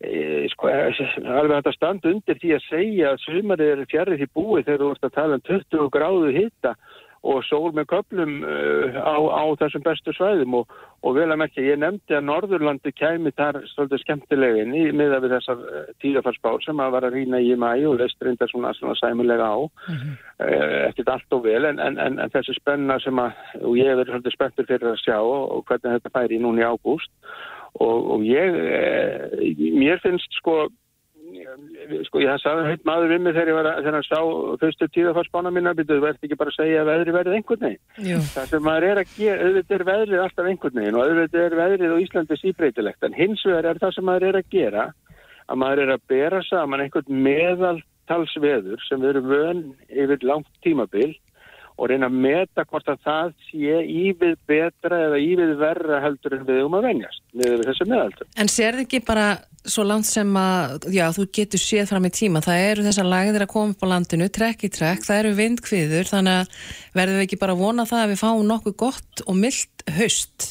e, 0.00 0.48
sko, 0.52 0.70
alveg 0.70 1.56
þetta 1.56 1.72
stand 1.76 2.06
undir 2.08 2.38
því 2.38 2.52
að 2.56 2.68
segja 2.68 3.12
að 3.12 3.24
sumarið 3.26 3.72
er 3.74 3.88
fjarrið 3.90 4.26
í 4.26 4.30
búi 4.34 4.62
þegar 4.62 4.84
þú 4.84 4.92
ert 4.94 5.08
að 5.08 5.16
tala 5.16 5.38
um 5.38 5.46
20 5.50 5.90
gráðu 5.96 6.34
hitta 6.36 6.76
og 7.22 7.44
sól 7.46 7.70
með 7.74 7.86
köplum 7.92 8.40
uh, 8.42 8.96
á, 8.98 9.14
á 9.14 9.44
þessum 9.60 9.84
bestu 9.84 10.14
svæðum. 10.16 10.56
Og, 10.58 10.72
og 11.06 11.14
vel 11.16 11.28
að 11.30 11.38
merkja, 11.42 11.64
ég 11.66 11.78
nefndi 11.78 12.16
að 12.18 12.26
Norðurlandi 12.26 12.92
kæmi 12.98 13.30
þar 13.38 13.60
svolítið 13.70 14.02
skemmtilegin 14.02 14.74
í 14.74 14.82
miða 14.96 15.20
við 15.22 15.36
þessar 15.36 15.62
uh, 15.62 15.86
tíðafarsbár 16.02 16.66
sem 16.66 16.82
að 16.82 16.96
var 16.96 17.06
að 17.06 17.16
rýna 17.18 17.42
í 17.42 17.54
mæ 17.54 17.70
og 17.90 18.00
leist 18.00 18.26
reynda 18.26 18.50
svona, 18.50 18.74
svona 18.78 18.98
sæmulega 18.98 19.52
á. 19.54 19.58
Mm 19.62 19.96
-hmm. 20.02 20.18
uh, 20.48 20.76
ekkert 20.90 21.14
allt 21.14 21.38
og 21.38 21.46
vel 21.46 21.64
en, 21.70 21.78
en, 21.78 21.98
en, 21.98 22.18
en 22.18 22.34
þessi 22.34 22.58
spenna 22.58 22.98
sem 22.98 23.18
að 23.18 23.32
og 23.62 23.78
ég 23.78 23.86
er 23.86 24.06
svolítið 24.10 24.34
spenntur 24.36 24.66
fyrir 24.66 24.92
að 24.92 25.02
sjá 25.06 25.18
og, 25.22 25.64
hvernig 25.66 25.98
þetta 25.98 26.16
færi 26.18 26.42
núna 26.42 26.62
í 26.62 26.70
ágúst. 26.74 27.10
Og, 27.80 27.98
og 28.12 28.20
ég 28.26 28.52
mér 29.78 30.02
finnst 30.02 30.34
sko 30.36 30.66
sko 32.06 32.22
ég 32.22 32.40
sagði 32.42 32.70
heitt 32.70 32.84
maður 32.88 33.12
við 33.12 33.22
mig 33.24 33.34
þegar 33.36 33.50
ég 33.50 33.58
var 33.58 33.68
að 33.70 33.78
þegar 33.82 33.96
hann 33.98 34.06
sá 34.08 34.20
fyrstu 34.62 34.88
tíðafarsbána 34.96 35.52
mína 35.54 35.74
þú 35.78 35.98
verður 36.02 36.28
ekki 36.28 36.38
bara 36.40 36.52
að 36.52 36.58
segja 36.58 36.82
að 36.82 36.90
veðri 36.90 37.14
verði 37.16 37.38
einhvern 37.38 37.64
veginn. 37.66 38.26
Það 38.32 38.50
sem 38.52 38.66
maður 38.66 38.88
er 38.88 39.00
að 39.02 39.14
gera 39.16 39.48
auðvitað 39.48 39.76
er 39.78 39.86
veðrið 39.90 40.24
alltaf 40.24 40.50
einhvern 40.52 40.80
veginn 40.80 40.98
og 40.98 41.06
auðvitað 41.06 41.46
er 41.46 41.58
veðrið 41.62 41.94
á 41.94 42.02
Íslandi 42.06 42.40
síbreytilegt 42.40 43.08
en 43.08 43.18
hins 43.18 43.46
vegar 43.48 43.70
er 43.72 43.82
það 43.82 43.96
sem 43.96 44.08
maður 44.08 44.28
er 44.28 44.40
að 44.40 44.52
gera 44.52 44.86
að 45.48 45.60
maður 45.62 45.84
er 45.84 45.94
að 45.96 46.06
bera 46.12 46.40
saman 46.46 46.84
einhvern 46.84 47.22
meðaltalsveður 47.26 48.86
sem 48.88 49.04
erum 49.10 49.28
vön 49.32 49.62
yfir 49.90 50.26
langt 50.26 50.50
tímabil 50.64 51.12
og 51.78 51.88
reyna 51.90 52.08
að 52.10 52.18
meta 52.24 52.64
hvort 52.68 52.90
að 52.92 53.00
það 53.06 53.32
sé 53.48 53.78
ívið 53.88 54.34
betra 54.50 54.98
eða 55.06 55.20
ívið 55.22 55.54
verra 55.60 56.02
heldur 56.04 56.36
en 56.36 56.44
við 56.48 56.60
um 56.66 56.76
að 56.78 56.86
venjast 56.88 57.22
með 57.38 57.64
þessu 57.68 57.86
meðaldur. 57.88 58.28
En 58.36 58.52
sér 58.52 58.78
þið 58.78 58.84
ekki 58.86 59.02
bara 59.06 59.26
svo 59.62 59.84
langt 59.86 60.08
sem 60.08 60.30
að, 60.38 60.88
já, 60.92 61.04
þú 61.14 61.26
getur 61.38 61.62
séð 61.62 61.92
fram 61.92 62.08
í 62.08 62.12
tíma, 62.14 62.42
það 62.42 62.64
eru 62.70 62.86
þessar 62.88 63.08
lagðir 63.12 63.44
að 63.44 63.52
koma 63.52 63.76
upp 63.76 63.84
á 63.86 63.92
landinu, 63.92 64.28
trekk 64.34 64.66
í 64.66 64.72
trekk, 64.74 65.06
það 65.06 65.20
eru 65.20 65.34
vindkviður, 65.38 66.10
þannig 66.10 66.40
að 66.40 66.56
verðum 66.98 67.20
við 67.20 67.26
ekki 67.28 67.40
bara 67.44 67.56
að 67.56 67.62
vona 67.62 67.86
það 67.88 68.02
að 68.02 68.12
við 68.12 68.22
fáum 68.24 68.44
nokkuð 68.50 68.76
gott 68.82 69.24
og 69.26 69.38
myllt 69.38 69.86
höst. 69.98 70.48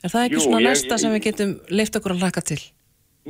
Er 0.00 0.12
það 0.12 0.26
ekki 0.26 0.38
Jú, 0.38 0.44
svona 0.46 0.62
ég, 0.62 0.68
næsta 0.70 0.94
ég, 0.94 1.02
sem 1.02 1.16
við 1.16 1.26
getum 1.28 1.56
leift 1.68 2.00
okkur 2.00 2.16
að 2.16 2.24
laka 2.24 2.44
til? 2.52 2.60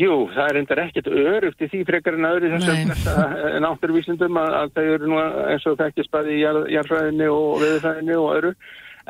Jú, 0.00 0.12
það 0.32 0.46
er 0.46 0.58
endar 0.60 0.80
ekkert 0.86 1.08
örugt 1.10 1.64
í 1.64 1.68
því 1.68 1.80
frekar 1.88 2.16
en 2.16 2.28
öðru 2.28 2.50
þessum 2.54 2.92
eh, 2.94 3.56
náttúruvísindum 3.60 4.38
að, 4.40 4.54
að 4.60 4.70
þau 4.76 4.84
eru 4.84 5.10
nú 5.10 5.18
eins 5.50 5.66
og 5.68 5.80
þekkist 5.80 6.12
bæði 6.14 6.36
í 6.36 6.44
jarðfræðinni 6.44 7.26
og 7.32 7.58
veðurfræðinni 7.60 8.16
og 8.16 8.30
öðru. 8.36 8.54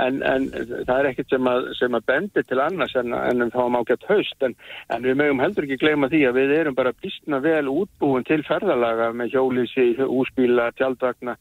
En, 0.01 0.21
en 0.25 0.47
það 0.89 0.93
er 0.95 1.09
ekkert 1.11 1.35
sem 1.35 1.49
að, 1.51 1.69
sem 1.77 1.97
að 1.99 2.05
bendi 2.09 2.45
til 2.47 2.61
annars 2.63 2.95
en, 2.97 3.13
en 3.13 3.53
þá 3.53 3.61
má 3.75 3.79
gett 3.87 4.07
haust. 4.09 4.37
En, 4.47 4.55
en 4.95 5.05
við 5.05 5.19
mögum 5.21 5.43
heldur 5.45 5.67
ekki 5.67 5.81
gleyma 5.83 6.11
því 6.11 6.23
að 6.27 6.39
við 6.41 6.55
erum 6.57 6.79
bara 6.79 6.97
bísna 7.05 7.43
vel 7.45 7.67
útbúin 7.71 8.27
til 8.27 8.41
ferðalaga 8.49 9.11
með 9.15 9.37
hjólísi, 9.37 9.89
úspíla, 10.07 10.71
tjaldvagna 10.81 11.37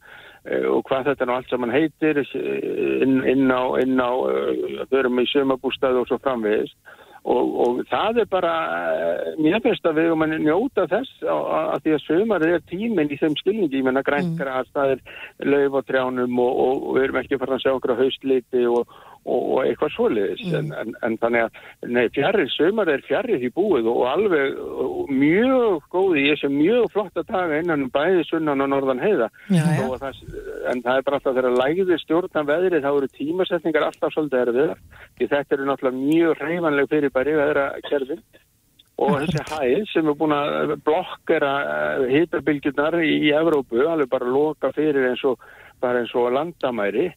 eh, 0.46 0.66
og 0.70 0.84
hvað 0.90 1.14
þetta 1.14 1.30
nú 1.30 1.38
allt 1.40 1.54
saman 1.54 1.74
heitir 1.74 2.22
eh, 2.22 3.04
inn, 3.06 3.22
inn 3.24 3.50
á, 3.50 3.64
inn 3.82 3.98
á 3.98 4.12
þau 4.90 4.98
erum 5.06 5.24
í 5.24 5.30
sömabústað 5.32 6.04
og 6.04 6.12
svo 6.12 6.22
framvegist 6.22 6.78
Og, 7.30 7.50
og 7.62 7.82
það 7.92 8.24
er 8.24 8.30
bara, 8.32 8.52
mér 9.38 9.60
finnst 9.62 9.86
að 9.86 10.00
við 10.00 10.08
erum 10.10 10.24
að 10.26 10.32
njóta 10.42 10.88
þess 10.90 11.26
að 11.30 11.84
því 11.84 11.94
að 11.94 12.06
sömur 12.08 12.46
er 12.48 12.64
tíminn 12.72 13.12
í 13.14 13.20
þeim 13.22 13.36
skilningi, 13.38 13.78
ég 13.78 13.86
menna 13.86 14.02
grænkgræs, 14.08 14.72
mm. 14.72 14.74
það 14.74 14.94
er 14.96 15.52
löf 15.54 15.78
á 15.78 15.82
trjánum 15.86 16.42
og, 16.42 16.64
og, 16.64 16.88
og 16.90 16.98
við 16.98 17.06
erum 17.06 17.22
ekki 17.22 17.38
farin 17.38 17.60
að 17.60 17.64
sjá 17.66 17.72
okkur 17.76 17.94
á 17.94 18.02
haustliti 18.02 18.66
og, 18.66 18.98
og 19.30 19.62
eitthvað 19.64 19.94
svoleiðis 19.94 20.42
mm. 20.46 20.56
en, 20.60 20.72
en, 20.82 20.96
en 21.06 21.18
þannig 21.22 21.46
að 21.46 21.92
nei, 21.96 22.04
fjarrir 22.16 22.52
sömur 22.54 22.92
er 22.92 23.04
fjarrir 23.06 23.46
í 23.46 23.52
búið 23.54 23.90
og 23.92 24.02
alveg 24.10 24.58
og 24.86 25.12
mjög 25.14 25.88
góði, 25.94 26.26
ég 26.30 26.42
sé 26.42 26.50
mjög 26.52 26.90
flotta 26.96 27.24
daga 27.28 27.62
innan 27.62 27.88
um 27.88 27.94
bæði 27.94 28.26
sunnan 28.30 28.66
og 28.66 28.72
norðan 28.74 29.04
heiða 29.04 29.30
já, 29.52 29.64
já. 29.64 29.86
Það, 30.04 30.22
en 30.74 30.84
það 30.86 31.00
er 31.00 31.08
bara 31.08 31.20
alltaf 31.20 31.40
þegar 31.40 31.58
lægði 31.62 32.02
stjórna 32.04 32.46
veðri 32.50 32.84
þá 32.84 32.92
eru 32.92 33.12
tímasetningar 33.20 33.88
alltaf 33.90 34.16
svolítið 34.16 34.44
erfið 34.46 34.76
því 35.20 35.32
þetta 35.34 35.58
eru 35.58 35.70
náttúrulega 35.70 36.04
mjög 36.04 36.44
reyfanleg 36.44 36.94
fyrir 36.94 37.16
bæri 37.16 37.40
veðra 37.40 37.72
kerfin 37.90 38.24
og 39.00 39.16
þessi 39.24 39.46
hæð 39.48 39.86
sem 39.94 40.12
er 40.12 40.18
búin 40.20 40.36
að 40.36 40.76
blokkera 40.84 41.54
hitabilgjurnar 42.10 43.00
í 43.06 43.32
Evrópu, 43.32 43.86
alveg 43.88 44.12
bara 44.12 44.28
loka 44.28 44.74
fyrir 44.76 45.12
eins 45.14 45.24
og, 45.28 45.40
eins 45.86 46.12
og 46.20 46.34
landamæri 46.36 47.08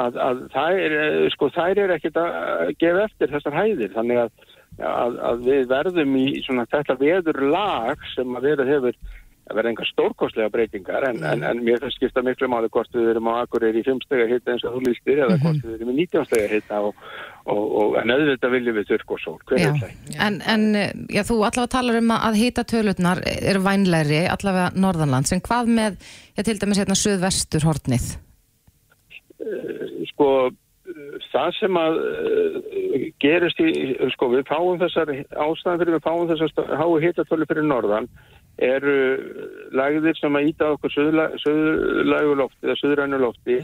að, 0.00 0.20
að 0.26 0.44
þær, 0.54 0.96
eh, 1.00 1.18
sko, 1.34 1.50
þær 1.54 1.82
er 1.84 1.96
ekkert 1.96 2.20
að 2.22 2.72
gefa 2.82 3.08
eftir 3.08 3.34
þessar 3.34 3.58
hæðir. 3.58 3.92
Þannig 3.96 4.22
að, 4.24 4.48
að, 4.92 5.18
að 5.30 5.44
við 5.50 5.68
verðum 5.74 6.16
í 6.20 6.26
svona, 6.46 6.66
þetta 6.72 6.98
veður 7.02 7.44
lag 7.54 8.08
sem 8.14 8.38
að 8.38 8.50
verða 8.50 8.70
hefur 8.70 8.98
að 9.44 9.58
verða 9.58 9.70
enga 9.74 9.86
stórkostlega 9.90 10.52
breytingar 10.52 11.04
en, 11.10 11.18
en, 11.28 11.42
en 11.44 11.58
mér 11.64 11.82
finnst 11.82 11.98
skipta 11.98 12.22
miklu 12.24 12.48
máli 12.48 12.70
hvort 12.72 12.94
við 12.96 13.10
erum 13.12 13.28
á 13.28 13.42
akkurir 13.42 13.76
í 13.76 13.82
5 13.84 14.00
stegar 14.06 14.30
hitta 14.32 14.54
eins 14.54 14.64
og 14.64 14.78
þú 14.78 14.82
lístir 14.86 15.20
eða 15.20 15.36
hvort 15.42 15.66
við 15.66 15.74
erum 15.76 15.90
í 15.92 15.96
19 15.98 16.28
stegar 16.30 16.54
hitta 16.54 16.80
og, 16.88 17.02
og, 17.44 17.62
og 17.82 17.98
en 18.00 18.14
auðvitað 18.14 18.54
viljum 18.56 18.78
við 18.78 18.88
þurrk 18.92 19.14
og 19.16 19.20
sól, 19.20 19.36
hver 19.50 19.66
er 19.66 19.76
það? 19.82 19.94
En, 20.16 20.40
en 20.54 20.66
já, 21.12 21.22
þú 21.28 21.40
allavega 21.42 21.74
talar 21.76 22.00
um 22.00 22.14
að 22.16 22.40
hitta 22.40 22.64
tölutnar 22.72 23.20
er 23.28 23.60
vænleiri 23.68 24.22
allavega 24.32 24.70
norðanlands, 24.80 25.36
en 25.36 25.44
hvað 25.44 25.74
með, 25.76 26.00
ég 26.40 26.48
til 26.48 26.56
dæmis 26.62 26.80
hérna 26.80 26.96
söðvestur 26.96 27.68
hortnið? 27.68 28.14
Eh, 29.42 30.04
sko 30.12 30.28
það 31.32 31.54
sem 31.56 31.76
að 31.80 31.94
uh, 31.96 33.04
gerist 33.22 33.60
í, 33.64 33.70
sko 34.12 34.28
við 34.34 34.44
fáum 34.50 34.76
þessar 34.82 35.14
ástæðan 35.16 35.80
fyrir 35.80 35.96
við 35.96 36.04
fáum 36.04 36.28
þessar 36.28 36.74
hái 36.76 37.06
hittatölu 37.06 37.48
fyrir 37.48 37.64
norðan 37.64 38.08
eru 38.62 38.98
lagðir 39.74 40.18
sem 40.20 40.36
að 40.36 40.50
íta 40.52 40.68
okkur 40.74 40.92
söðurlægu 40.94 42.36
lofti 42.38 42.68
eða 42.68 42.78
söðurænu 42.82 43.22
lofti 43.22 43.58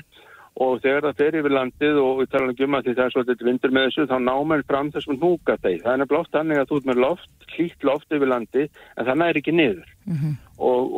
og 0.60 0.80
þegar 0.82 1.06
það 1.06 1.20
fer 1.20 1.36
yfir 1.38 1.54
landið 1.54 1.98
og 2.02 2.18
við 2.20 2.30
tala 2.32 2.54
um 2.66 2.76
að 2.76 2.86
því 2.86 2.94
það 2.96 3.04
er 3.04 3.14
svolítið 3.14 3.46
vindur 3.48 3.74
með 3.76 3.86
þessu 3.86 4.06
þá 4.10 4.16
námar 4.26 4.64
fram 4.66 4.90
þessum 4.92 5.20
hnúka 5.20 5.56
þeir. 5.62 5.78
Það 5.84 5.92
er 5.92 6.00
nefnilega 6.02 6.24
oft 6.24 6.34
þannig 6.34 6.60
að 6.60 6.68
þú 6.70 6.80
ert 6.80 6.88
með 6.90 7.02
loft, 7.04 7.30
hlýtt 7.54 7.86
loft 7.86 8.16
yfir 8.16 8.32
landi 8.32 8.64
en 8.66 9.06
það 9.06 9.20
næri 9.22 9.42
ekki 9.42 9.54
niður 9.54 9.92
mm 10.08 10.16
-hmm. 10.16 10.34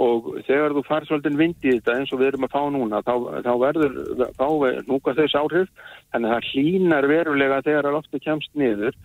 Og, 0.03 0.31
þegar 0.47 0.75
þú 0.77 0.85
far 0.87 1.07
svolítið 1.09 1.39
vind 1.41 1.67
í 1.67 1.75
þetta 1.77 1.97
eins 1.99 2.13
og 2.13 2.23
við 2.23 2.33
erum 2.33 2.47
að 2.49 2.55
fá 2.55 2.63
núna 2.75 3.03
þá, 3.07 3.15
þá 3.47 3.53
verður 3.63 3.95
fá 4.39 4.49
hnúka 4.87 5.15
þess 5.19 5.39
áhrif 5.39 5.71
þannig 6.13 6.29
að 6.29 6.35
það 6.35 6.49
hlínar 6.51 7.09
verulega 7.11 7.63
þegar 7.69 7.89
að 7.89 7.97
lofti 7.99 8.23
kemst 8.25 8.53
niður. 8.59 8.99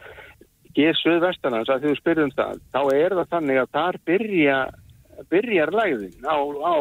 Ger 0.77 0.97
söðvestanans 0.99 1.71
að 1.73 1.85
því 1.85 1.93
þú 1.93 2.01
spyrjum 2.01 2.35
það 2.37 2.59
þá 2.73 2.81
er 2.97 3.17
það 3.19 3.31
þannig 3.35 3.61
að 3.61 3.71
þar 3.77 4.01
byrja 4.11 4.59
byrjar 5.31 5.71
læðin 5.73 6.25
á, 6.29 6.37
á 6.37 6.75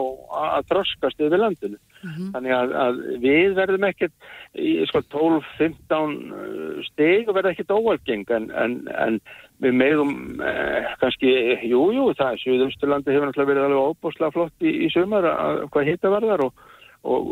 að 0.56 0.66
þroskast 0.70 1.22
yfir 1.24 1.40
landinu. 1.40 1.78
Mm 2.02 2.10
-hmm. 2.10 2.28
Þannig 2.34 2.52
að, 2.52 2.74
að 2.84 2.98
við 3.22 3.54
verðum 3.56 3.86
ekkert 3.88 4.14
í 4.52 4.72
sko 4.90 5.00
12-15 5.14 6.16
uh, 6.36 6.82
steg 6.90 7.28
og 7.28 7.38
verðum 7.38 7.54
ekkert 7.54 7.72
óalgeng 7.72 8.30
en, 8.36 8.50
en, 8.52 8.76
en 8.92 9.20
við 9.62 9.76
meðum 9.80 10.14
eh, 10.44 10.88
kannski, 11.00 11.32
jújú, 11.64 11.90
jú, 11.96 12.06
það 12.18 12.32
er 12.32 12.42
Suðumsturlandi 12.44 13.14
hefur 13.14 13.28
náttúrulega 13.30 13.52
verið 13.52 13.66
alveg 13.66 13.90
óbúslega 13.90 14.34
flott 14.34 14.64
í, 14.64 14.72
í 14.84 14.88
sumar 14.92 15.28
að 15.30 15.60
hvað 15.72 15.90
hitta 15.90 16.12
verðar 16.12 16.44
og, 16.46 16.64
og 17.06 17.30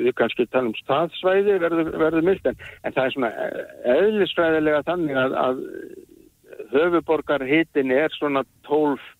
við 0.00 0.12
kannski 0.20 0.48
tala 0.48 0.70
um 0.70 0.78
staðsvæði 0.80 1.58
verður, 1.64 1.90
verður 2.04 2.28
myllt 2.28 2.48
en, 2.48 2.62
en 2.82 2.96
það 2.96 3.04
er 3.04 3.16
svona 3.16 3.32
eðlisfræðilega 3.96 4.84
þannig 4.88 5.20
að, 5.24 5.36
að 5.42 5.66
höfuborgar 6.72 7.44
hitin 7.48 7.92
er 7.96 8.14
svona 8.16 8.46
12 8.68 9.10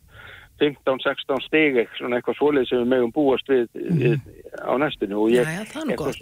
15-16 0.62 1.42
stegi, 1.46 1.84
svona 1.98 2.18
eitthvað 2.18 2.38
svolítið 2.38 2.68
sem 2.70 2.82
við 2.82 2.90
mögum 2.92 3.14
búast 3.16 3.48
við, 3.50 3.64
mm. 3.74 3.98
við 3.98 4.18
á 4.62 4.72
næstinu 4.78 5.26
Já, 5.32 5.42
já, 5.42 5.62
það 5.72 5.80
er 5.82 5.88
nú 5.88 5.96
gott 5.98 6.20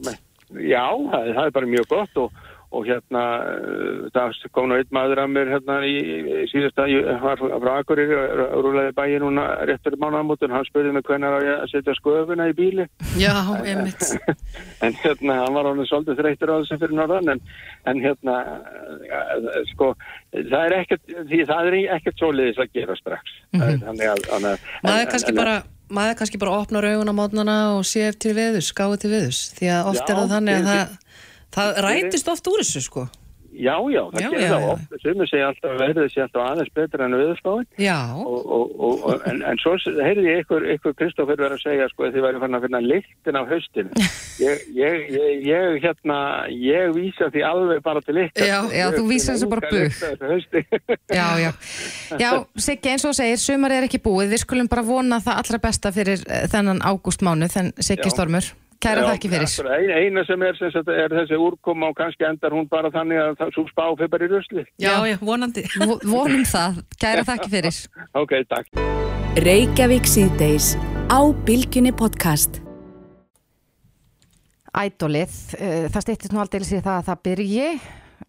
Já, 0.50 0.86
það, 1.12 1.26
það 1.36 1.44
er 1.44 1.52
bara 1.58 1.70
mjög 1.74 1.90
gott 1.90 2.20
og 2.24 2.38
og 2.70 2.86
hérna 2.86 3.22
eh, 3.50 4.02
það 4.14 4.36
kom 4.54 4.68
nú 4.70 4.76
einn 4.78 4.92
maður 4.94 5.22
að 5.24 5.32
mér 5.34 5.50
hérna 5.50 5.78
í, 5.86 5.94
í 5.98 6.44
síðast 6.52 6.78
að 6.78 6.92
ég 6.92 7.08
var 7.24 7.40
frá 7.40 7.72
Akureyri 7.80 8.18
og 8.18 8.62
rúlega 8.66 8.94
bæði 8.94 9.18
núna 9.24 9.46
rétt 9.66 9.82
fyrir 9.86 9.98
mánamótun, 10.02 10.54
hann 10.54 10.68
spurði 10.68 10.94
mig 10.94 11.06
hvernig 11.08 11.34
að 11.34 11.48
ég 11.48 11.64
setja 11.72 11.96
sköfuna 11.98 12.46
í 12.52 12.54
bíli. 12.60 12.86
Já, 13.18 13.34
einmitt. 13.64 14.06
En 14.84 14.94
hérna, 15.02 15.40
hann 15.42 15.56
var 15.56 15.66
alveg 15.68 15.90
svolítið 15.90 16.22
þreytur 16.22 16.54
á 16.54 16.56
þessu 16.60 16.78
fyrir 16.80 16.96
norðan 16.96 17.34
en, 17.34 17.42
en 17.90 17.98
hérna 18.00 18.36
sko, 19.72 19.90
það 20.36 20.62
er 20.62 20.76
ekkert 20.78 21.12
því 21.28 21.42
það 21.50 21.68
er 21.68 21.76
ekkert 21.98 22.22
svo 22.22 22.30
liðis 22.32 22.62
að 22.62 22.72
gera 22.78 22.96
strax. 22.96 23.36
Mm 23.50 23.60
-hmm. 23.66 23.84
þannig 23.84 24.08
að 24.14 24.48
maður 24.86 25.02
er 25.02 25.12
kannski 25.12 25.36
bara 25.36 25.60
maður 25.90 26.18
kannski 26.20 26.40
bara 26.40 26.56
opnar 26.60 26.86
augun 26.86 27.10
á 27.10 27.14
mótnana 27.14 27.56
og 27.76 27.84
sé 27.88 28.10
til 28.14 28.34
viðus, 28.36 28.70
skáði 28.70 29.00
til 29.02 29.12
viðus 29.14 29.40
því 29.58 29.70
að 29.74 29.92
oft 29.92 30.02
Já, 30.02 30.06
er 30.06 30.20
það 30.20 30.34
þannig 30.34 30.58
að 30.58 30.68
það 30.70 30.98
Það 31.54 31.82
rætist 31.86 32.30
oft 32.30 32.52
úr 32.52 32.62
þessu 32.62 32.84
sko. 32.84 33.08
Já, 33.50 33.74
já, 33.90 34.04
það 34.14 34.22
Já, 34.22 34.28
gerir 34.30 34.44
já, 34.44 34.50
það 34.50 34.62
já. 34.62 34.68
oft. 34.72 34.92
Sumir 35.02 35.28
segja 35.28 35.46
alltaf 35.50 35.72
að 35.72 35.80
verðið 35.82 36.06
sé 36.12 36.20
alltaf 36.22 36.44
aðeins 36.46 36.70
betra 36.78 37.06
en 37.06 37.16
viðspáin. 37.18 37.66
Já. 37.82 37.96
Og, 38.22 38.52
og, 38.56 38.76
og, 38.86 39.24
en, 39.26 39.40
en 39.50 39.58
svo 39.60 39.72
heyrði 40.06 40.26
ég 40.28 40.44
ykkur, 40.44 40.66
ykkur 40.76 40.94
Kristoffer 41.00 41.40
verið 41.40 41.56
að 41.58 41.64
segja 41.64 41.88
sko 41.90 42.06
að 42.06 42.14
þið 42.14 42.24
væri 42.26 42.42
fann 42.44 42.56
að 42.56 42.64
finna 42.66 42.80
lyktin 42.84 43.40
af 43.40 43.50
haustinu. 43.50 43.90
Ég, 44.40 44.62
ég, 44.72 45.02
ég, 45.12 45.42
ég, 45.44 45.74
hérna, 45.82 46.16
ég 46.48 46.94
vísa 46.96 47.26
því 47.28 47.42
alveg 47.44 47.82
bara 47.84 48.00
til 48.00 48.14
ykkar. 48.22 48.46
Já, 48.48 48.56
já, 48.72 48.86
þú 48.94 49.02
vísar 49.10 49.36
þessu 49.36 49.48
bara. 49.52 49.68
Hausti. 50.30 50.62
Já, 51.18 51.26
já. 51.42 51.50
Já, 52.16 52.30
Siggi, 52.56 52.94
eins 52.94 53.04
og 53.04 53.12
segir, 53.18 53.36
sumar 53.42 53.74
er 53.76 53.84
ekki 53.84 54.00
búið. 54.00 54.32
Við 54.32 54.44
skulum 54.46 54.70
bara 54.72 54.86
vona 54.86 55.20
það 55.20 55.42
allra 55.42 55.60
besta 55.66 55.92
fyrir 55.92 56.24
eh, 56.24 56.46
þennan 56.48 56.80
ágústmánu, 56.88 57.50
þenn 57.52 57.74
Siggi 57.76 58.08
Já. 58.08 58.14
Stormur. 58.16 58.48
Kæra 58.80 59.02
þakki 59.10 59.28
fyrir. 59.28 59.50
Ein, 59.76 59.90
eina 59.92 60.22
sem 60.24 60.42
er, 60.46 60.56
sem 60.56 60.70
sagt, 60.72 60.88
er 60.88 61.12
þessi 61.12 61.36
úrkoma 61.36 61.90
og 61.90 61.98
kannski 61.98 62.24
endar 62.24 62.54
hún 62.56 62.64
bara 62.70 62.88
þannig 62.94 63.20
að 63.20 63.34
það 63.42 63.58
spá 63.68 63.82
fyrir 63.98 64.08
bara 64.14 64.24
í 64.24 64.30
rusli. 64.30 64.64
Já, 64.80 64.94
já, 65.04 65.16
vonandi. 65.20 65.64
Vo- 65.84 65.98
Vonum 66.08 66.46
það. 66.48 66.78
Kæra 67.02 67.26
þakki 67.28 67.52
fyrir. 67.52 67.80
Ok, 68.22 68.32
takk. 68.48 68.80
Reykjavík 69.44 70.08
síðdeis 70.08 70.72
á 71.12 71.20
Bilginni 71.44 71.92
podcast. 71.92 72.62
Ædolið, 74.80 75.36
uh, 75.58 75.86
það 75.92 76.06
stýttist 76.06 76.32
nú 76.32 76.40
aldrei 76.40 76.64
sér 76.64 76.80
það 76.86 77.02
að 77.02 77.08
það 77.10 77.22
byrji. 77.28 77.70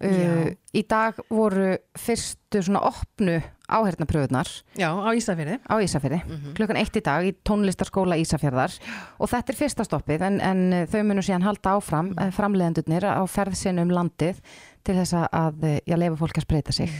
Uh, 0.02 0.46
í 0.74 0.82
dag 0.88 1.16
voru 1.30 1.76
fyrstu 2.00 2.60
svona 2.64 2.80
opnu 2.88 3.36
áhernapröfunar 3.78 4.50
Já, 4.78 4.88
á 4.92 5.10
Ísafirði. 5.16 5.58
á 5.64 5.74
Ísafjörði, 5.82 6.20
klukkan 6.58 6.80
eitt 6.80 6.98
í 6.98 7.04
dag 7.04 7.26
í 7.26 7.32
tónlistarskóla 7.46 8.18
Ísafjörðar 8.20 8.76
og 9.18 9.32
þetta 9.32 9.52
er 9.54 9.58
fyrsta 9.58 9.86
stoppið 9.88 10.26
en, 10.28 10.38
en 10.44 10.62
uh, 10.72 10.84
þau 10.90 11.00
munu 11.08 11.24
síðan 11.24 11.46
halda 11.46 11.76
áfram 11.78 12.12
mm. 12.12 12.34
framleiðendurnir 12.36 13.08
á 13.08 13.22
ferð 13.30 13.58
sinni 13.58 13.84
um 13.84 13.94
landið 13.94 14.42
til 14.86 14.98
þess 15.00 15.16
að, 15.18 15.26
að 15.40 15.66
uh, 15.68 15.78
já, 15.86 15.96
lefa 16.04 16.20
fólk 16.20 16.40
að 16.40 16.48
spreita 16.48 16.76
sig. 16.76 16.92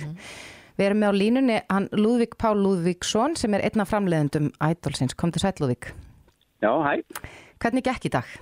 Við 0.78 0.86
erum 0.88 1.02
með 1.02 1.12
á 1.12 1.20
línunni 1.20 1.58
hann 1.68 1.90
Lúðvík 1.92 2.38
Pál 2.40 2.54
Lúðvíksson 2.56 3.36
sem 3.36 3.52
er 3.54 3.66
einn 3.66 3.82
af 3.84 3.90
framleiðendum 3.92 4.48
Ædolsins. 4.64 5.14
Kom 5.18 5.32
til 5.34 5.42
sætt 5.44 5.60
Lúðvík. 5.60 5.92
Já, 6.62 6.72
hæ. 6.80 7.02
Hvernig 7.60 7.84
gekk 7.84 8.08
í 8.08 8.12
dag? 8.14 8.32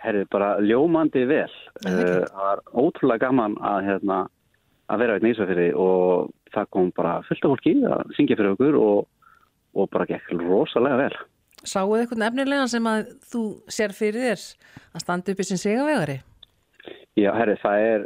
Herri, 0.00 0.24
bara 0.32 0.54
ljómandi 0.64 1.26
vel. 1.28 1.52
það 1.84 2.02
er 2.02 2.10
Uh, 2.10 2.36
var 2.36 2.60
ótrúlega 2.72 3.26
gaman 3.26 3.54
að, 3.60 3.78
hérna, 3.86 4.18
að 4.90 5.02
vera 5.04 5.18
í 5.18 5.32
Ísafirði 5.32 5.68
og 5.78 6.30
það 6.54 6.70
kom 6.74 6.88
bara 6.96 7.18
fullt 7.28 7.44
af 7.46 7.54
fólki 7.54 7.74
að 7.86 8.16
syngja 8.16 8.38
fyrir 8.38 8.54
okkur 8.54 8.78
og, 8.80 9.04
og 9.78 9.92
bara 9.92 10.08
gekk 10.10 10.32
rosalega 10.38 11.04
vel. 11.04 11.12
Sáuð 11.60 12.00
eitthvað 12.00 12.26
efnilegan 12.30 12.72
sem 12.72 12.88
að 12.88 13.12
þú 13.30 13.44
sér 13.68 13.94
fyrir 13.94 14.30
þér 14.30 14.44
að 14.96 15.04
standa 15.04 15.32
upp 15.32 15.42
í 15.42 15.46
sin 15.46 15.60
sigavegari? 15.60 16.20
Já, 17.18 17.28
herri, 17.36 17.56
það 17.60 17.84
er 17.84 18.04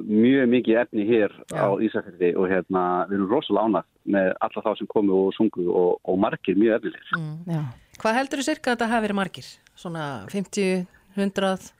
mjög 0.00 0.48
mikið 0.50 0.78
efni 0.80 1.04
hér 1.06 1.34
á 1.54 1.76
Ísafirði 1.86 2.32
og 2.40 2.48
hérna, 2.50 2.82
við 3.06 3.20
erum 3.20 3.30
rosalega 3.30 3.68
ánægt 3.68 3.90
með 4.16 4.30
alla 4.46 4.62
þá 4.64 4.70
sem 4.80 4.88
komu 4.90 5.18
og 5.26 5.34
sungu 5.36 5.66
og, 5.70 6.00
og 6.02 6.18
margir 6.18 6.58
mjög 6.58 6.80
efnilegir. 6.80 7.20
Já. 7.52 7.62
Hvað 8.00 8.18
heldur 8.18 8.42
þú 8.42 8.46
cirka 8.48 8.72
að 8.72 8.76
þetta 8.76 8.90
hafi 8.90 9.06
verið 9.06 9.18
margir? 9.20 9.50
Svona 9.76 10.06
50, 10.32 10.86
100? 11.14 11.75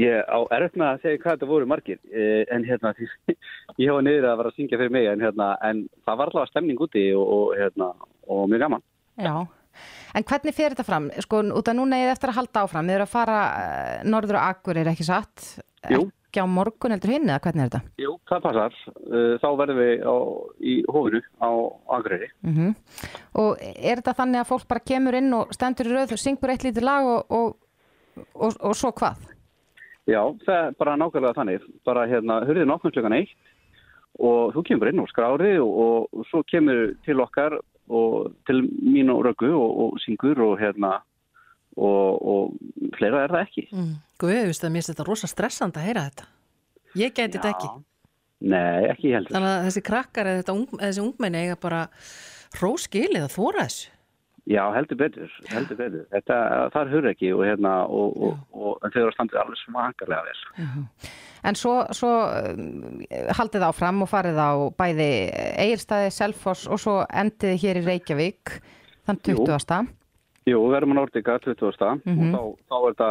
Ég 0.00 0.24
á 0.24 0.38
erfitt 0.56 0.78
með 0.78 0.88
að 0.88 1.02
segja 1.02 1.22
hvað 1.22 1.34
þetta 1.34 1.48
voru 1.50 1.68
margir 1.68 1.98
eh, 2.12 2.44
en 2.54 2.64
hérna 2.64 2.94
ég 3.80 3.88
hefa 3.88 4.04
niður 4.04 4.28
að 4.30 4.38
vera 4.40 4.52
að 4.52 4.56
syngja 4.60 4.78
fyrir 4.80 4.94
mig 4.94 5.08
en, 5.10 5.24
hérna, 5.24 5.48
en 5.68 5.82
það 6.06 6.20
var 6.20 6.32
allavega 6.32 6.52
stemning 6.52 6.80
úti 6.86 7.08
og, 7.16 7.26
og, 7.36 7.50
hérna, 7.58 7.90
og 8.30 8.46
mjög 8.50 8.64
gaman. 8.66 8.86
Já. 9.20 9.34
En 10.12 10.26
hvernig 10.28 10.56
fer 10.56 10.74
þetta 10.74 10.86
fram? 10.86 11.10
Sko, 11.24 11.42
út 11.56 11.68
af 11.68 11.76
núna 11.76 12.00
þið 12.00 12.14
eftir 12.14 12.32
að 12.32 12.38
halda 12.40 12.64
áfram. 12.66 12.88
Þið 12.88 12.98
eru 12.98 13.06
að 13.06 13.12
fara 13.12 13.38
uh, 13.44 13.94
norður 14.08 14.38
og 14.40 14.48
akkur 14.50 14.80
er 14.80 14.90
ekki 14.92 15.06
satt? 15.08 15.46
Jú. 15.92 16.04
Ekki 16.32 16.44
á 16.44 16.48
morgun 16.48 16.94
heldur 16.94 17.12
hinn 17.12 17.28
eða 17.28 17.40
hvernig 17.44 17.64
er 17.64 17.70
þetta? 17.72 17.96
Jú, 18.00 18.12
það 18.28 18.44
passar. 18.46 18.76
Uh, 19.00 19.34
Þá 19.40 19.48
verðum 19.60 19.80
við 19.80 20.04
á, 20.04 20.16
í 20.60 20.76
hófinu 20.88 21.22
á 21.40 21.50
Akureyri. 21.96 22.30
Mm 22.44 22.72
Og 23.40 23.60
er 23.60 24.00
þetta 24.00 24.16
þannig 24.20 24.42
að 24.42 24.48
fólk 24.52 24.68
bara 24.68 24.84
kemur 24.92 25.16
inn 25.16 25.32
og 25.36 25.52
stendur 25.56 25.88
í 25.88 25.94
röð 25.96 26.16
og 26.16 26.20
syngur 26.20 26.52
eitt 26.52 26.64
lítið 26.66 26.84
lag 26.84 27.08
og, 27.08 27.32
og, 27.32 27.54
og, 28.36 28.58
og 28.60 28.76
svo 28.76 28.92
hvað? 28.92 29.31
Já, 30.10 30.22
það 30.42 30.56
er 30.58 30.76
bara 30.80 30.98
nákvæmlega 30.98 31.36
þannig. 31.38 31.66
Bara 31.86 32.06
hérna, 32.10 32.40
hurðin 32.48 32.74
opnum 32.74 32.94
klukkan 32.94 33.18
eitt 33.20 33.34
og 34.20 34.52
þú 34.52 34.64
kemur 34.68 34.90
inn 34.90 35.00
og 35.00 35.08
skráði 35.08 35.54
og, 35.62 36.10
og 36.12 36.26
svo 36.28 36.42
kemur 36.44 36.90
til 37.06 37.22
okkar 37.24 37.56
og 37.92 38.34
til 38.48 38.60
mín 38.66 39.12
og 39.12 39.22
röggu 39.26 39.48
og, 39.56 39.70
og 39.84 40.02
syngur 40.02 40.40
og 40.44 40.58
hérna 40.60 40.98
og, 41.76 42.18
og 42.20 42.92
fleira 42.98 43.24
er 43.24 43.32
það 43.32 43.46
ekki. 43.46 43.64
Mm. 43.72 43.94
Guð, 44.20 44.34
þú 44.34 44.50
veist 44.50 44.66
að 44.66 44.74
mér 44.74 44.82
finnst 44.82 44.92
þetta 44.92 45.08
rosa 45.08 45.30
stressand 45.30 45.78
að 45.80 45.88
heyra 45.88 46.04
þetta. 46.10 46.28
Ég 47.00 47.16
gæti 47.16 47.38
þetta 47.38 47.54
ekki. 47.54 47.72
Nei, 48.52 48.90
ekki 48.90 49.14
heldur. 49.14 49.36
Þannig 49.36 49.54
að 49.54 49.66
þessi 49.68 49.84
krakkar 49.86 50.30
eða 50.32 50.54
ung, 50.56 50.68
eða 50.76 50.88
þessi 50.90 51.04
ungmenni 51.06 51.42
eiga 51.46 51.58
bara 51.62 51.82
hróskilið 52.58 53.26
að 53.26 53.34
þóra 53.36 53.66
þessu. 53.68 53.92
Já, 54.50 54.62
heldur 54.74 54.98
betur, 54.98 55.34
heldur 55.52 55.78
betur. 55.78 56.06
Þetta, 56.10 56.36
það 56.74 56.80
er 56.80 56.88
hurð 56.90 57.10
ekki 57.12 57.28
og 57.30 57.44
hérna 57.46 57.74
og, 57.86 58.16
og, 58.18 58.40
og, 58.50 58.88
þau 58.88 58.98
eru 59.04 59.10
að 59.12 59.14
standa 59.14 59.38
alveg 59.44 59.60
smakarlega 59.60 60.24
vel. 60.26 60.72
En 61.46 61.58
svo, 61.58 61.76
svo 61.94 62.10
um, 62.50 63.04
haldið 63.38 63.66
áfram 63.68 64.02
og 64.02 64.10
farið 64.10 64.40
á 64.42 64.50
bæði 64.82 65.08
Egilstaði, 65.62 66.10
Selfoss 66.14 66.66
og 66.66 66.82
svo 66.82 66.98
endið 67.06 67.54
hér 67.62 67.82
í 67.82 67.86
Reykjavík 67.86 68.56
þann 69.06 69.22
Jú. 69.30 69.46
20. 69.46 69.90
Jú, 70.50 70.58
við 70.66 70.78
erum 70.80 70.94
á 70.94 70.98
Nordica 70.98 71.38
20. 71.38 72.02
Mhm. 72.02 72.34
og 72.34 72.58
þá, 72.58 72.66
þá 72.66 72.76
er 72.76 72.86
þetta 72.90 73.10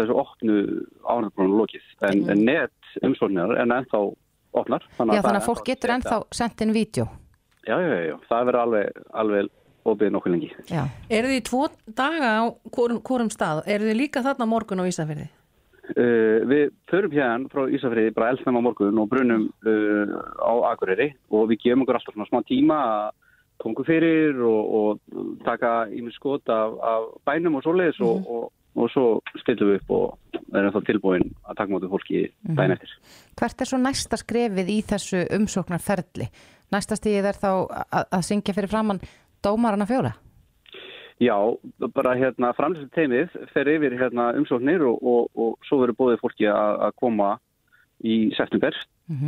þessu 0.00 0.20
opnu 0.24 0.58
ánægbrunum 1.04 1.56
lokið. 1.60 1.88
En, 2.08 2.28
en 2.32 2.46
net 2.48 2.94
umsóknar 3.04 3.58
en 3.60 3.76
ennþá 3.76 4.06
opnar. 4.56 4.84
Já, 4.96 5.20
þannig 5.20 5.42
að 5.42 5.50
fólk 5.50 5.66
getur 5.68 5.98
ennþá 5.98 6.22
sendt 6.32 6.64
inn 6.64 6.72
vídeo. 6.72 7.10
Já, 7.62 7.76
já, 7.76 7.92
já, 7.92 8.00
já, 8.08 8.16
það 8.26 8.48
verður 8.48 8.64
alveg, 8.64 9.02
alveg 9.22 9.50
opið 9.88 10.12
nokkuð 10.14 10.34
lengi. 10.34 10.50
Já. 10.70 10.84
Eru 11.10 11.30
þið 11.32 11.44
tvo 11.48 11.62
daga 11.98 12.32
á 12.38 12.42
hvorum 12.70 13.30
stað? 13.32 13.64
Eru 13.66 13.88
þið 13.90 13.98
líka 13.98 14.22
þarna 14.24 14.48
morgun 14.50 14.84
á 14.84 14.88
Ísafirði? 14.90 15.28
Uh, 15.92 16.44
við 16.46 16.68
förum 16.88 17.14
hérna 17.16 17.50
frá 17.50 17.66
Ísafriði 17.66 18.14
bara 18.14 18.30
elsnum 18.32 18.60
á 18.62 18.62
morgun 18.62 19.00
og 19.02 19.10
brunum 19.10 19.48
uh, 19.66 20.14
á 20.38 20.52
Akureyri 20.70 21.10
og 21.34 21.50
við 21.50 21.64
gefum 21.66 21.82
okkur 21.84 21.98
alltaf 21.98 22.14
svona 22.14 22.30
smá 22.30 22.40
tíma 22.46 22.78
að 22.78 23.10
okkur 23.70 23.86
fyrir 23.86 24.40
og, 24.46 24.72
og 24.78 25.42
taka 25.46 25.72
ímið 25.92 26.16
skot 26.16 26.50
af, 26.50 26.78
af 26.82 27.10
bænum 27.26 27.58
og 27.58 27.66
svoleiðis 27.66 28.00
og, 28.02 28.26
og, 28.26 28.48
og 28.74 28.90
svo 28.90 29.04
stillum 29.42 29.72
við 29.72 29.82
upp 29.82 29.92
og 29.98 30.40
erum 30.58 30.74
þá 30.74 30.80
tilbúin 30.88 31.28
að 31.46 31.58
taka 31.60 31.70
mótið 31.72 31.92
fólki 31.92 32.22
dæn 32.42 32.74
eftir. 32.74 32.96
Hvert 33.38 33.62
er 33.62 33.70
svo 33.70 33.80
næsta 33.82 34.18
skrefið 34.20 34.72
í 34.72 34.78
þessu 34.88 35.22
umsóknarferli? 35.38 36.28
Næsta 36.72 36.96
stíð 36.96 37.28
er 37.28 37.38
þá 37.38 37.50
að, 37.52 38.06
að 38.06 38.26
syngja 38.30 38.56
fyrir 38.56 38.72
framann 38.72 39.02
dómarana 39.44 39.86
fjóra? 39.88 40.12
Já, 41.22 41.36
bara 41.94 42.16
hérna 42.18 42.50
framlýstum 42.56 42.90
teimið 42.96 43.34
fer 43.52 43.68
yfir 43.70 43.94
hérna 44.00 44.32
umsóknir 44.38 44.82
og, 44.88 45.02
og, 45.02 45.28
og 45.38 45.68
svo 45.68 45.82
verður 45.82 45.98
bóðið 46.00 46.22
fólki 46.22 46.48
að, 46.50 46.78
að 46.88 46.96
koma 46.98 47.28
í 48.02 48.16
september 48.34 48.74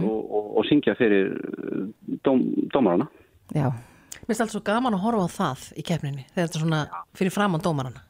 og, 0.01 0.17
og, 0.25 0.49
og 0.59 0.67
syngja 0.67 0.97
fyrir 0.99 1.31
uh, 1.37 1.85
dóm, 2.27 2.43
dómarana. 2.75 3.07
Já. 3.55 3.69
Mér 4.25 4.33
finnst 4.33 4.43
alltaf 4.47 4.57
svo 4.57 4.65
gaman 4.65 4.97
að 4.97 5.05
horfa 5.05 5.29
á 5.29 5.37
það 5.37 5.65
í 5.77 5.85
keppninni 5.87 6.27
þegar 6.33 6.49
þetta 6.49 6.59
er 6.59 6.65
svona 6.65 6.83
fyrir 7.15 7.35
fram 7.35 7.55
á 7.55 7.59
dómarana. 7.63 8.05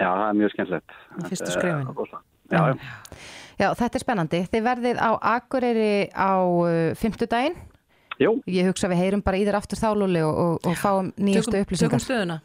Já, 0.00 0.08
það 0.08 0.26
er 0.28 0.38
mjög 0.40 0.54
skemmtilegt. 0.54 0.96
fyrstu 1.28 1.94
rosa. 1.98 2.22
Já, 2.50 2.60
já. 2.70 2.74
Já, 3.60 3.66
þetta 3.76 3.98
er 3.98 4.02
spennandi. 4.04 4.38
Þið 4.48 4.62
verðið 4.64 5.00
á 5.04 5.10
Akureyri 5.34 5.92
á 6.16 6.32
uh, 6.40 6.94
fimmtudaginn. 6.96 7.58
Jú. 8.20 8.42
Ég 8.46 8.66
hugsa 8.68 8.86
að 8.88 8.94
við 8.94 9.02
heyrum 9.04 9.22
bara 9.24 9.36
í 9.40 9.44
þér 9.48 9.56
aftur 9.60 9.80
þálúli 9.80 10.22
og, 10.26 10.38
og, 10.44 10.54
og 10.68 10.76
fáum 10.76 11.12
nýjastu 11.16 11.54
Tökum, 11.54 11.64
upplýsingar. 11.64 11.90
tökum 11.96 12.04
stöðuna. 12.04 12.40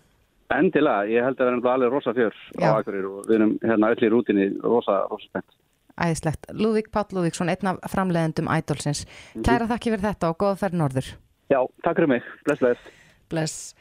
Endilega, 0.56 1.06
ég 1.10 1.24
held 1.26 1.40
að 1.40 1.46
við 1.46 1.52
erum 1.52 1.68
alveg 1.74 1.92
rosa 1.92 2.14
fjör 2.14 2.34
Já. 2.62 2.68
á 2.70 2.78
Akureyri 2.80 3.06
og 3.10 3.26
við 3.28 3.36
erum 3.36 3.54
hérna 3.66 3.90
öll 3.92 4.04
í 4.06 4.12
rútinni 4.14 4.46
rosa, 4.64 5.08
rosa 5.10 5.26
spennt. 5.28 5.52
Æðislegt. 5.96 6.48
Lúðvík 6.54 6.92
Páll 6.92 7.12
Lúðvíksson, 7.16 7.50
einn 7.50 7.68
af 7.72 7.80
framleiðendum 7.92 8.48
Ædolsins. 8.52 9.06
Kæra 9.44 9.68
þakki 9.68 9.94
fyrir 9.96 10.06
þetta 10.06 10.32
og 10.32 10.38
góða 10.44 10.60
ferð 10.60 10.76
norður. 10.84 11.08
Já, 11.52 11.60
takk 11.84 11.96
fyrir 12.00 12.12
mig. 12.12 12.24
Bless, 12.46 12.60
bless. 12.60 12.80
Bless. 13.32 13.76